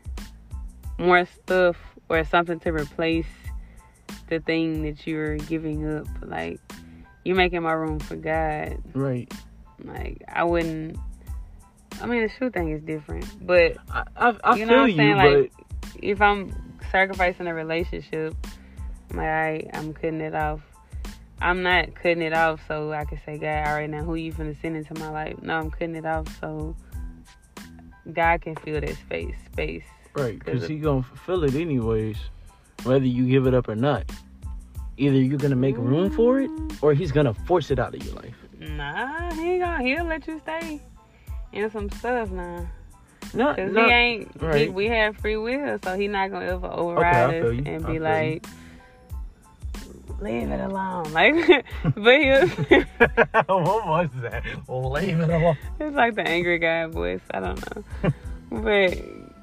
more 0.97 1.25
stuff 1.25 1.77
or 2.09 2.23
something 2.25 2.59
to 2.61 2.71
replace 2.71 3.27
the 4.27 4.39
thing 4.39 4.83
that 4.83 5.05
you're 5.05 5.37
giving 5.37 5.87
up. 5.97 6.07
Like, 6.21 6.59
you're 7.23 7.35
making 7.35 7.61
my 7.61 7.73
room 7.73 7.99
for 7.99 8.15
God. 8.15 8.77
Right. 8.93 9.31
Like, 9.83 10.23
I 10.27 10.43
wouldn't. 10.43 10.97
I 12.01 12.05
mean, 12.05 12.21
the 12.23 12.29
shoe 12.29 12.49
thing 12.49 12.71
is 12.71 12.81
different, 12.81 13.25
but 13.45 13.77
I 13.89 14.03
I, 14.15 14.35
I 14.43 14.55
you 14.55 14.65
feel 14.65 14.67
know 14.67 14.73
what 14.77 14.83
I'm 14.83 14.89
you, 14.89 14.95
saying? 14.95 15.15
but 15.17 15.39
Like, 15.41 15.53
if 16.01 16.21
I'm 16.21 16.75
sacrificing 16.91 17.47
a 17.47 17.53
relationship, 17.53 18.35
I'm 19.11 19.17
like, 19.17 19.25
right, 19.25 19.69
I'm 19.73 19.93
cutting 19.93 20.21
it 20.21 20.35
off. 20.35 20.61
I'm 21.41 21.63
not 21.63 21.95
cutting 21.95 22.21
it 22.21 22.33
off 22.33 22.61
so 22.67 22.91
I 22.91 23.05
can 23.05 23.19
say, 23.25 23.37
God, 23.37 23.67
all 23.67 23.75
right, 23.75 23.89
now 23.89 24.03
who 24.03 24.15
you 24.15 24.33
finna 24.33 24.59
send 24.61 24.75
into 24.75 24.93
my 24.99 25.09
life? 25.09 25.41
No, 25.41 25.57
I'm 25.57 25.71
cutting 25.71 25.95
it 25.95 26.05
off 26.05 26.27
so 26.39 26.75
God 28.11 28.41
can 28.41 28.55
fill 28.57 28.81
that 28.81 28.95
space. 28.97 29.35
Space. 29.51 29.83
Right, 30.15 30.37
because 30.37 30.67
he 30.67 30.77
gonna 30.77 31.03
fulfill 31.03 31.43
it 31.43 31.55
anyways, 31.55 32.17
whether 32.83 33.05
you 33.05 33.27
give 33.27 33.47
it 33.47 33.53
up 33.53 33.67
or 33.67 33.75
not. 33.75 34.09
Either 34.97 35.15
you're 35.15 35.37
gonna 35.37 35.55
make 35.55 35.77
room 35.77 36.11
for 36.11 36.41
it, 36.41 36.51
or 36.81 36.93
he's 36.93 37.11
gonna 37.11 37.33
force 37.33 37.71
it 37.71 37.79
out 37.79 37.95
of 37.95 38.03
your 38.05 38.15
life. 38.15 38.35
Nah, 38.59 39.33
he 39.33 39.59
gonna. 39.59 39.81
He'll 39.81 40.05
let 40.05 40.27
you 40.27 40.39
stay 40.39 40.81
in 41.53 41.69
some 41.71 41.89
stuff 41.89 42.29
now. 42.31 42.67
No, 43.33 43.53
Cause 43.53 43.71
he 43.73 43.79
ain't. 43.79 44.55
He, 44.55 44.69
we 44.69 44.87
have 44.87 45.15
free 45.17 45.37
will, 45.37 45.77
so 45.83 45.95
he 45.95 46.07
not 46.07 46.31
gonna 46.31 46.45
ever 46.47 46.67
override 46.67 47.31
feel 47.31 47.47
us 47.47 47.61
and 47.65 47.85
be 47.85 47.93
feel 47.93 48.01
like, 48.01 48.45
"Leave 50.19 50.49
it 50.49 50.59
alone." 50.59 51.05
Like, 51.13 51.65
but 51.95 52.19
he'll. 52.19 52.47
what 53.47 53.87
was 53.87 54.09
that? 54.21 54.43
Well, 54.67 54.91
leave 54.91 55.19
it 55.19 55.29
alone. 55.29 55.57
It's 55.79 55.95
like 55.95 56.15
the 56.15 56.27
angry 56.27 56.59
guy 56.59 56.87
voice. 56.87 57.21
I 57.31 57.39
don't 57.39 57.75
know. 58.03 58.11
but 58.51 58.97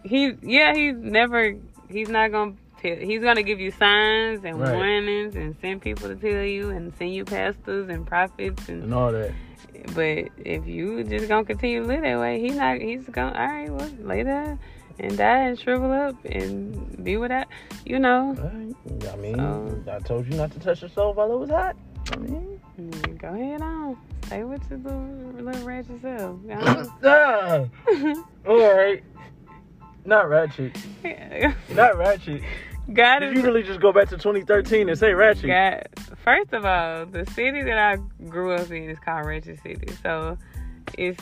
he, 0.06 0.34
yeah, 0.42 0.74
he's 0.74 0.96
never, 0.96 1.54
he's 1.88 2.08
not 2.08 2.30
gonna 2.32 2.54
tell, 2.80 2.96
he's 2.96 3.22
gonna 3.22 3.42
give 3.42 3.60
you 3.60 3.70
signs 3.72 4.44
and 4.44 4.60
Right. 4.60 4.74
warnings 4.74 5.34
and 5.36 5.56
send 5.60 5.82
people 5.82 6.08
to 6.08 6.16
tell 6.16 6.42
you 6.44 6.70
and 6.70 6.92
send 6.96 7.14
you 7.14 7.24
pastors 7.24 7.88
and 7.88 8.06
prophets 8.06 8.68
and, 8.68 8.84
And 8.84 8.94
all 8.94 9.12
that. 9.12 9.32
but 9.94 10.28
if 10.44 10.66
you 10.66 11.02
just 11.04 11.28
gonna 11.28 11.44
continue 11.44 11.82
to 11.82 11.86
live 11.86 12.02
that 12.02 12.18
way, 12.18 12.40
he 12.40 12.50
not, 12.50 12.80
he's 12.80 13.06
gonna, 13.08 13.38
all 13.38 13.46
right, 13.46 13.70
well, 13.70 13.90
lay 14.02 14.22
there 14.22 14.58
and 14.98 15.16
die 15.18 15.40
and 15.48 15.58
shrivel 15.60 15.92
up 15.92 16.16
and 16.24 17.04
be 17.04 17.16
without, 17.16 17.46
you 17.84 17.98
know. 17.98 18.34
Right. 18.38 19.12
I 19.12 19.16
mean, 19.16 19.36
So- 19.36 19.82
I 19.92 19.98
told 20.00 20.26
you 20.26 20.34
not 20.36 20.50
to 20.52 20.58
touch 20.60 20.82
yourself 20.82 21.16
while 21.16 21.30
it 21.32 21.38
was 21.38 21.50
hot. 21.50 21.76
I 22.12 22.16
mean, 22.16 22.60
Mm, 22.78 23.16
Go 23.18 23.28
ahead 23.28 23.62
on. 23.62 23.96
Stay 24.26 24.44
with 24.44 24.60
your 24.68 24.78
little, 24.80 25.00
little 25.42 25.66
ratchet 25.66 26.02
self. 26.02 26.38
Ah, 27.02 27.64
all 28.46 28.74
right. 28.76 29.02
Not 30.06 30.28
ratchet. 30.28 30.76
Not 31.70 31.98
ratchet. 31.98 32.42
God 32.92 33.18
Did 33.18 33.36
you 33.36 33.42
really 33.42 33.64
just 33.64 33.80
go 33.80 33.92
back 33.92 34.08
to 34.10 34.16
2013 34.16 34.88
and 34.88 34.96
say 34.96 35.12
ratchet? 35.12 35.48
God, 35.48 35.88
first 36.24 36.52
of 36.52 36.64
all, 36.64 37.04
the 37.04 37.26
city 37.32 37.62
that 37.62 37.76
I 37.76 37.96
grew 38.28 38.52
up 38.52 38.70
in 38.70 38.88
is 38.88 38.98
called 39.00 39.26
Ratchet 39.26 39.60
City, 39.60 39.88
so 40.04 40.38
it's, 40.96 41.20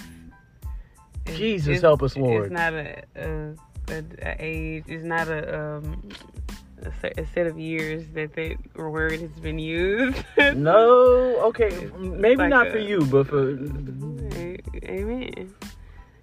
it's 1.24 1.38
Jesus 1.38 1.68
it's- 1.68 1.82
help 1.82 2.02
us, 2.02 2.16
Lord. 2.18 2.44
It's 2.44 2.52
not 2.52 2.74
a, 2.74 3.02
a, 3.16 3.54
a, 3.88 4.04
a 4.22 4.36
age. 4.38 4.84
It's 4.88 5.04
not 5.04 5.28
a 5.28 5.58
um 5.58 6.02
a, 6.84 7.26
set 7.32 7.46
of 7.46 7.58
years 7.58 8.04
that 8.12 8.34
that 8.34 8.56
word 8.76 9.18
has 9.20 9.30
been 9.40 9.58
used. 9.58 10.22
No, 10.54 11.40
okay, 11.46 11.88
maybe 11.98 12.36
like 12.36 12.50
not 12.50 12.68
for 12.68 12.78
you, 12.78 13.00
but 13.06 13.26
for 13.26 13.50
Amen. 14.84 15.54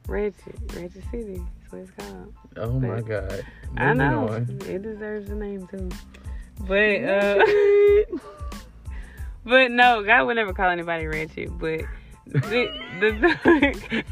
Ratchet, 0.08 0.56
Ratchet 0.76 1.04
City. 1.10 1.42
That's 1.72 1.98
what 1.98 2.06
it's 2.06 2.10
called. 2.12 2.34
oh 2.58 2.80
my 2.80 3.02
god, 3.02 3.46
I 3.78 3.94
know 3.94 4.30
on. 4.30 4.60
it 4.68 4.82
deserves 4.82 5.30
a 5.30 5.36
name 5.36 5.68
too, 5.68 5.90
but 6.68 7.04
uh. 7.04 7.46
But 9.44 9.72
no, 9.72 10.04
God 10.04 10.28
would 10.28 10.36
never 10.36 10.54
call 10.54 10.70
anybody 10.70 11.08
ratchet. 11.08 11.58
But 11.58 11.82
the, 12.28 12.70
the 13.00 14.04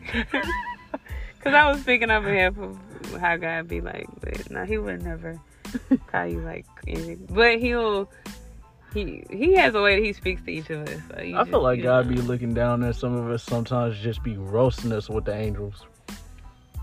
because 0.22 1.54
I 1.54 1.70
was 1.70 1.80
speaking 1.82 2.10
on 2.10 2.24
behalf 2.24 2.56
of 2.58 2.78
how 3.20 3.36
God 3.36 3.68
be 3.68 3.82
like, 3.82 4.06
but 4.20 4.50
no, 4.50 4.64
He 4.64 4.78
would 4.78 5.02
never 5.02 5.38
call 6.06 6.26
you 6.26 6.40
like 6.40 6.64
anything. 6.88 7.26
But 7.30 7.58
he'll 7.60 8.10
he 8.94 9.22
he 9.30 9.52
has 9.56 9.74
a 9.74 9.82
way 9.82 9.96
that 10.00 10.04
he 10.04 10.14
speaks 10.14 10.40
to 10.42 10.50
each 10.50 10.70
of 10.70 10.88
us. 10.88 10.98
So 11.10 11.16
I 11.18 11.30
just- 11.30 11.50
feel 11.50 11.62
like 11.62 11.82
God 11.82 12.06
know. 12.08 12.14
be 12.16 12.22
looking 12.22 12.54
down 12.54 12.82
at 12.82 12.96
some 12.96 13.14
of 13.14 13.30
us 13.30 13.42
sometimes, 13.42 13.98
just 13.98 14.22
be 14.22 14.38
roasting 14.38 14.92
us 14.92 15.10
with 15.10 15.26
the 15.26 15.34
angels. 15.34 15.84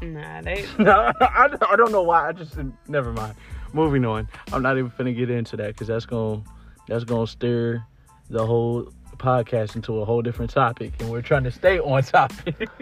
Nah, 0.02 0.42
they 0.42 0.66
No, 0.80 1.12
I, 1.22 1.50
I 1.70 1.76
don't 1.76 1.92
know 1.92 2.04
why. 2.04 2.30
I 2.30 2.32
just 2.32 2.58
never 2.88 3.12
mind. 3.12 3.36
Moving 3.74 4.06
on. 4.06 4.28
I'm 4.54 4.62
not 4.62 4.78
even 4.78 4.92
finna 4.92 5.16
get 5.16 5.30
into 5.30 5.58
that 5.58 5.68
because 5.70 5.88
that's 5.88 6.06
gonna 6.06 6.42
that's 6.88 7.04
gonna 7.04 7.28
steer 7.28 7.86
the 8.30 8.46
whole 8.46 8.92
podcast 9.18 9.76
into 9.76 10.00
a 10.00 10.06
whole 10.06 10.22
different 10.22 10.52
topic, 10.52 10.94
and 11.00 11.10
we're 11.10 11.22
trying 11.22 11.44
to 11.44 11.52
stay 11.52 11.80
on 11.80 12.04
topic. 12.04 12.70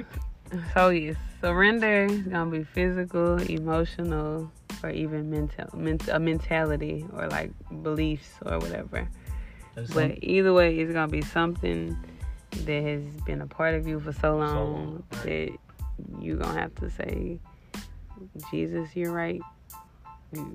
So 0.74 0.89
yes, 0.89 1.16
surrender 1.41 2.05
is 2.05 2.22
gonna 2.22 2.51
be 2.51 2.63
physical, 2.63 3.41
emotional, 3.41 4.49
or 4.84 4.89
even 4.91 5.30
mental, 5.30 5.68
ment- 5.74 6.07
a 6.07 6.20
mentality 6.20 7.05
or 7.13 7.28
like 7.28 7.51
beliefs 7.82 8.30
or 8.45 8.59
whatever. 8.59 9.09
That's 9.74 9.91
But 9.91 10.24
either 10.24 10.53
way, 10.53 10.78
it's 10.78 10.93
gonna 10.93 11.11
be 11.11 11.24
something 11.24 11.97
that 12.51 12.84
has 12.84 13.01
been 13.26 13.41
a 13.41 13.47
part 13.47 13.74
of 13.74 13.88
you 13.88 13.99
for 13.99 14.13
so 14.13 14.38
long 14.38 14.55
long, 14.55 15.03
right. 15.11 15.24
that 15.24 15.59
you're 16.20 16.38
gonna 16.38 16.60
have 16.60 16.76
to 16.76 16.89
say, 16.89 17.39
Jesus, 18.52 18.96
you're 18.96 19.12
right. 19.12 19.41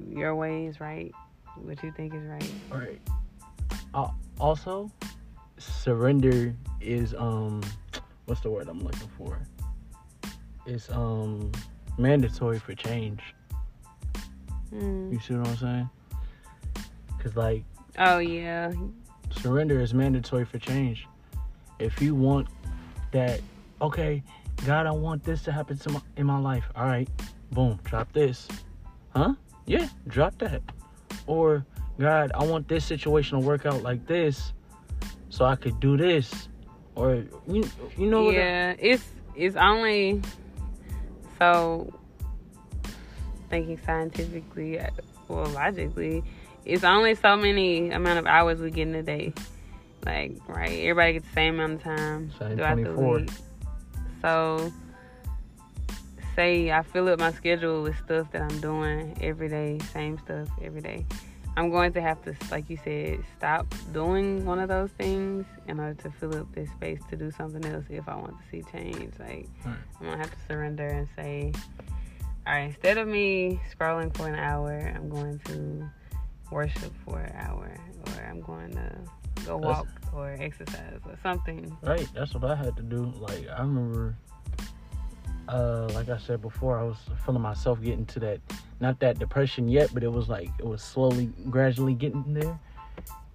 Your 0.08 0.34
way 0.34 0.66
is 0.66 0.80
right. 0.80 1.12
What 1.56 1.82
you 1.82 1.92
think 1.92 2.14
is 2.14 2.22
right. 2.24 2.52
All 2.72 2.78
right. 2.78 3.00
Uh, 3.94 4.10
also, 4.38 4.90
surrender 5.58 6.54
is 6.80 7.14
um, 7.14 7.62
what's 8.26 8.40
the 8.40 8.50
word 8.50 8.68
I'm 8.68 8.80
looking 8.80 9.08
for? 9.16 9.38
It's 10.66 10.90
um 10.90 11.50
mandatory 11.98 12.58
for 12.58 12.74
change. 12.74 13.20
Mm. 14.72 15.12
You 15.12 15.20
see 15.20 15.34
what 15.34 15.48
I'm 15.48 15.56
saying? 15.56 15.90
Cause 17.18 17.36
like 17.36 17.64
Oh 17.98 18.18
yeah, 18.18 18.72
surrender 19.30 19.80
is 19.80 19.92
mandatory 19.92 20.44
for 20.44 20.58
change. 20.58 21.06
If 21.78 22.00
you 22.00 22.14
want 22.14 22.48
that, 23.10 23.40
okay, 23.82 24.22
God, 24.66 24.86
I 24.86 24.90
want 24.90 25.24
this 25.24 25.42
to 25.44 25.52
happen 25.52 25.78
to 25.78 25.90
my, 25.90 26.00
in 26.16 26.26
my 26.26 26.38
life. 26.38 26.64
All 26.76 26.86
right, 26.86 27.08
boom, 27.52 27.78
drop 27.84 28.12
this. 28.12 28.46
Huh? 29.14 29.34
Yeah, 29.66 29.88
drop 30.08 30.36
that. 30.38 30.62
Or 31.26 31.64
God, 31.98 32.30
I 32.34 32.44
want 32.44 32.68
this 32.68 32.84
situation 32.84 33.40
to 33.40 33.46
work 33.46 33.66
out 33.66 33.82
like 33.82 34.06
this, 34.06 34.52
so 35.30 35.44
I 35.44 35.56
could 35.56 35.80
do 35.80 35.96
this. 35.96 36.48
Or 36.94 37.24
you, 37.46 37.68
you 37.96 38.10
know 38.10 38.24
what? 38.24 38.34
I- 38.34 38.38
yeah. 38.38 38.74
It's 38.78 39.04
it's 39.34 39.56
only 39.56 40.20
so 41.38 41.92
thinking 43.48 43.80
scientifically, 43.84 44.78
well, 45.28 45.46
logically, 45.46 46.22
it's 46.64 46.84
only 46.84 47.14
so 47.14 47.36
many 47.36 47.90
amount 47.90 48.18
of 48.18 48.26
hours 48.26 48.60
we 48.60 48.70
get 48.70 48.88
in 48.88 48.94
a 48.94 49.02
day. 49.02 49.32
Like, 50.04 50.36
right? 50.48 50.80
Everybody 50.80 51.14
gets 51.14 51.28
the 51.28 51.34
same 51.34 51.54
amount 51.54 51.74
of 51.74 51.82
time 51.82 52.30
throughout 52.38 52.74
24. 52.74 52.94
the 52.94 53.24
week. 53.24 53.30
So, 54.22 54.72
say 56.36 56.70
I 56.70 56.82
fill 56.82 57.08
up 57.08 57.18
my 57.18 57.32
schedule 57.32 57.82
with 57.82 57.96
stuff 58.04 58.30
that 58.32 58.42
I'm 58.42 58.60
doing 58.60 59.16
every 59.20 59.48
day, 59.48 59.78
same 59.92 60.18
stuff 60.18 60.48
every 60.62 60.80
day. 60.80 61.06
I'm 61.56 61.70
going 61.70 61.92
to 61.94 62.00
have 62.00 62.22
to, 62.24 62.34
like 62.50 62.70
you 62.70 62.78
said, 62.84 63.24
stop 63.36 63.66
doing 63.92 64.44
one 64.44 64.60
of 64.60 64.68
those 64.68 64.90
things 64.92 65.44
in 65.66 65.80
order 65.80 65.94
to 66.02 66.10
fill 66.12 66.36
up 66.36 66.54
this 66.54 66.70
space 66.70 67.00
to 67.10 67.16
do 67.16 67.30
something 67.32 67.64
else 67.64 67.84
if 67.90 68.08
I 68.08 68.14
want 68.14 68.36
to 68.38 68.44
see 68.50 68.62
change. 68.70 69.12
Like, 69.18 69.48
Right. 69.64 69.76
I'm 70.00 70.06
going 70.06 70.12
to 70.12 70.18
have 70.18 70.30
to 70.30 70.46
surrender 70.46 70.86
and 70.86 71.08
say, 71.16 71.52
all 72.46 72.54
right, 72.54 72.60
instead 72.68 72.98
of 72.98 73.08
me 73.08 73.60
scrolling 73.74 74.16
for 74.16 74.28
an 74.28 74.36
hour, 74.36 74.92
I'm 74.94 75.08
going 75.10 75.40
to 75.46 75.90
worship 76.50 76.92
for 77.04 77.18
an 77.18 77.34
hour, 77.36 77.76
or 78.06 78.22
I'm 78.24 78.40
going 78.40 78.72
to 78.72 78.96
go 79.46 79.58
That's- 79.58 79.62
walk 79.62 79.86
or 80.12 80.36
exercise 80.38 81.00
or 81.06 81.16
something. 81.22 81.76
Right, 81.82 82.08
that's 82.14 82.34
what 82.34 82.44
I 82.44 82.54
had 82.56 82.76
to 82.76 82.82
do. 82.82 83.12
Like 83.18 83.48
I 83.48 83.60
remember, 83.60 84.16
uh, 85.48 85.88
like 85.94 86.08
I 86.08 86.18
said 86.18 86.42
before, 86.42 86.78
I 86.78 86.82
was 86.82 86.96
feeling 87.24 87.42
myself 87.42 87.80
getting 87.80 88.06
to 88.06 88.20
that, 88.20 88.40
not 88.80 88.98
that 89.00 89.18
depression 89.18 89.68
yet, 89.68 89.90
but 89.92 90.02
it 90.02 90.12
was 90.12 90.28
like 90.28 90.50
it 90.58 90.66
was 90.66 90.82
slowly, 90.82 91.26
gradually 91.48 91.94
getting 91.94 92.34
there. 92.34 92.58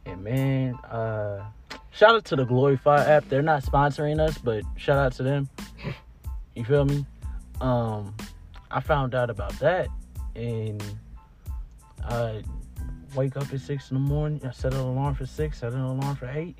And 0.05 0.23
man, 0.23 0.75
uh, 0.89 1.43
shout 1.91 2.15
out 2.15 2.25
to 2.25 2.35
the 2.35 2.45
Glorify 2.45 3.03
app. 3.05 3.27
They're 3.29 3.41
not 3.41 3.63
sponsoring 3.63 4.19
us, 4.19 4.37
but 4.37 4.63
shout 4.75 4.97
out 4.97 5.13
to 5.13 5.23
them. 5.23 5.49
You 6.55 6.63
feel 6.63 6.85
me? 6.85 7.05
Um, 7.59 8.13
I 8.69 8.79
found 8.81 9.15
out 9.15 9.29
about 9.29 9.57
that, 9.59 9.87
and 10.35 10.83
I 12.03 12.43
wake 13.15 13.37
up 13.37 13.51
at 13.53 13.59
six 13.59 13.91
in 13.91 13.95
the 13.95 14.01
morning. 14.01 14.41
I 14.45 14.51
set 14.51 14.73
an 14.73 14.79
alarm 14.79 15.15
for 15.15 15.25
six. 15.25 15.59
Set 15.59 15.73
an 15.73 15.79
alarm 15.81 16.15
for 16.15 16.27
eight, 16.29 16.55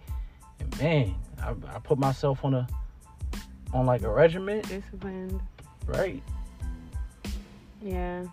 and 0.60 0.80
man, 0.80 1.16
I, 1.42 1.52
I 1.74 1.80
put 1.80 1.98
myself 1.98 2.44
on 2.46 2.54
a 2.54 2.68
on 3.74 3.86
like 3.86 4.04
a 4.04 4.10
regiment, 4.10 4.68
Disciplined. 4.68 5.42
right? 5.86 6.22
Yeah. 7.82 8.24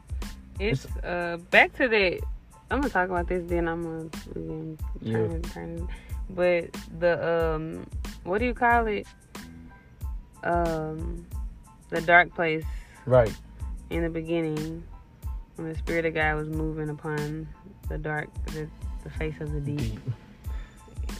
It's 0.61 0.87
uh 1.05 1.39
back 1.51 1.73
to 1.75 1.89
that. 1.89 2.21
I'm 2.71 2.81
gonna 2.81 2.91
talk 2.93 3.09
about 3.09 3.27
this. 3.29 3.43
Then 3.49 3.69
I'm 3.69 3.83
gonna 3.83 4.09
can 4.33 4.79
Yeah. 5.01 5.17
turn 5.29 5.43
turn. 5.43 5.89
But 6.31 6.71
the 6.99 7.55
um, 7.55 7.87
what 8.25 8.39
do 8.39 8.45
you 8.47 8.55
call 8.55 8.87
it? 8.87 9.07
Um, 10.45 11.27
the 11.91 12.01
dark 12.01 12.35
place 12.35 12.65
Right. 13.07 13.35
in 13.91 14.03
the 14.03 14.09
beginning 14.09 14.83
when 15.57 15.69
the 15.69 15.79
spirit 15.79 16.05
of 16.07 16.15
God 16.15 16.37
was 16.37 16.49
moving 16.49 16.89
upon 16.89 17.47
the 17.89 17.99
dark, 17.99 18.29
the, 18.47 18.69
the 19.05 19.11
face 19.11 19.35
of 19.41 19.53
the 19.53 19.61
deep. 19.61 20.01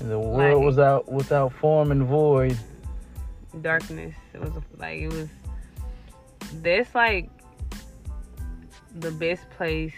And 0.01 0.11
the 0.11 0.19
world 0.19 0.59
Like- 0.59 0.65
was 0.67 0.79
out 0.79 1.11
without 1.11 1.53
form 1.53 1.91
and 1.93 2.05
void. 2.05 2.57
darkness. 3.61 4.15
It 4.35 4.41
was 4.41 4.53
like 4.79 5.01
it 5.01 5.13
was. 5.13 5.29
That's 6.63 6.95
like 6.95 7.31
the 8.97 9.11
best 9.11 9.49
place. 9.51 9.93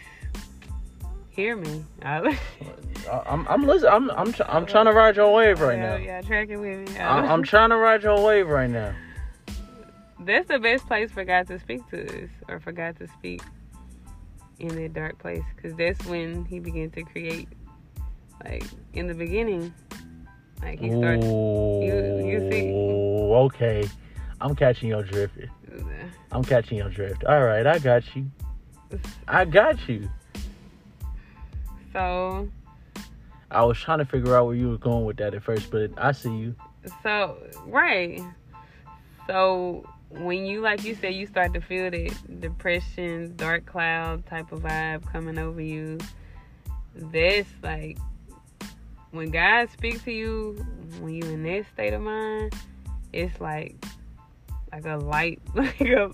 Hear 1.30 1.56
me. 1.56 1.84
I, 2.02 2.38
I- 3.10 3.22
I'm 3.26 3.46
I'm 3.48 3.62
listening. 3.66 3.92
I'm 3.92 4.10
I'm 4.12 4.32
tr- 4.32 4.42
I'm 4.48 4.66
trying 4.66 4.86
to 4.86 4.92
ride 4.92 5.16
your 5.16 5.32
wave 5.32 5.60
right 5.60 5.78
yeah, 5.78 5.90
now. 5.90 5.96
Yeah, 5.96 6.20
tracking 6.22 6.60
with 6.60 6.90
me. 6.90 6.98
I- 6.98 7.32
I'm 7.32 7.42
trying 7.52 7.70
to 7.70 7.76
ride 7.76 8.02
your 8.02 8.22
wave 8.24 8.48
right 8.48 8.70
now. 8.70 8.94
That's 10.20 10.48
the 10.48 10.58
best 10.58 10.86
place 10.86 11.10
for 11.10 11.24
God 11.24 11.46
to 11.48 11.58
speak 11.58 11.86
to 11.90 12.24
us, 12.24 12.30
or 12.48 12.58
for 12.60 12.72
God 12.72 12.96
to 12.98 13.08
speak 13.08 13.42
in 14.59 14.68
that 14.76 14.92
dark 14.92 15.18
place, 15.18 15.42
because 15.57 15.76
that's 15.76 16.05
when 16.07 16.44
He 16.44 16.59
began 16.59 16.90
to 16.92 17.02
create. 17.02 17.48
Like 18.44 18.64
in 18.92 19.07
the 19.07 19.14
beginning, 19.14 19.72
like 20.62 20.78
He 20.80 20.90
started. 20.90 21.24
you- 21.24 22.26
you 22.26 22.50
see- 22.50 22.72
Okay, 22.72 23.88
I'm 24.40 24.55
catching 24.55 24.88
your 24.88 25.02
drift. 25.02 25.36
I'm 26.30 26.44
catching 26.44 26.78
your 26.78 26.88
drift. 26.90 27.24
All 27.24 27.42
right, 27.44 27.66
I 27.66 27.78
got 27.78 28.14
you. 28.16 28.26
I 29.26 29.44
got 29.44 29.88
you. 29.88 30.09
So 31.92 32.48
I 33.50 33.64
was 33.64 33.78
trying 33.78 33.98
to 33.98 34.05
figure 34.05 34.36
out 34.36 34.46
where 34.46 34.55
you 34.57 34.70
were 34.70 34.78
going 34.78 35.05
with 35.05 35.16
that 35.18 35.34
at 35.34 35.42
first, 35.42 35.70
but 35.70 35.90
I 35.96 36.12
see 36.12 36.34
you. 36.34 36.55
So 37.02 37.38
right. 37.66 38.20
So 39.26 39.84
when 40.18 40.46
you 40.46 40.60
like 40.60 40.84
you 40.84 40.94
said 40.94 41.14
you 41.14 41.26
start 41.26 41.54
to 41.54 41.60
feel 41.60 41.90
that 41.90 42.40
depression, 42.40 43.34
dark 43.36 43.66
cloud 43.66 44.26
type 44.26 44.52
of 44.52 44.60
vibe 44.60 45.10
coming 45.10 45.38
over 45.38 45.60
you, 45.60 45.98
that's 46.94 47.48
like 47.62 47.98
when 49.10 49.30
God 49.30 49.70
speaks 49.70 50.02
to 50.04 50.12
you, 50.12 50.64
when 51.00 51.14
you 51.14 51.22
in 51.24 51.42
that 51.44 51.66
state 51.72 51.92
of 51.92 52.02
mind, 52.02 52.54
it's 53.12 53.40
like 53.40 53.76
like 54.72 54.86
a 54.86 54.96
light 54.96 55.40
like 55.54 55.80
a 55.80 56.10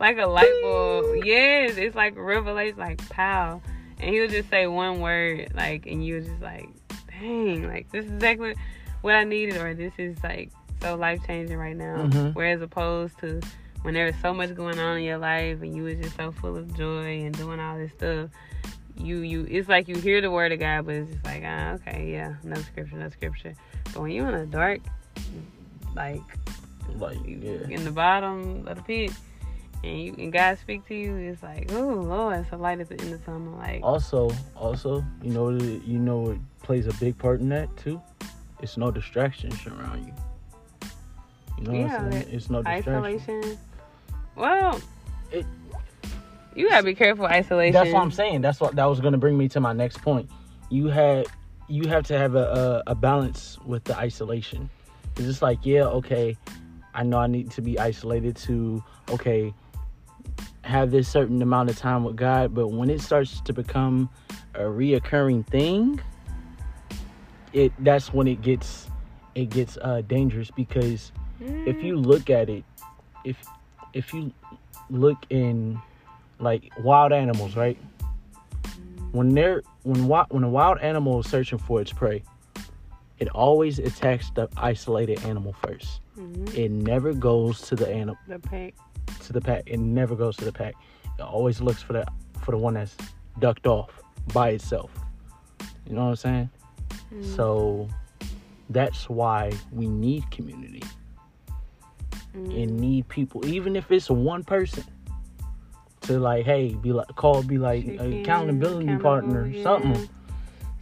like 0.00 0.18
a 0.18 0.26
light 0.26 0.54
bulb. 0.62 1.24
Yes, 1.24 1.76
it's 1.76 1.96
like 1.96 2.16
revelation, 2.16 2.78
like 2.78 3.08
pow. 3.10 3.60
And 4.00 4.14
he 4.14 4.20
would 4.20 4.30
just 4.30 4.48
say 4.48 4.68
one 4.68 5.00
word, 5.00 5.48
like, 5.54 5.86
and 5.86 6.04
you 6.04 6.14
were 6.14 6.20
just 6.20 6.40
like, 6.40 6.68
dang, 7.10 7.66
like 7.66 7.90
this 7.90 8.04
is 8.04 8.12
exactly 8.12 8.54
what 9.00 9.16
I 9.16 9.24
needed, 9.24 9.56
or 9.56 9.74
this 9.74 9.92
is 9.98 10.16
like 10.22 10.52
so 10.80 10.94
life 10.96 11.20
changing 11.26 11.56
right 11.56 11.76
now. 11.76 12.06
Mhm. 12.06 12.34
Whereas 12.34 12.60
opposed 12.62 13.18
to 13.20 13.40
when 13.82 13.94
there 13.94 14.06
was 14.06 14.14
so 14.22 14.34
much 14.34 14.54
going 14.54 14.78
on 14.78 14.98
in 14.98 15.04
your 15.04 15.18
life 15.18 15.62
and 15.62 15.74
you 15.74 15.84
was 15.84 15.98
just 15.98 16.16
so 16.16 16.32
full 16.32 16.56
of 16.56 16.76
joy 16.76 17.22
and 17.24 17.36
doing 17.36 17.60
all 17.60 17.76
this 17.78 17.92
stuff, 17.92 18.30
you 18.96 19.18
you 19.18 19.46
it's 19.48 19.68
like 19.68 19.86
you 19.88 19.96
hear 19.96 20.20
the 20.20 20.30
word 20.30 20.50
of 20.52 20.58
God, 20.58 20.86
but 20.86 20.94
it's 20.96 21.10
just 21.12 21.24
like, 21.24 21.42
ah, 21.46 21.72
okay, 21.74 22.10
yeah, 22.10 22.34
no 22.42 22.56
scripture, 22.56 22.96
no 22.96 23.08
scripture. 23.10 23.54
But 23.92 24.02
when 24.02 24.10
you're 24.10 24.28
in 24.28 24.38
the 24.38 24.46
dark, 24.46 24.80
like 25.94 26.20
Like, 26.96 27.18
yeah. 27.26 27.68
in 27.68 27.84
the 27.84 27.90
bottom 27.92 28.66
of 28.66 28.76
the 28.76 28.82
pit, 28.82 29.12
and 29.84 30.00
you 30.02 30.14
and 30.18 30.32
God 30.32 30.58
speak 30.58 30.86
to 30.88 30.94
you, 30.94 31.14
it's 31.16 31.42
like, 31.42 31.70
oh 31.72 31.86
Lord, 31.86 32.38
it's 32.38 32.50
a 32.52 32.56
light 32.56 32.80
at 32.80 32.88
the 32.88 33.00
end 33.00 33.12
of 33.12 33.20
the 33.24 33.30
tunnel. 33.30 33.56
Like, 33.58 33.80
Also, 33.84 34.30
also, 34.56 35.04
you 35.22 35.30
know, 35.30 35.50
you 35.50 35.98
know, 35.98 36.30
it 36.30 36.38
plays 36.62 36.86
a 36.88 36.94
big 36.94 37.16
part 37.18 37.40
in 37.40 37.48
that 37.50 37.74
too. 37.76 38.00
It's 38.60 38.76
no 38.76 38.90
distractions 38.90 39.64
around 39.66 40.04
you. 40.06 40.12
You 41.58 41.64
know 41.64 41.72
what 41.72 41.80
Yeah, 41.90 41.96
I'm 42.04 42.12
saying? 42.12 42.28
It's 42.30 42.50
no 42.50 42.62
distraction. 42.62 42.94
isolation. 42.94 43.58
Well, 44.36 44.80
It- 45.32 45.46
you 46.54 46.68
gotta 46.68 46.84
be 46.84 46.94
careful 46.94 47.26
isolation. 47.26 47.72
That's 47.72 47.92
what 47.92 48.02
I'm 48.02 48.10
saying. 48.10 48.40
That's 48.40 48.60
what 48.60 48.76
that 48.76 48.84
was 48.86 49.00
gonna 49.00 49.18
bring 49.18 49.36
me 49.36 49.48
to 49.50 49.60
my 49.60 49.72
next 49.72 50.00
point. 50.02 50.30
You 50.70 50.86
had 50.88 51.26
you 51.68 51.86
have 51.88 52.04
to 52.04 52.16
have 52.18 52.34
a 52.34 52.82
a, 52.86 52.92
a 52.92 52.94
balance 52.94 53.58
with 53.66 53.84
the 53.84 53.96
isolation. 53.96 54.70
Because 55.02 55.26
it's 55.26 55.34
just 55.34 55.42
like 55.42 55.58
yeah, 55.64 55.84
okay, 55.84 56.36
I 56.94 57.02
know 57.02 57.18
I 57.18 57.26
need 57.26 57.50
to 57.52 57.62
be 57.62 57.78
isolated 57.78 58.36
to 58.36 58.82
okay 59.10 59.52
have 60.62 60.90
this 60.90 61.08
certain 61.08 61.40
amount 61.42 61.70
of 61.70 61.78
time 61.78 62.04
with 62.04 62.16
God, 62.16 62.54
but 62.54 62.68
when 62.68 62.90
it 62.90 63.00
starts 63.00 63.40
to 63.40 63.52
become 63.52 64.08
a 64.54 64.60
reoccurring 64.60 65.46
thing, 65.46 65.98
it 67.52 67.72
that's 67.80 68.12
when 68.12 68.26
it 68.28 68.40
gets 68.42 68.88
it 69.34 69.50
gets 69.50 69.78
uh, 69.82 70.02
dangerous 70.06 70.50
because 70.50 71.12
Mm, 71.42 71.66
if 71.66 71.82
you 71.82 71.96
look 71.96 72.30
at 72.30 72.48
it, 72.48 72.64
if 73.24 73.36
if 73.94 74.12
you 74.12 74.32
look 74.90 75.18
in 75.30 75.80
like 76.38 76.70
wild 76.82 77.12
animals, 77.12 77.56
right? 77.56 77.78
When 79.12 79.34
they're 79.34 79.62
when 79.84 80.06
when 80.06 80.44
a 80.44 80.48
wild 80.48 80.78
animal 80.80 81.20
is 81.20 81.28
searching 81.30 81.58
for 81.58 81.80
its 81.80 81.92
prey, 81.92 82.22
it 83.18 83.28
always 83.30 83.78
attacks 83.78 84.30
the 84.34 84.48
isolated 84.56 85.24
animal 85.24 85.54
first. 85.66 86.00
mhm, 86.16 86.54
It 86.54 86.70
never 86.70 87.12
goes 87.14 87.60
to 87.62 87.74
the 87.76 87.88
animal 87.88 88.18
the 88.28 88.38
pack. 88.38 88.74
to 89.24 89.32
the 89.32 89.40
pack. 89.40 89.62
It 89.66 89.78
never 89.78 90.14
goes 90.14 90.36
to 90.36 90.44
the 90.44 90.52
pack. 90.52 90.74
It 91.18 91.22
always 91.22 91.60
looks 91.60 91.82
for 91.82 91.94
the 91.94 92.06
for 92.42 92.50
the 92.52 92.58
one 92.58 92.74
that's 92.74 92.96
ducked 93.38 93.66
off 93.66 93.90
by 94.32 94.50
itself. 94.50 94.90
You 95.86 95.94
know 95.94 96.04
what 96.04 96.10
I'm 96.10 96.16
saying? 96.16 96.50
Mm. 97.14 97.36
So 97.36 97.88
that's 98.70 99.08
why 99.08 99.52
we 99.72 99.88
need 99.88 100.30
community 100.30 100.82
Mm. 102.36 102.62
and 102.62 102.76
need 102.78 103.08
people, 103.08 103.46
even 103.46 103.74
if 103.76 103.90
it's 103.90 104.10
one 104.10 104.44
person, 104.44 104.84
to 106.02 106.18
like, 106.18 106.44
hey, 106.44 106.74
be 106.74 106.92
like, 106.92 107.08
call, 107.16 107.42
be 107.42 107.58
like, 107.58 107.84
Check 107.84 108.00
accountability 108.00 108.96
partner, 108.98 109.46
yeah. 109.46 109.62
something. 109.62 110.08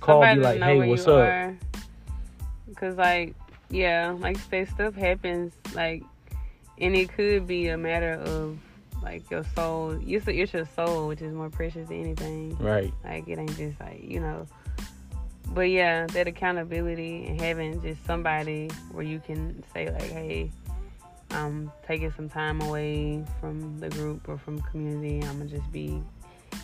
Call, 0.00 0.22
Somebody 0.22 0.40
be 0.40 0.44
like, 0.44 0.60
hey, 0.60 0.88
what's 0.88 1.06
up? 1.06 1.18
are. 1.18 1.58
Cause 2.76 2.96
like, 2.96 3.34
yeah, 3.70 4.14
like 4.18 4.36
say, 4.38 4.64
stuff 4.66 4.94
happens. 4.94 5.54
Like, 5.74 6.04
and 6.78 6.94
it 6.94 7.12
could 7.12 7.46
be 7.46 7.68
a 7.68 7.78
matter 7.78 8.12
of 8.12 8.58
like 9.02 9.30
your 9.30 9.44
soul. 9.54 9.98
You 10.00 10.20
say 10.20 10.36
it's 10.36 10.52
your 10.52 10.66
soul, 10.66 11.08
which 11.08 11.22
is 11.22 11.32
more 11.32 11.50
precious 11.50 11.88
than 11.88 12.00
anything. 12.00 12.56
Right. 12.58 12.92
Like 13.04 13.28
it 13.28 13.38
ain't 13.38 13.56
just 13.56 13.80
like 13.80 14.02
you 14.02 14.20
know. 14.20 14.46
But 15.48 15.70
yeah, 15.70 16.06
that 16.08 16.26
accountability 16.26 17.26
and 17.26 17.40
having 17.40 17.80
just 17.80 18.04
somebody 18.04 18.68
where 18.90 19.04
you 19.04 19.20
can 19.20 19.62
say 19.72 19.90
like, 19.90 20.10
hey, 20.10 20.50
I'm 21.36 21.70
taking 21.86 22.10
some 22.12 22.28
time 22.28 22.60
away 22.62 23.24
from 23.40 23.78
the 23.78 23.88
group 23.90 24.28
or 24.28 24.38
from 24.38 24.60
community. 24.62 25.24
I'm 25.26 25.38
gonna 25.38 25.50
just 25.50 25.70
be 25.70 26.02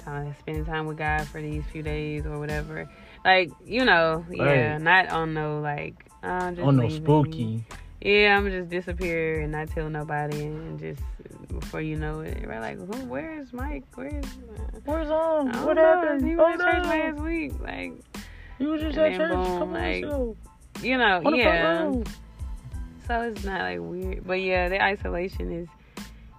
kind 0.05 0.27
of 0.29 0.37
spending 0.39 0.65
time 0.65 0.87
with 0.87 0.97
God 0.99 1.27
for 1.29 1.41
these 1.41 1.63
few 1.71 1.83
days 1.83 2.25
or 2.27 2.39
whatever. 2.39 2.89
Like 3.25 3.51
you 3.65 3.85
know, 3.85 4.25
yeah, 4.31 4.73
Right. 4.73 4.83
not 4.83 5.09
on 5.11 5.35
no 5.35 5.61
like. 5.61 6.07
I'm 6.23 6.55
just 6.57 6.67
On 6.67 6.77
no 6.77 6.83
leaving. 6.85 7.03
spooky. 7.05 7.65
Yeah, 8.01 8.37
I'ma 8.37 8.51
just 8.51 8.69
disappear 8.69 9.41
and 9.43 9.53
not 9.53 9.69
tell 9.69 9.89
nobody, 9.89 10.43
and 10.47 10.79
just 10.81 11.03
before 11.49 11.81
you 11.81 11.97
know 11.97 12.21
it, 12.21 12.45
right? 12.49 12.59
Like, 12.61 12.79
who? 12.79 13.05
Where's 13.07 13.53
Mike? 13.53 13.85
Where's? 13.95 14.25
Uh, 14.25 14.81
Where's 14.85 15.09
on? 15.11 15.53
What 15.65 15.77
know. 15.77 15.83
happened? 15.85 16.27
He 16.27 16.35
Oh, 16.35 16.39
was 16.51 16.61
at 16.61 16.67
church 16.67 16.85
last 16.85 17.19
week. 17.21 17.53
Like, 17.61 17.93
You 18.59 18.69
was 18.71 18.81
just 18.81 18.99
at 18.99 19.17
church 19.17 19.31
boom, 19.31 19.45
couple 19.45 19.67
like, 19.69 19.95
weeks 20.03 20.07
ago. 20.07 20.37
you 20.81 20.99
know, 20.99 21.23
On 21.25 21.35
yeah. 21.37 21.91
So 23.07 23.21
it's 23.23 23.45
not 23.45 23.61
like 23.63 23.79
weird, 23.81 24.27
but 24.27 24.35
yeah, 24.41 24.69
the 24.69 24.83
isolation 24.83 25.53
is. 25.53 25.69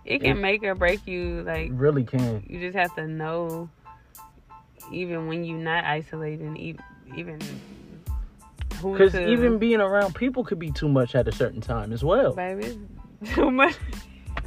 It 0.05 0.19
can 0.19 0.37
It- 0.37 0.41
make 0.41 0.63
or 0.63 0.75
break 0.75 1.05
you. 1.07 1.43
Like, 1.45 1.69
Really 1.73 2.03
can. 2.03 2.43
you 2.47 2.59
just 2.59 2.75
have 2.77 2.93
to 2.95 3.07
know, 3.07 3.69
even 4.91 5.27
when 5.27 5.43
you're 5.45 5.57
not 5.57 5.85
isolating, 5.85 6.57
even 7.15 7.39
who 8.81 8.93
Because 8.93 9.15
even 9.15 9.59
being 9.59 9.79
around 9.79 10.13
people 10.15 10.43
could 10.43 10.59
be 10.59 10.71
too 10.71 10.89
much 10.89 11.15
at 11.15 11.27
a 11.27 11.31
certain 11.31 11.61
time 11.61 11.93
as 11.93 12.03
well. 12.03 12.33
baby, 12.33 12.77
too 13.33 13.49
much. 13.51 13.75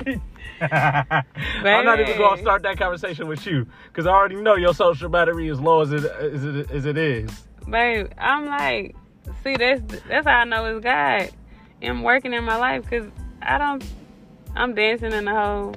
I'm 0.60 1.84
not 1.84 2.00
even 2.00 2.16
gonna 2.18 2.40
start 2.40 2.62
that 2.62 2.76
conversation 2.78 3.28
with 3.28 3.46
you 3.46 3.66
because 3.88 4.06
I 4.06 4.10
already 4.10 4.36
know 4.36 4.56
your 4.56 4.74
social 4.74 5.08
battery 5.08 5.48
is 5.48 5.60
low 5.60 5.80
as 5.82 5.92
it 5.92 6.04
as 6.04 6.44
it, 6.44 6.70
as 6.70 6.86
it 6.86 6.96
is. 6.98 7.30
babe, 7.68 8.08
I'm 8.18 8.46
like, 8.46 8.94
see, 9.42 9.56
that's 9.56 9.80
that's 10.08 10.26
how 10.26 10.38
I 10.40 10.44
know 10.44 10.64
it's 10.76 10.84
God 10.84 11.30
and 11.82 12.02
working 12.04 12.32
in 12.32 12.44
my 12.44 12.56
life 12.56 12.82
because 12.84 13.10
I 13.42 13.58
don't, 13.58 13.84
I'm 14.54 14.74
dancing 14.74 15.12
in 15.12 15.24
the 15.26 15.34
whole. 15.34 15.74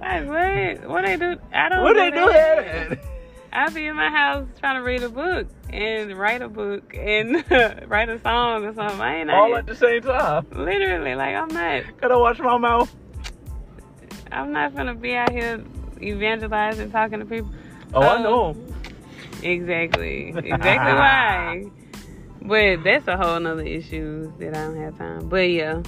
Like 0.00 0.26
what? 0.26 0.88
What 0.88 1.04
they 1.04 1.16
do? 1.16 1.36
I 1.52 1.68
don't. 1.68 1.82
What 1.82 1.94
they 1.94 2.10
do 2.10 2.26
that. 2.32 2.88
that? 2.90 2.98
I 3.52 3.68
be 3.70 3.84
in 3.86 3.96
my 3.96 4.08
house 4.08 4.46
trying 4.60 4.76
to 4.76 4.82
read 4.82 5.02
a 5.02 5.08
book 5.08 5.46
and 5.70 6.16
write 6.16 6.40
a 6.40 6.48
book 6.48 6.94
and 6.96 7.44
write 7.88 8.08
a 8.08 8.18
song 8.20 8.64
or 8.64 8.72
something. 8.74 9.00
I 9.00 9.16
ain't 9.20 9.30
All 9.30 9.54
at 9.56 9.66
the 9.66 9.74
same 9.74 10.02
time. 10.02 10.46
literally 10.52 11.14
like 11.16 11.34
I'm 11.34 11.48
not. 11.48 11.82
Gotta 12.00 12.18
watch 12.18 12.38
my 12.38 12.56
mouth. 12.58 12.94
I'm 14.32 14.52
not 14.52 14.74
gonna 14.76 14.94
be 14.94 15.14
out 15.16 15.30
here 15.32 15.62
evangelizing, 16.00 16.90
talking 16.92 17.18
to 17.18 17.24
people. 17.26 17.50
Oh, 17.92 18.02
I 18.02 18.16
Um, 18.16 18.22
know. 18.22 18.56
Exactly. 19.42 20.28
Exactly 20.28 20.92
why. 20.92 21.64
But 22.42 22.82
that's 22.84 23.06
a 23.08 23.16
whole 23.16 23.38
nother 23.38 23.62
issue 23.62 24.32
that 24.38 24.56
I 24.56 24.64
don't 24.64 24.76
have 24.76 24.98
time. 24.98 25.28
But 25.28 25.50
yeah. 25.50 25.82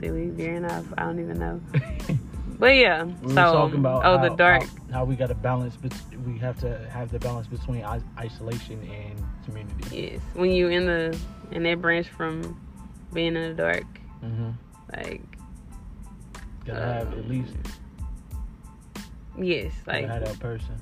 See, 0.00 0.10
we 0.10 0.28
veering 0.28 0.64
off. 0.64 0.84
I 0.98 1.02
don't 1.04 1.20
even 1.20 1.38
know. 1.38 1.60
But 2.56 2.76
yeah. 2.76 3.02
We 3.02 3.34
so, 3.34 3.46
were 3.46 3.52
talking 3.52 3.80
about 3.80 4.04
oh, 4.04 4.16
how, 4.16 4.28
the 4.28 4.36
dark. 4.36 4.62
How, 4.62 4.98
how 4.98 5.04
we 5.04 5.16
got 5.16 5.26
to 5.26 5.34
balance, 5.34 5.76
we 6.24 6.38
have 6.38 6.58
to 6.60 6.88
have 6.88 7.10
the 7.10 7.18
balance 7.18 7.48
between 7.48 7.84
isolation 8.18 8.80
and 8.88 9.22
community. 9.44 10.12
Yes. 10.12 10.20
When 10.34 10.50
you 10.52 10.68
in 10.68 10.86
the 10.86 11.18
in 11.50 11.64
that 11.64 11.82
branch 11.82 12.08
from 12.08 12.58
being 13.12 13.34
in 13.36 13.42
the 13.50 13.54
dark, 13.54 13.84
Mm-hmm. 14.24 14.50
like 14.96 15.22
Gotta 16.64 16.80
have 16.80 17.12
at 17.12 17.28
least 17.28 17.52
yes, 19.36 19.72
gotta 19.84 20.00
like 20.00 20.08
have 20.08 20.24
that 20.24 20.40
person. 20.40 20.74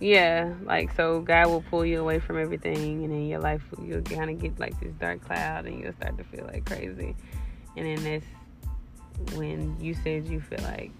Yeah, 0.00 0.52
like 0.64 0.94
so 0.96 1.20
God 1.20 1.46
will 1.46 1.62
pull 1.62 1.84
you 1.84 2.00
away 2.00 2.18
from 2.18 2.38
everything, 2.38 3.04
and 3.04 3.12
then 3.12 3.26
your 3.26 3.40
life 3.40 3.62
you'll 3.82 4.02
kind 4.02 4.30
of 4.30 4.38
get 4.40 4.58
like 4.58 4.78
this 4.80 4.92
dark 4.94 5.22
cloud, 5.22 5.66
and 5.66 5.80
you'll 5.80 5.92
start 5.94 6.16
to 6.18 6.24
feel 6.24 6.44
like 6.46 6.64
crazy, 6.66 7.14
and 7.76 7.86
then 7.86 8.04
that's 8.04 9.36
when 9.36 9.76
you 9.80 9.94
said 9.94 10.26
you 10.26 10.40
feel 10.40 10.62
like 10.62 10.92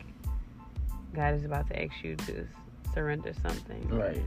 God 1.14 1.35
is 1.35 1.45
about 1.45 1.68
to 1.68 1.83
ask 1.83 2.03
you 2.03 2.16
to 2.16 2.47
surrender 2.95 3.33
something, 3.43 3.89
Right. 3.89 4.22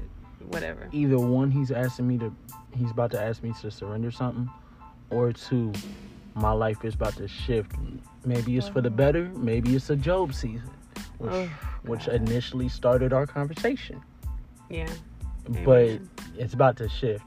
Whatever. 0.49 0.89
Either 0.91 1.18
one, 1.18 1.49
he's 1.49 1.72
asking 1.72 2.08
me 2.08 2.20
to, 2.20 2.36
he's 2.76 2.91
about 2.91 3.10
to 3.12 3.22
ask 3.22 3.41
me 3.41 3.51
to 3.62 3.72
surrender 3.72 4.12
something, 4.12 4.47
or 5.10 5.34
two, 5.34 5.72
my 6.36 6.51
life 6.51 6.86
is 6.86 6.93
about 6.93 7.16
to 7.18 7.28
shift. 7.28 7.72
Maybe 8.26 8.58
it's 8.58 8.68
for 8.68 8.82
the 8.82 8.89
better. 8.89 9.30
Maybe 9.36 9.76
it's 9.76 9.89
a 9.89 9.95
Job 9.95 10.34
season, 10.34 10.70
which 11.18 11.32
Oh, 11.32 11.49
which 11.84 12.08
initially 12.08 12.70
started 12.70 13.14
our 13.14 13.26
conversation. 13.26 14.01
Yeah. 14.70 14.88
but 15.63 15.84
Amen. 15.89 16.09
it's 16.38 16.53
about 16.53 16.78
to 16.78 16.89
shift. 16.89 17.24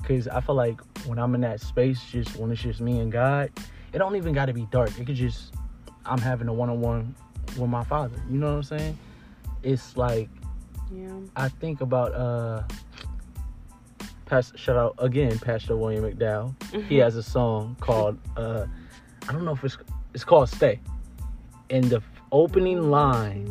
Because 0.00 0.26
i 0.28 0.40
feel 0.40 0.56
like 0.56 0.80
when 1.06 1.18
i'm 1.18 1.34
in 1.36 1.40
that 1.42 1.60
space 1.60 2.00
just 2.10 2.36
when 2.36 2.50
it's 2.50 2.60
just 2.62 2.80
me 2.80 2.98
and 3.00 3.10
god 3.12 3.50
it 3.92 3.98
don't 3.98 4.16
even 4.16 4.32
got 4.32 4.46
to 4.46 4.52
be 4.54 4.66
dark. 4.72 4.90
It 4.98 5.06
could 5.06 5.14
just 5.16 5.54
i'm 6.04 6.18
having 6.18 6.48
a 6.48 6.52
one-on-one 6.52 7.14
with 7.58 7.68
my 7.70 7.84
father. 7.84 8.16
You 8.30 8.38
know 8.38 8.46
what 8.48 8.56
i'm 8.56 8.62
saying? 8.78 8.98
It's 9.62 9.96
like 9.96 10.28
Yeah. 10.92 11.12
i 11.36 11.48
think 11.48 11.80
about 11.82 12.12
uh 12.14 12.62
Pastor, 14.26 14.56
shout 14.56 14.76
out 14.76 14.94
again 14.98 15.38
pastor 15.38 15.76
william 15.76 16.04
mcdowell. 16.04 16.54
He 16.88 16.96
has 16.96 17.16
a 17.16 17.22
song 17.22 17.76
called 17.80 18.18
uh 18.36 18.66
i 19.28 19.32
don't 19.32 19.44
know 19.44 19.52
if 19.52 19.62
it's 19.62 19.76
it's 20.14 20.24
called 20.24 20.48
stay. 20.48 20.80
And 21.70 21.84
the 21.84 22.02
opening 22.32 22.90
line 22.90 23.46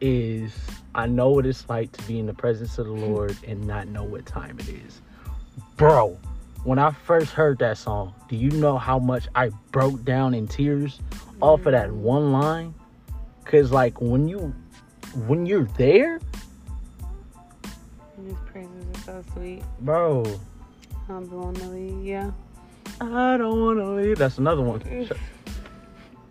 is 0.00 0.52
I 0.96 1.06
know 1.06 1.28
what 1.28 1.44
it's 1.44 1.68
like 1.68 1.92
to 1.92 2.02
be 2.04 2.18
in 2.18 2.24
the 2.24 2.32
presence 2.32 2.78
of 2.78 2.86
the 2.86 2.92
Lord 2.92 3.36
and 3.46 3.66
not 3.66 3.86
know 3.86 4.02
what 4.02 4.24
time 4.24 4.58
it 4.58 4.70
is. 4.70 5.02
Bro, 5.76 6.18
when 6.64 6.78
I 6.78 6.90
first 6.90 7.32
heard 7.32 7.58
that 7.58 7.76
song, 7.76 8.14
do 8.30 8.36
you 8.36 8.50
know 8.50 8.78
how 8.78 8.98
much 8.98 9.28
I 9.34 9.50
broke 9.72 10.02
down 10.06 10.32
in 10.32 10.48
tears 10.48 11.00
off 11.42 11.66
of 11.66 11.72
that 11.72 11.92
one 11.92 12.32
line? 12.32 12.74
Cause 13.44 13.70
like 13.70 14.00
when 14.00 14.26
you 14.26 14.54
when 15.26 15.44
you're 15.44 15.68
there, 15.76 16.18
His 18.26 18.34
praises 18.46 18.70
are 19.06 19.22
so 19.22 19.24
sweet. 19.34 19.62
bro, 19.80 20.24
I 21.08 21.12
don't 21.12 21.30
wanna 21.30 21.68
leave. 21.68 22.04
Yeah. 22.06 22.30
I 23.02 23.36
don't 23.36 23.60
wanna 23.60 23.94
leave. 23.96 24.16
That's 24.16 24.38
another 24.38 24.62
one. 24.62 24.80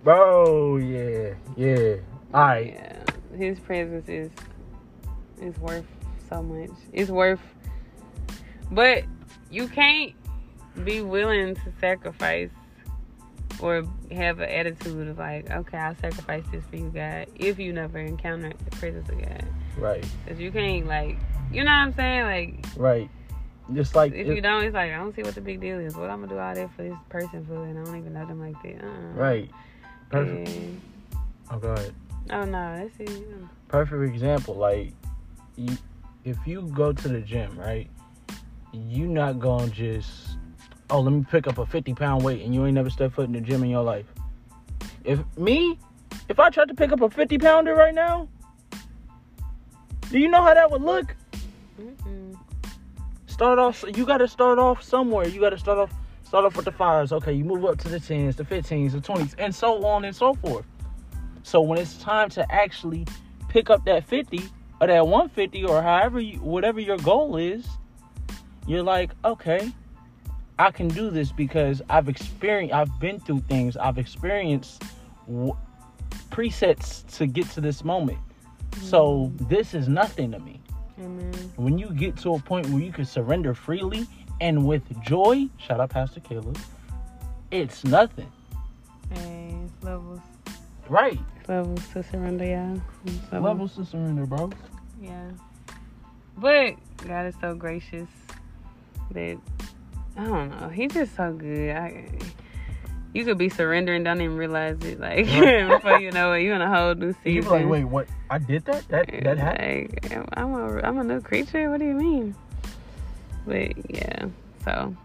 Bro, 0.04 0.78
yeah, 0.78 1.36
yeah. 1.56 1.96
Alright. 2.34 2.74
Yeah, 2.74 3.04
his 3.38 3.60
presence 3.60 4.10
is 4.10 4.32
is 5.42 5.58
worth 5.60 5.86
so 6.30 6.42
much. 6.42 6.72
It's 6.94 7.10
worth, 7.10 7.42
but 8.72 9.04
you 9.50 9.68
can't 9.68 10.14
be 10.84 11.02
willing 11.02 11.56
to 11.56 11.74
sacrifice 11.80 12.50
or 13.62 13.84
have 14.12 14.40
an 14.40 14.50
attitude 14.50 15.08
of 15.08 15.18
like, 15.18 15.50
okay, 15.50 15.78
I'll 15.78 15.96
sacrifice 15.96 16.44
this 16.52 16.64
for 16.66 16.76
you, 16.76 16.90
God, 16.90 17.28
if 17.36 17.60
you 17.60 17.72
never 17.74 18.00
encounter 18.00 18.52
the 18.64 18.72
presence 18.72 19.08
of 19.10 19.20
God. 19.20 19.46
Right, 19.78 20.06
Cause 20.28 20.40
you 20.40 20.52
can't 20.52 20.88
like, 20.88 21.18
you 21.52 21.64
know 21.64 21.72
what 21.72 21.78
I'm 21.78 21.94
saying? 21.96 22.24
Like, 22.24 22.66
right. 22.78 23.10
Just 23.74 23.96
like 23.96 24.14
if 24.14 24.28
you 24.28 24.42
don't, 24.42 24.64
it's 24.64 24.76
like 24.76 24.92
I 24.92 24.98
don't 24.98 25.16
see 25.16 25.24
what 25.24 25.34
the 25.34 25.42
big 25.42 25.60
deal 25.60 25.80
is. 25.80 25.96
What 25.96 26.12
I'm 26.12 26.20
gonna 26.20 26.32
do 26.32 26.38
all 26.38 26.54
that 26.54 26.76
for 26.76 26.84
this 26.84 26.94
person 27.10 27.44
for, 27.46 27.66
and 27.66 27.80
I 27.80 27.84
don't 27.84 27.98
even 27.98 28.14
know 28.14 28.26
them 28.28 28.40
like 28.40 28.62
that. 28.62 28.84
Uh-uh. 28.84 29.14
right. 29.16 29.50
Perfect. 30.12 30.52
Oh, 31.50 31.58
go 31.58 31.70
ahead. 31.70 31.94
oh 32.30 32.46
no, 32.46 32.78
that's 32.78 33.12
it. 33.12 33.24
perfect 33.68 34.14
example 34.14 34.54
like 34.54 34.94
you, 35.58 35.78
if 36.24 36.38
you 36.46 36.64
go 36.74 36.92
to 36.92 37.08
the 37.08 37.22
gym 37.22 37.58
right 37.58 37.90
you 38.74 39.08
not 39.08 39.40
gonna 39.40 39.70
just 39.70 40.38
oh 40.90 41.00
let 41.00 41.12
me 41.12 41.26
pick 41.30 41.48
up 41.48 41.58
a 41.58 41.66
50 41.66 41.94
pound 41.94 42.24
weight 42.24 42.42
and 42.44 42.54
you 42.54 42.66
ain't 42.66 42.76
never 42.76 42.90
stepped 42.90 43.16
foot 43.16 43.26
in 43.26 43.34
the 43.34 43.42
gym 43.42 43.64
in 43.64 43.70
your 43.70 43.84
life. 43.84 44.06
If 45.04 45.20
me 45.38 45.80
if 46.28 46.40
i 46.40 46.50
tried 46.50 46.68
to 46.68 46.74
pick 46.74 46.92
up 46.92 47.02
a 47.02 47.10
50 47.10 47.38
pounder 47.38 47.76
right 47.76 47.94
now 47.94 48.28
do 50.10 50.20
you 50.20 50.28
know 50.28 50.42
how 50.42 50.54
that 50.54 50.70
would 50.70 50.82
look? 50.82 51.16
Mm-mm. 51.82 52.38
start 53.28 53.60
off 53.60 53.84
you 53.96 54.06
got 54.06 54.18
to 54.20 54.28
start 54.28 54.60
off 54.60 54.82
somewhere. 54.82 55.28
You 55.28 55.42
got 55.42 55.50
to 55.50 55.58
start 55.58 55.78
off 55.78 55.94
start 56.24 56.46
off 56.46 56.56
with 56.56 56.66
the 56.66 56.72
fives. 56.72 57.12
Okay 57.12 57.34
you 57.34 57.44
move 57.44 57.66
up 57.66 57.78
to 57.80 57.90
the 57.90 58.00
10s 58.00 58.36
the 58.36 58.44
15s 58.44 58.92
the 58.92 59.00
20s 59.00 59.36
and 59.38 59.54
so 59.54 59.86
on 59.86 60.06
and 60.06 60.16
so 60.16 60.34
forth. 60.36 60.66
So 61.44 61.62
when 61.62 61.78
it's 61.78 61.98
time 61.98 62.30
to 62.30 62.52
actually 62.52 63.06
pick 63.50 63.70
up 63.70 63.86
that 63.86 64.06
50 64.06 64.42
or 64.82 64.88
that 64.88 65.06
150 65.06 65.64
or 65.66 65.82
however 65.82 66.20
you 66.20 66.38
whatever 66.40 66.80
your 66.80 66.98
goal 66.98 67.38
is 67.38 67.68
you're 68.68 68.84
like 68.84 69.12
okay 69.24 69.72
i 70.60 70.72
can 70.72 70.88
do 70.88 71.10
this 71.10 71.32
because 71.32 71.82
i've 71.90 72.10
experienced 72.10 72.74
i've 72.74 73.00
been 73.00 73.20
through 73.20 73.40
things 73.42 73.78
i've 73.78 73.98
experienced 73.98 74.84
w- 75.28 75.56
presets 76.30 77.06
to 77.16 77.26
get 77.26 77.50
to 77.50 77.62
this 77.62 77.84
moment 77.84 78.20
so 78.82 79.32
mm-hmm. 79.34 79.48
this 79.48 79.74
is 79.74 79.88
nothing 79.88 80.32
to 80.32 80.40
me 80.40 80.60
Amen. 81.00 81.34
when 81.56 81.78
you 81.78 81.90
get 81.92 82.18
to 82.18 82.36
a 82.36 82.40
point 82.40 82.68
where 82.68 82.82
you 82.82 82.92
can 82.92 83.06
surrender 83.06 83.54
freely 83.54 84.08
and 84.42 84.66
with 84.66 84.84
joy, 85.02 85.48
shout 85.58 85.80
out 85.80 85.92
Pastor 85.92 86.20
Caleb, 86.20 86.58
it's 87.52 87.84
nothing. 87.84 88.32
Hey, 89.14 89.56
it's 89.64 89.84
levels. 89.84 90.20
Right. 90.90 91.20
Levels 91.48 91.88
to 91.90 92.04
surrender, 92.04 92.46
y'all. 92.46 93.42
Levels 93.42 93.76
to 93.76 93.86
surrender, 93.86 94.26
bro. 94.26 94.52
Yeah. 95.02 95.32
But 96.38 96.76
God 97.08 97.28
is 97.28 97.36
so 97.40 97.54
gracious 97.56 98.08
that 99.12 99.38
I 100.18 100.24
don't 100.24 100.50
know. 100.50 100.70
He's 100.70 100.94
just 100.94 101.16
so 101.16 101.34
good. 101.34 101.76
I, 101.76 102.08
you 103.14 103.24
could 103.24 103.38
be 103.38 103.50
surrendering, 103.50 104.04
don't 104.04 104.22
even 104.22 104.38
realize 104.38 104.78
it. 104.84 105.00
Like 105.00 105.26
before 105.70 106.00
you 106.00 106.12
know 106.12 106.34
it, 106.34 106.42
you 106.42 106.54
in 106.54 106.62
a 106.62 106.70
whole 106.70 106.94
new 106.96 107.14
season. 107.14 107.32
You 107.32 107.42
season. 107.42 107.58
be 107.58 107.64
like, 107.64 107.72
wait, 107.72 107.84
what? 107.86 108.08
I 108.30 108.38
did 108.38 108.66
that? 108.66 108.88
That 108.90 109.08
that 109.24 109.38
happened? 109.38 110.00
Like, 110.04 110.38
I'm 110.38 110.54
a 110.54 110.80
I'm 110.82 110.98
a 110.98 111.04
new 111.04 111.22
creature. 111.22 111.70
What 111.70 111.80
do 111.80 111.86
you 111.86 111.94
mean? 111.94 112.36
But 113.46 113.90
yeah, 113.90 114.26
so 114.64 114.96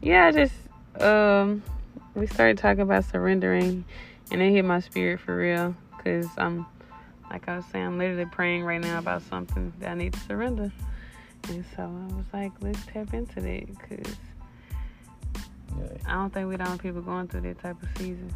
yeah, 0.00 0.30
just 0.30 0.54
um, 1.00 1.62
we 2.14 2.26
started 2.26 2.58
talking 2.58 2.80
about 2.80 3.04
surrendering, 3.04 3.84
and 4.30 4.40
it 4.42 4.50
hit 4.50 4.64
my 4.64 4.80
spirit 4.80 5.20
for 5.20 5.36
real. 5.36 5.74
Cause 6.04 6.26
I'm, 6.38 6.66
like 7.30 7.48
I 7.48 7.56
was 7.56 7.64
saying, 7.66 7.84
I'm 7.86 7.98
literally 7.98 8.26
praying 8.26 8.64
right 8.64 8.80
now 8.80 8.98
about 8.98 9.22
something 9.22 9.72
that 9.80 9.90
I 9.90 9.94
need 9.94 10.14
to 10.14 10.20
surrender, 10.20 10.72
and 11.48 11.64
so 11.76 11.82
I 11.82 12.14
was 12.14 12.24
like, 12.32 12.52
let's 12.60 12.84
tap 12.86 13.12
into 13.12 13.40
that, 13.40 13.66
cause 13.88 14.16
Yeah. 15.78 15.86
I 16.06 16.12
don't 16.14 16.32
think 16.32 16.48
we 16.48 16.56
don't 16.56 16.68
have 16.68 16.78
people 16.80 17.02
going 17.02 17.28
through 17.28 17.42
that 17.42 17.58
type 17.60 17.82
of 17.82 17.88
season. 17.98 18.32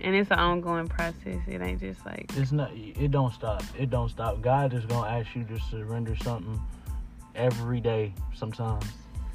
And 0.00 0.16
it's 0.16 0.32
an 0.32 0.38
ongoing 0.40 0.88
process. 0.88 1.38
It 1.46 1.62
ain't 1.62 1.80
just 1.80 2.04
like 2.04 2.32
It's 2.36 2.50
not. 2.50 2.72
It 2.74 3.12
don't 3.12 3.32
stop. 3.32 3.62
It 3.78 3.88
don't 3.88 4.08
stop. 4.08 4.40
God 4.42 4.74
is 4.74 4.84
gonna 4.84 5.08
ask 5.08 5.34
you 5.36 5.44
to 5.44 5.60
surrender 5.70 6.16
something 6.16 6.60
every 7.36 7.80
day. 7.80 8.12
Sometimes. 8.34 8.84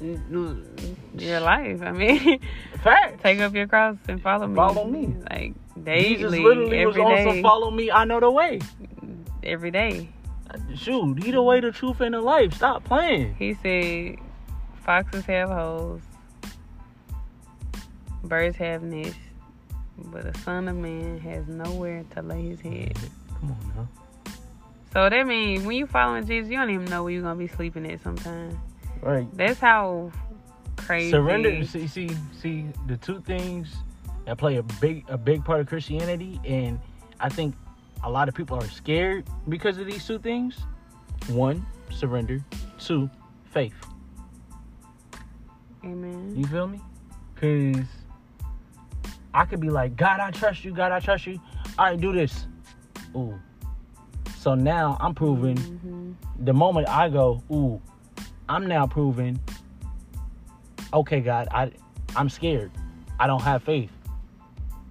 Your 0.00 1.40
life. 1.40 1.82
I 1.82 1.92
mean, 1.92 2.40
Fact. 2.82 3.22
take 3.22 3.40
up 3.40 3.54
your 3.54 3.66
cross 3.66 3.96
and 4.08 4.22
follow 4.22 4.46
me. 4.46 4.54
Follow 4.54 4.84
me. 4.86 5.14
Like 5.30 5.54
Jesus 5.84 6.32
daily, 6.32 6.40
literally 6.40 6.86
was 6.86 6.96
day, 6.96 7.24
some 7.24 7.42
follow 7.42 7.70
me. 7.70 7.90
I 7.90 8.04
know 8.04 8.20
the 8.20 8.30
way. 8.30 8.58
Mm, 9.02 9.24
every 9.42 9.70
day. 9.70 10.08
Shoot, 10.74 11.22
he 11.22 11.30
the 11.30 11.42
way, 11.42 11.60
the 11.60 11.72
truth, 11.72 12.00
and 12.00 12.14
the 12.14 12.20
life. 12.20 12.54
Stop 12.54 12.84
playing. 12.84 13.34
He 13.34 13.54
said, 13.54 14.16
"Foxes 14.82 15.26
have 15.26 15.50
holes, 15.50 16.00
birds 18.24 18.56
have 18.56 18.82
nests, 18.82 19.18
but 19.98 20.24
a 20.24 20.38
son 20.38 20.68
of 20.68 20.76
man 20.76 21.18
has 21.20 21.46
nowhere 21.48 22.04
to 22.14 22.22
lay 22.22 22.48
his 22.48 22.60
head. 22.60 22.96
Come 23.40 23.50
on 23.50 23.72
now. 23.76 23.88
So 24.92 25.10
that 25.10 25.26
means 25.26 25.66
when 25.66 25.76
you 25.76 25.86
following 25.86 26.26
Jesus, 26.26 26.50
you 26.50 26.56
don't 26.56 26.70
even 26.70 26.86
know 26.86 27.02
where 27.02 27.12
you're 27.12 27.22
gonna 27.22 27.34
be 27.34 27.48
sleeping 27.48 27.90
at 27.90 28.00
sometime. 28.00 28.58
Right. 29.02 29.26
That's 29.36 29.60
how 29.60 30.12
crazy. 30.76 31.10
Surrender. 31.10 31.64
See, 31.64 31.86
see, 31.86 32.10
see. 32.40 32.66
The 32.86 32.96
two 32.96 33.20
things 33.20 33.74
that 34.26 34.38
play 34.38 34.56
a 34.56 34.62
big, 34.62 35.04
a 35.08 35.16
big 35.18 35.44
part 35.44 35.60
of 35.60 35.66
Christianity, 35.66 36.40
and 36.44 36.80
I 37.20 37.28
think 37.28 37.54
a 38.04 38.10
lot 38.10 38.28
of 38.28 38.34
people 38.34 38.56
are 38.58 38.68
scared 38.68 39.26
because 39.48 39.78
of 39.78 39.86
these 39.86 40.06
two 40.06 40.18
things. 40.18 40.58
One, 41.28 41.64
surrender. 41.90 42.44
Two, 42.78 43.10
faith. 43.52 43.74
Amen. 45.84 46.34
You 46.36 46.46
feel 46.46 46.66
me? 46.66 46.80
Cause 47.36 47.84
I 49.34 49.44
could 49.44 49.60
be 49.60 49.70
like, 49.70 49.96
God, 49.96 50.20
I 50.20 50.30
trust 50.30 50.64
you. 50.64 50.72
God, 50.72 50.90
I 50.92 51.00
trust 51.00 51.26
you. 51.26 51.40
All 51.78 51.86
right, 51.86 52.00
do 52.00 52.12
this. 52.12 52.46
Ooh. 53.14 53.38
So 54.36 54.54
now 54.54 54.96
I'm 55.00 55.14
proving. 55.14 55.56
Mhm. 55.56 56.14
The 56.44 56.52
moment 56.52 56.88
I 56.88 57.08
go, 57.08 57.42
ooh, 57.50 57.80
I'm 58.48 58.66
now 58.66 58.86
proving. 58.86 59.38
Okay, 60.92 61.20
God, 61.20 61.48
I, 61.50 61.70
I'm 62.16 62.28
scared. 62.28 62.70
I 63.20 63.26
don't 63.26 63.42
have 63.42 63.62
faith. 63.62 63.90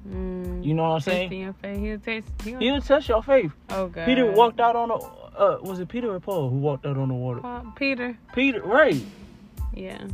Mm. 0.08 0.64
You 0.64 0.74
know 0.74 0.84
what 0.84 0.90
I'm 0.96 1.00
saying? 1.02 1.34
your 1.34 1.54
faith. 1.54 1.80
He'll 1.80 2.00
test. 2.00 2.28
He'll, 2.44 2.60
He'll 2.60 2.82
test 2.82 3.10
your 3.10 3.24
faith. 3.24 3.52
oh 3.72 3.88
God. 3.88 4.06
Peter 4.06 4.32
walked 4.32 4.60
out 4.60 4.76
on 4.76 4.90
the. 4.90 4.96
Uh, 4.96 5.60
was 5.62 5.80
it 5.80 5.88
Peter 5.90 6.14
or 6.14 6.20
Paul 6.20 6.50
who 6.50 6.58
walked 6.58 6.86
out 6.86 6.98
on 6.98 7.10
the 7.10 7.14
water? 7.14 7.42
Paul- 7.42 7.74
Peter. 7.76 8.18
Peter, 8.34 8.62
right, 8.64 9.04
Yeah. 9.74 10.08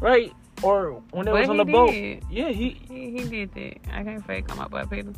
right. 0.00 0.32
Or 0.62 1.02
when 1.10 1.26
it 1.28 1.32
But 1.32 1.40
was 1.40 1.48
on 1.48 1.56
he 1.58 1.64
the 1.64 1.72
boat. 1.72 1.92
Yeah, 2.30 2.48
he 2.50 2.70
He, 2.88 3.10
he 3.10 3.24
did 3.28 3.54
that. 3.54 3.78
I 3.94 4.02
can't 4.04 4.24
fake 4.26 4.46
come 4.48 4.60
up 4.60 4.70
by 4.70 4.84
Peter. 4.84 5.12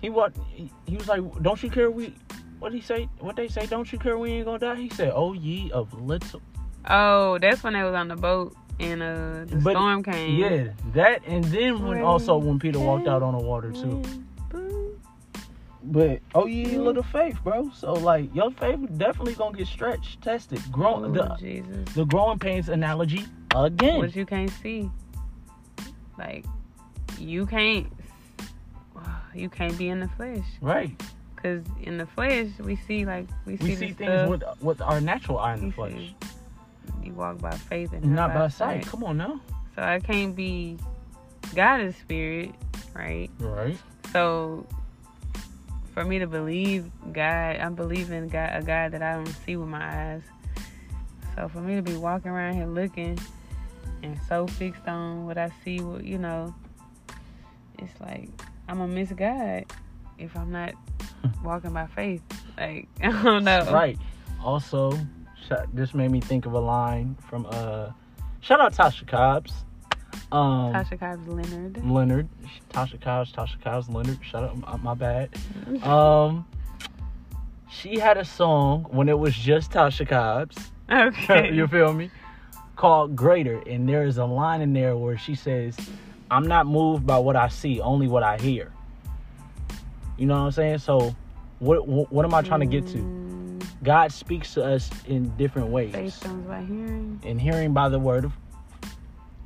he 0.00 0.10
walked. 0.10 0.36
He, 0.54 0.70
he 0.86 0.96
was 0.96 1.08
like, 1.08 1.20
"Don't 1.42 1.62
you 1.62 1.70
care? 1.70 1.90
We." 1.90 2.14
What 2.62 2.72
he 2.72 2.80
say? 2.80 3.08
What 3.18 3.34
they 3.34 3.48
say? 3.48 3.66
Don't 3.66 3.90
you 3.92 3.98
care? 3.98 4.16
We 4.16 4.30
ain't 4.30 4.44
gonna 4.44 4.60
die. 4.60 4.76
He 4.76 4.88
said, 4.88 5.10
"Oh 5.16 5.32
ye 5.32 5.72
of 5.72 5.92
little." 6.00 6.40
Oh, 6.88 7.36
that's 7.38 7.64
when 7.64 7.72
they 7.72 7.82
was 7.82 7.92
on 7.94 8.06
the 8.06 8.14
boat 8.14 8.54
and 8.78 9.02
uh 9.02 9.44
the 9.46 9.56
But- 9.64 9.72
storm 9.72 10.04
came. 10.04 10.36
Yeah, 10.38 10.68
that 10.94 11.22
and 11.26 11.42
then 11.46 11.84
when 11.84 12.02
also 12.02 12.36
when 12.36 12.60
Peter 12.60 12.78
walked 12.78 13.08
out 13.08 13.20
on 13.20 13.36
the 13.36 13.42
water 13.44 13.72
too. 13.72 14.00
But 15.82 16.20
oh 16.36 16.46
ye 16.46 16.78
little 16.78 17.02
faith, 17.02 17.36
bro. 17.42 17.68
So 17.74 17.94
like 17.94 18.32
your 18.32 18.52
faith 18.52 18.78
definitely 18.96 19.34
gonna 19.34 19.58
get 19.58 19.66
stretched, 19.66 20.22
tested, 20.22 20.62
grow 20.70 21.04
Oh, 21.04 21.10
the 21.10 21.34
Jesus. 21.40 21.94
the 21.96 22.04
growing 22.04 22.38
pains 22.38 22.68
analogy 22.68 23.24
again. 23.56 23.98
What 23.98 24.14
you 24.14 24.24
can't 24.24 24.50
see. 24.62 24.88
Like 26.16 26.44
you 27.18 27.44
can't 27.44 27.92
you 29.34 29.48
can't 29.50 29.76
be 29.76 29.88
in 29.88 29.98
the 29.98 30.08
flesh. 30.10 30.46
Right. 30.60 30.94
Cause 31.42 31.64
in 31.82 31.98
the 31.98 32.06
flesh 32.06 32.48
we 32.60 32.76
see 32.76 33.04
like 33.04 33.26
we 33.46 33.56
see, 33.56 33.64
We 33.64 33.74
see 33.74 33.92
things 33.92 34.10
stuff. 34.10 34.28
with 34.28 34.44
with 34.60 34.80
our 34.80 35.00
natural 35.00 35.38
eye 35.38 35.54
in 35.54 35.68
the 35.68 35.72
flesh. 35.72 35.92
see. 35.92 36.16
You 37.02 37.14
walk 37.14 37.38
by 37.38 37.50
faith 37.50 37.92
and 37.92 38.14
Not 38.14 38.32
by 38.32 38.46
sight. 38.48 38.86
Come 38.86 39.02
on 39.02 39.16
now. 39.16 39.40
So 39.74 39.82
I 39.82 39.98
can't 39.98 40.36
be 40.36 40.78
God 41.54 41.80
is 41.80 41.96
spirit, 41.96 42.54
right? 42.94 43.28
Right. 43.40 43.76
So 44.12 44.66
for 45.94 46.04
me 46.04 46.20
to 46.20 46.26
believe 46.26 46.90
God, 47.12 47.56
I'm 47.56 47.74
believing 47.74 48.28
God 48.28 48.50
a 48.52 48.62
God 48.62 48.92
that 48.92 49.02
I 49.02 49.14
don't 49.14 49.26
see 49.44 49.56
with 49.56 49.68
my 49.68 50.12
eyes. 50.12 50.22
So 51.34 51.48
for 51.48 51.60
me 51.60 51.74
to 51.76 51.82
be 51.82 51.96
walking 51.96 52.30
around 52.30 52.54
here 52.54 52.66
looking 52.66 53.18
and 54.02 54.18
so 54.28 54.46
fixed 54.46 54.86
on 54.86 55.26
what 55.26 55.38
I 55.38 55.50
see, 55.64 55.80
what 55.80 56.04
you 56.04 56.18
know, 56.18 56.54
it's 57.78 58.00
like 58.00 58.28
I'm 58.68 58.78
gonna 58.78 58.92
miss 58.92 59.10
God 59.10 59.64
if 60.22 60.36
I'm 60.36 60.50
not 60.50 60.74
walking 61.44 61.72
by 61.72 61.86
faith. 61.86 62.22
Like 62.56 62.88
I 63.02 63.22
don't 63.22 63.44
know. 63.44 63.70
Right. 63.72 63.98
Also, 64.42 64.98
this 65.72 65.94
made 65.94 66.10
me 66.10 66.20
think 66.20 66.46
of 66.46 66.52
a 66.52 66.60
line 66.60 67.16
from 67.28 67.46
uh 67.50 67.90
shout 68.40 68.60
out 68.60 68.72
Tasha 68.72 69.06
Cobbs. 69.06 69.52
Um 70.30 70.72
Tasha 70.72 70.98
Cobbs 70.98 71.26
Leonard. 71.26 71.84
Leonard, 71.84 72.28
Tasha 72.70 73.00
Cobbs, 73.00 73.32
Tasha 73.32 73.60
Cobbs, 73.62 73.88
Leonard. 73.88 74.18
Shout 74.22 74.56
my, 74.58 74.76
my 74.76 74.94
bad. 74.94 75.30
Um, 75.82 76.46
she 77.70 77.98
had 77.98 78.18
a 78.18 78.24
song 78.24 78.86
when 78.90 79.08
it 79.08 79.18
was 79.18 79.34
just 79.34 79.72
Tasha 79.72 80.06
Cobbs. 80.06 80.56
Okay. 80.90 81.52
you 81.54 81.66
feel 81.66 81.92
me? 81.92 82.10
Called 82.76 83.16
Greater, 83.16 83.62
and 83.66 83.88
there 83.88 84.04
is 84.04 84.18
a 84.18 84.24
line 84.24 84.60
in 84.60 84.72
there 84.72 84.96
where 84.96 85.16
she 85.16 85.34
says, 85.34 85.76
"I'm 86.30 86.46
not 86.46 86.66
moved 86.66 87.06
by 87.06 87.18
what 87.18 87.36
I 87.36 87.48
see, 87.48 87.80
only 87.80 88.08
what 88.08 88.22
I 88.22 88.38
hear." 88.38 88.72
You 90.18 90.26
know 90.26 90.34
what 90.34 90.46
I'm 90.46 90.50
saying? 90.52 90.78
So, 90.78 91.14
what 91.58 91.86
what, 91.86 92.12
what 92.12 92.24
am 92.24 92.34
I 92.34 92.42
trying 92.42 92.60
to 92.60 92.66
get 92.66 92.86
to? 92.88 92.98
Mm, 92.98 93.64
God 93.82 94.12
speaks 94.12 94.54
to 94.54 94.64
us 94.64 94.90
in 95.06 95.28
different 95.36 95.68
ways, 95.68 95.92
Faith 95.94 96.20
comes 96.20 96.46
by 96.46 96.60
hearing. 96.62 97.20
and 97.24 97.40
hearing 97.40 97.72
by 97.72 97.88
the 97.88 97.98
word 97.98 98.24
of. 98.24 98.32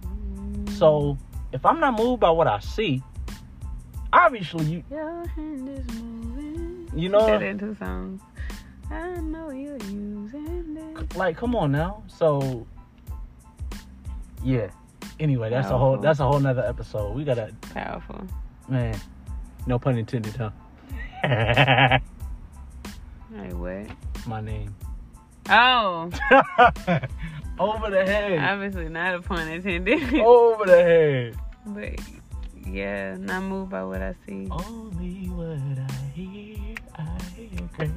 Mm. 0.04 0.68
So, 0.70 1.16
if 1.52 1.64
I'm 1.64 1.80
not 1.80 1.94
moved 1.98 2.20
by 2.20 2.30
what 2.30 2.46
I 2.46 2.58
see, 2.60 3.02
obviously 4.12 4.64
you 4.66 4.84
Your 4.90 5.26
hand 5.28 5.68
is 5.68 6.00
moving. 6.00 6.90
You 6.94 7.08
know- 7.08 7.26
Said 7.26 7.42
it 7.42 7.58
two 7.58 7.74
songs. 7.76 8.20
I 8.90 9.16
know 9.20 9.50
you're 9.50 9.76
using 9.78 10.74
this. 10.74 11.16
like 11.16 11.36
come 11.36 11.56
on 11.56 11.72
now 11.72 12.04
so 12.06 12.64
yeah 14.44 14.68
anyway 15.18 15.50
that's 15.50 15.70
a 15.70 15.76
whole 15.76 15.96
that's 15.98 16.20
a 16.20 16.24
whole 16.24 16.38
nother 16.38 16.64
episode 16.64 17.12
we 17.16 17.24
gotta 17.24 17.52
Powerful. 17.74 18.24
man 18.68 18.96
no 19.66 19.78
pun 19.78 19.96
intended 19.98 20.36
huh 20.36 20.50
Hey, 23.34 23.52
what? 23.52 23.86
my 24.26 24.40
name 24.40 24.74
Oh, 25.48 26.10
over 27.58 27.90
the 27.90 28.04
head 28.04 28.38
obviously 28.38 28.88
not 28.88 29.14
a 29.14 29.22
pun 29.22 29.46
intended. 29.48 30.14
over 30.20 30.64
the 30.66 30.82
head 30.82 31.36
but 31.66 31.92
yeah, 32.66 33.16
not 33.18 33.42
moved 33.44 33.70
by 33.70 33.84
what 33.84 34.02
I 34.02 34.14
see. 34.26 34.48
only 34.50 35.26
what 35.28 35.78
i 35.78 35.92
hear 36.14 36.74
i 36.96 37.18
hear 37.36 37.60
greater 37.76 37.92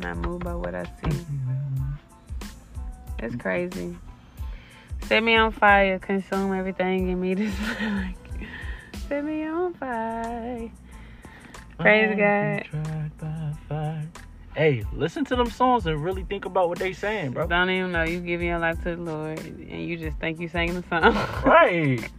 Not 0.00 0.16
moved 0.18 0.44
by 0.44 0.54
what 0.54 0.74
I 0.74 0.84
see. 0.84 1.08
Mm-hmm. 1.08 1.92
That's 3.18 3.36
crazy. 3.36 3.96
Set 5.04 5.22
me 5.22 5.34
on 5.36 5.52
fire, 5.52 5.98
consume 5.98 6.52
everything 6.52 7.08
in 7.08 7.18
me. 7.20 7.32
This 7.34 7.54
like 7.80 8.16
set 9.08 9.24
me 9.24 9.44
on 9.44 9.74
fire. 9.74 10.70
Praise 11.78 12.16
God. 12.16 12.64
tried 12.64 13.18
by 13.18 13.52
fire. 13.68 14.08
Hey, 14.54 14.84
listen 14.92 15.24
to 15.26 15.36
them 15.36 15.50
songs 15.50 15.86
and 15.86 16.02
really 16.02 16.24
think 16.24 16.46
about 16.46 16.68
what 16.68 16.78
they 16.78 16.92
saying, 16.92 17.32
bro. 17.32 17.46
Don't 17.46 17.68
even 17.68 17.92
know 17.92 18.04
you 18.04 18.20
giving 18.20 18.48
your 18.48 18.58
life 18.58 18.82
to 18.84 18.96
the 18.96 19.02
Lord, 19.02 19.38
and 19.38 19.86
you 19.86 19.98
just 19.98 20.16
think 20.18 20.40
you 20.40 20.48
singing 20.48 20.80
the 20.80 20.84
song. 20.88 21.14
Right. 21.44 22.10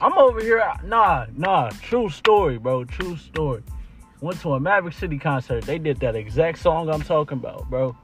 I'm 0.00 0.16
over 0.16 0.40
here. 0.40 0.62
Nah, 0.84 1.26
nah. 1.36 1.70
True 1.82 2.08
story, 2.08 2.56
bro. 2.58 2.84
True 2.84 3.16
story. 3.16 3.62
Went 4.20 4.40
to 4.40 4.54
a 4.54 4.60
Maverick 4.60 4.94
City 4.94 5.18
concert. 5.18 5.64
They 5.64 5.78
did 5.78 6.00
that 6.00 6.16
exact 6.16 6.58
song 6.58 6.88
I'm 6.88 7.02
talking 7.02 7.38
about, 7.38 7.68
bro. 7.68 7.96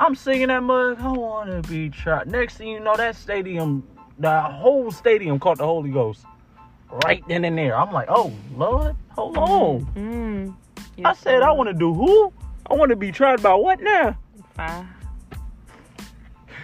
I'm 0.00 0.14
singing 0.14 0.48
that 0.48 0.62
mug. 0.62 0.98
I 1.00 1.10
wanna 1.10 1.60
be 1.62 1.90
tried. 1.90 2.28
Next 2.28 2.56
thing 2.56 2.68
you 2.68 2.80
know, 2.80 2.96
that 2.96 3.16
stadium, 3.16 3.86
the 4.18 4.40
whole 4.40 4.90
stadium 4.90 5.38
caught 5.38 5.58
the 5.58 5.66
Holy 5.66 5.90
Ghost. 5.90 6.24
Right 7.04 7.22
then 7.28 7.44
and 7.44 7.56
there. 7.58 7.76
I'm 7.76 7.92
like, 7.92 8.08
oh 8.10 8.32
Lord, 8.56 8.96
hold 9.10 9.36
on. 9.36 9.86
Mm. 9.94 10.54
I 11.04 11.12
said 11.14 11.42
I 11.42 11.52
want 11.52 11.68
to 11.68 11.74
do 11.74 11.92
who? 11.92 12.32
I 12.70 12.74
want 12.74 12.90
to 12.90 12.96
be 12.96 13.12
tried 13.12 13.42
by 13.42 13.54
what 13.54 13.80
now? 13.80 14.16
fire. 14.54 14.88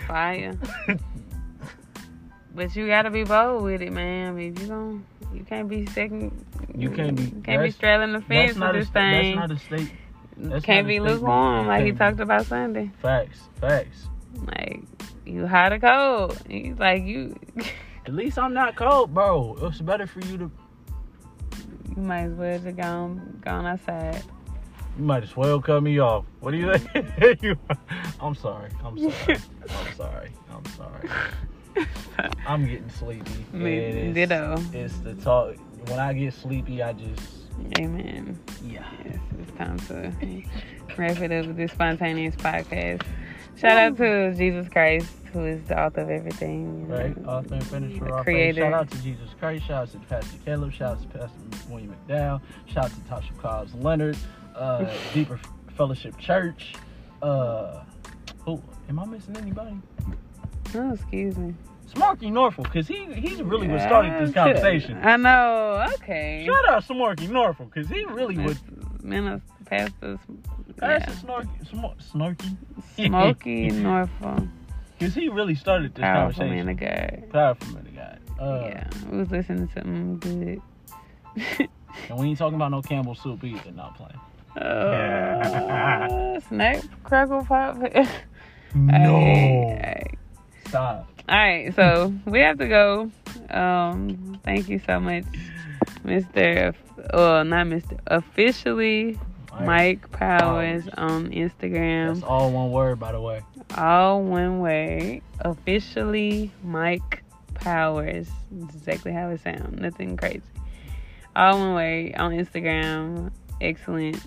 Fire. 0.07 0.59
but 2.55 2.75
you 2.77 2.87
gotta 2.87 3.11
be 3.11 3.25
bold 3.25 3.63
with 3.63 3.81
it, 3.83 3.93
man. 3.93 4.29
I 4.29 4.33
mean, 4.33 4.57
you 4.57 4.67
gon' 4.67 5.05
you 5.33 5.45
can't 5.45 5.69
be 5.69 5.87
second. 5.87 6.33
You 6.77 6.91
can't 6.91 7.17
be- 7.17 7.31
Can't 7.43 7.63
be 7.63 7.71
straddling 7.71 8.13
the 8.13 8.21
fence 8.21 8.57
with 8.59 8.73
this 8.73 8.89
sta- 8.89 8.95
that's 8.95 9.23
thing. 9.23 9.37
not 9.37 9.51
a 9.51 9.59
state. 9.59 9.93
that's 10.37 10.65
can't 10.65 10.87
be 10.87 10.99
lukewarm 11.01 11.67
like 11.69 11.85
he 11.85 11.93
talked 11.93 12.21
about 12.21 12.47
Sunday. 12.47 12.91
Facts, 13.01 13.41
facts. 13.61 14.09
Like 14.47 14.81
you 15.25 15.47
hot 15.47 15.73
or 15.73 15.79
cold. 15.79 16.41
He's 16.49 16.79
like 16.79 17.05
you. 17.05 17.37
At 18.07 18.15
least 18.15 18.39
I'm 18.39 18.53
not 18.53 18.77
cold, 18.77 19.15
bro. 19.15 19.57
It's 19.63 19.81
better 19.81 20.07
for 20.07 20.21
you 20.21 20.39
to. 20.39 20.51
you 21.97 22.03
might 22.03 22.25
as 22.25 22.33
well 22.33 22.59
just 22.59 22.77
go 22.77 22.83
on, 22.83 23.39
go 23.45 23.51
on 23.51 23.67
outside. 23.67 24.23
You 24.99 25.05
might 25.05 25.23
as 25.23 25.37
well 25.37 25.61
cut 25.61 25.83
me 25.83 25.99
off. 25.99 26.25
What 26.41 26.53
do 26.53 26.59
you 26.59 26.77
think? 26.79 27.43
You- 27.43 27.59
I'm 28.21 28.35
sorry. 28.35 28.71
I'm 28.85 28.99
sorry. 28.99 29.39
I'm 29.69 29.95
sorry. 29.97 30.31
I'm 30.51 30.65
sorry. 30.77 31.09
I'm 32.47 32.67
getting 32.67 32.91
sleepy. 32.91 33.47
Me- 33.53 33.77
it's, 33.79 34.15
ditto. 34.15 34.63
It's 34.73 34.97
the 34.99 35.15
talk. 35.15 35.57
When 35.89 35.99
I 35.99 36.13
get 36.13 36.33
sleepy, 36.35 36.83
I 36.83 36.93
just 36.93 37.21
Amen. 37.79 38.39
yeah. 38.65 38.85
Yes, 39.05 39.19
it's 39.41 39.59
time 39.59 39.79
to 39.81 40.13
wrap 40.97 41.19
it 41.21 41.33
up 41.33 41.47
with 41.47 41.57
this 41.57 41.73
spontaneous 41.73 42.37
podcast. 42.37 43.03
Shout 43.57 43.77
out 43.79 43.97
to 43.99 44.35
Jesus 44.35 44.69
Christ, 44.69 45.11
who 45.35 45.45
is 45.45 45.63
the 45.67 45.79
author 45.79 46.01
of 46.01 46.11
everything. 46.11 46.89
Right, 46.89 47.17
author 47.27 47.55
and 47.55 47.67
finisher 47.67 48.07
of. 48.07 48.25
Creator. 48.25 48.63
Shout 48.63 48.73
out 48.73 48.91
to 48.91 49.03
Jesus 49.03 49.29
Christ. 49.39 49.67
Shout 49.67 49.83
out 49.83 49.93
to 49.93 49.99
Pastor 50.09 50.39
Caleb. 50.45 50.73
Shout 50.73 50.93
out 50.93 51.03
to 51.03 51.19
Pastor 51.19 51.39
William 51.69 51.95
McDowell. 52.09 52.41
Shout 52.67 52.85
out 52.87 52.91
to 52.91 53.01
Tasha 53.13 53.39
Cobbs 53.39 53.75
Leonard. 53.75 54.17
Uh, 54.55 54.91
Deeper 55.13 55.39
Fellowship 55.77 56.17
Church. 56.19 56.75
Uh, 57.21 57.83
who 58.45 58.63
am 58.89 58.99
I 58.99 59.05
missing 59.07 59.37
anybody? 59.37 59.77
Oh, 60.75 60.93
excuse 60.95 61.37
me. 61.37 61.55
Smarky 61.93 62.31
Norful, 62.33 62.65
because 62.65 62.89
he 62.89 63.07
he's 63.15 63.43
really 63.43 63.69
what 63.69 63.81
started 63.81 64.27
this 64.27 64.35
conversation. 64.35 64.99
I 65.03 65.17
know. 65.17 65.87
Okay. 65.95 66.47
Shout 66.47 66.69
out 66.69 66.87
to 66.87 66.93
Smarky 66.93 67.29
Norful, 67.29 67.71
because 67.73 67.89
he 67.89 68.05
really 68.05 68.39
was 68.39 68.59
Minister, 69.03 69.43
pastors, 69.67 70.19
Pastor 70.79 71.13
yeah. 71.29 71.37
Smar- 71.71 71.97
Snarky, 72.13 72.57
Smokie 72.97 73.71
Norful, 73.71 74.49
because 74.99 75.15
he 75.15 75.29
really 75.29 75.55
started 75.55 75.95
this 75.95 76.03
powerful 76.03 76.45
man 76.47 76.67
conversation. 76.67 77.25
of 77.25 77.31
God. 77.31 77.33
Powerful 77.33 77.75
man 77.75 77.87
of 77.87 77.95
God. 77.95 78.19
Uh, 78.41 78.67
yeah, 78.67 78.89
we 79.11 79.19
was 79.19 79.31
listening 79.31 79.69
to 79.69 79.75
something 79.75 80.19
good. 80.19 81.69
And 82.09 82.19
we 82.19 82.27
ain't 82.27 82.39
talking 82.39 82.57
about 82.57 82.73
no 82.73 82.83
Campbell 82.83 83.15
soup 83.15 83.45
either. 83.45 83.71
Not 83.71 83.97
playing. 83.97 84.67
Uh, 84.67 86.41
snack, 86.49 86.83
crackle 87.05 87.45
pop. 87.45 87.77
No. 88.75 89.21
Hey, 89.21 89.79
hey. 89.81 90.15
Stop. 90.67 91.09
All 91.29 91.37
right, 91.37 91.73
so 91.77 92.13
we 92.27 92.41
have 92.41 92.59
to 92.59 92.67
go. 92.67 93.09
Um, 93.51 94.41
thank 94.45 94.69
you 94.69 94.81
so 94.85 94.99
much, 94.99 95.23
Mr. 96.05 96.75
Well, 97.13 97.45
not 97.45 97.69
Mr. 97.69 97.97
Officially 98.09 99.17
Mike 99.61 100.11
Powers 100.11 100.89
on 100.97 101.31
Instagram. 101.31 102.15
That's 102.15 102.27
all 102.27 102.51
one 102.51 102.71
word, 102.71 102.99
by 102.99 103.13
the 103.13 103.21
way. 103.21 103.43
All 103.77 104.23
one 104.23 104.61
way. 104.61 105.23
Officially 105.41 106.51
Mike 106.63 107.23
Powers. 107.55 108.29
That's 108.51 108.75
exactly 108.75 109.13
how 109.13 109.31
it 109.31 109.41
sounds. 109.43 109.81
Nothing 109.81 110.17
crazy. 110.17 110.43
All 111.37 111.59
one 111.59 111.75
way 111.75 112.15
on 112.15 112.33
Instagram. 112.33 113.31
Excellent 113.61 114.21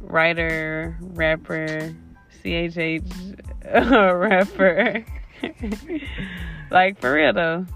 writer, 0.00 0.96
rapper, 1.00 1.94
CHH 2.42 3.36
rapper. 4.20 5.04
like 6.70 7.00
for 7.00 7.12
real 7.12 7.32
though. 7.32 7.66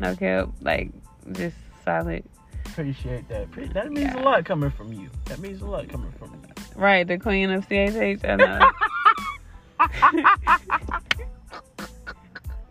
No 0.00 0.16
cap. 0.16 0.48
Like 0.60 0.90
just 1.32 1.56
solid. 1.84 2.24
Appreciate 2.72 3.28
that. 3.28 3.52
That 3.74 3.92
means 3.92 4.14
a 4.14 4.18
lot 4.20 4.46
coming 4.46 4.70
from 4.70 4.94
you. 4.94 5.10
That 5.26 5.38
means 5.40 5.60
a 5.60 5.66
lot 5.66 5.86
coming 5.90 6.10
from 6.12 6.30
you. 6.32 6.38
Right, 6.74 7.06
the 7.06 7.18
queen 7.18 7.50
of 7.50 7.68
CHH. 7.68 8.24
I 8.24 8.36
know. 8.40 8.58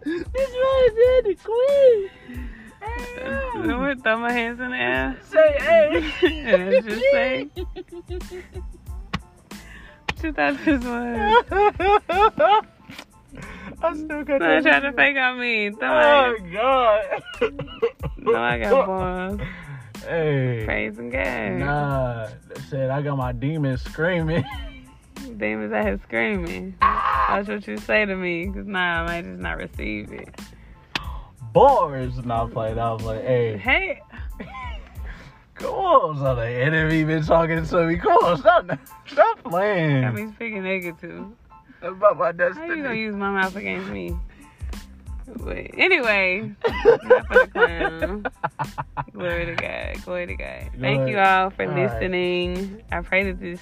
This 0.04 0.24
right 0.34 0.90
there, 0.96 1.22
the 1.22 1.36
queen. 1.36 2.10
I'm 2.82 3.68
gonna 3.68 3.96
throw 3.98 4.18
my 4.18 4.32
hands 4.32 4.60
in 4.60 4.72
the 4.72 4.78
air. 4.78 5.16
Say 5.30 5.56
hey. 5.60 6.12
And 6.52 6.84
just 6.84 7.02
say, 7.12 7.48
what 7.54 7.68
you 10.24 10.34
thought 10.34 10.58
this 10.66 10.84
was? 10.84 11.44
I 13.84 13.94
still 13.94 14.24
got 14.24 14.40
that. 14.40 14.64
trying 14.64 14.82
to 14.82 14.92
fake 14.94 15.18
on 15.18 15.40
me. 15.40 15.70
Oh 15.70 15.74
my, 15.80 16.38
God. 16.52 17.24
no, 18.18 18.36
I 18.36 18.58
got 18.60 18.86
balls. 18.88 19.40
Hey. 20.04 20.64
Praise 20.66 20.98
and 20.98 21.12
God. 21.12 21.52
Nah, 21.60 22.28
they 22.54 22.62
said 22.62 22.90
I 22.90 23.02
got 23.02 23.18
my 23.18 23.32
demons 23.32 23.82
screaming. 23.82 24.44
Demons 25.38 25.72
out 25.72 25.86
here 25.86 26.00
screaming. 26.04 26.76
That's 26.82 27.48
what 27.48 27.68
you 27.68 27.78
say 27.78 28.06
to 28.06 28.16
me. 28.16 28.48
Because 28.48 28.68
nah, 28.68 29.04
I 29.04 29.06
might 29.06 29.22
just 29.24 29.40
not 29.40 29.58
receive 29.58 30.12
it. 30.12 30.30
Bars 31.54 32.18
not 32.26 32.52
played. 32.52 32.78
I 32.78 32.92
was 32.94 33.04
like, 33.04 33.22
hey, 33.22 33.58
Hey, 33.58 34.02
come 35.56 35.70
on, 35.74 36.18
so 36.18 36.36
the 36.36 36.48
enemy 36.48 37.04
been 37.04 37.24
talking 37.24 37.66
to 37.66 37.88
me. 37.88 37.98
Come 37.98 38.14
on, 38.24 38.38
stop, 38.40 38.66
stop 39.08 39.44
playing 39.44 40.02
got 40.02 40.14
me 40.14 40.32
speaking 40.36 40.64
negative. 40.64 41.26
about 41.82 42.18
my 42.18 42.32
destiny. 42.32 42.68
How 42.68 42.74
you 42.74 42.84
gonna 42.84 42.96
use 42.96 43.16
my 43.16 43.32
mouth 43.32 43.56
against 43.56 43.90
me? 43.90 44.16
But 45.28 45.58
anyway, 45.78 46.52
not 47.04 47.28
for 47.28 47.38
the 47.40 47.48
clown. 47.48 48.28
Glory 49.14 49.46
to 49.46 49.56
God. 49.56 50.04
Glory 50.06 50.28
to 50.28 50.36
God. 50.36 50.70
Thank 50.80 51.10
you 51.10 51.18
all 51.20 51.50
for 51.50 51.64
All 51.66 51.72
right. 51.72 51.94
listening. 51.94 52.82
I 52.92 53.02
pray 53.02 53.24
that 53.26 53.40
this, 53.40 53.60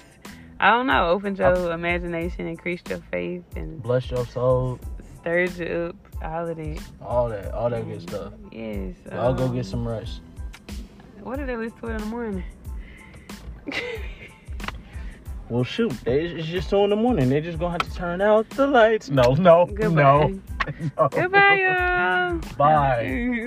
I 0.58 0.70
don't 0.70 0.86
know, 0.86 1.08
opened 1.10 1.38
your 1.38 1.72
imagination, 1.72 2.46
increased 2.46 2.88
your 2.88 3.00
faith, 3.10 3.44
and 3.56 3.82
Bless 3.82 4.10
your 4.10 4.26
soul, 4.26 4.78
stirred 5.20 5.56
you 5.56 5.92
up. 5.94 5.96
All 6.22 6.48
of 6.48 6.58
it. 6.58 6.80
all 7.00 7.28
that, 7.30 7.52
all 7.52 7.70
that 7.70 7.86
good 7.86 8.02
stuff. 8.02 8.32
Yes. 8.52 8.94
Y'all 9.10 9.32
go 9.34 9.44
um, 9.44 9.54
get 9.54 9.64
some 9.66 9.86
rest. 9.88 10.20
What 11.22 11.36
did 11.38 11.48
they 11.48 11.56
listen 11.56 11.78
to 11.80 11.86
in 11.88 11.96
the 11.98 12.06
morning? 12.06 12.44
Well, 15.48 15.64
shoot, 15.64 15.92
it's 16.06 16.46
just 16.46 16.70
two 16.70 16.84
in 16.84 16.90
the 16.90 16.96
morning. 16.96 17.28
They're 17.28 17.40
just 17.40 17.58
gonna 17.58 17.72
have 17.72 17.80
to 17.80 17.92
turn 17.92 18.20
out 18.20 18.48
the 18.50 18.68
lights. 18.68 19.10
No, 19.10 19.34
no, 19.34 19.66
Goodbye. 19.66 19.88
no. 20.02 20.28
no. 20.28 20.40
Goodbye, 21.10 21.60
y'all. 21.62 22.40
Bye. 22.56 23.46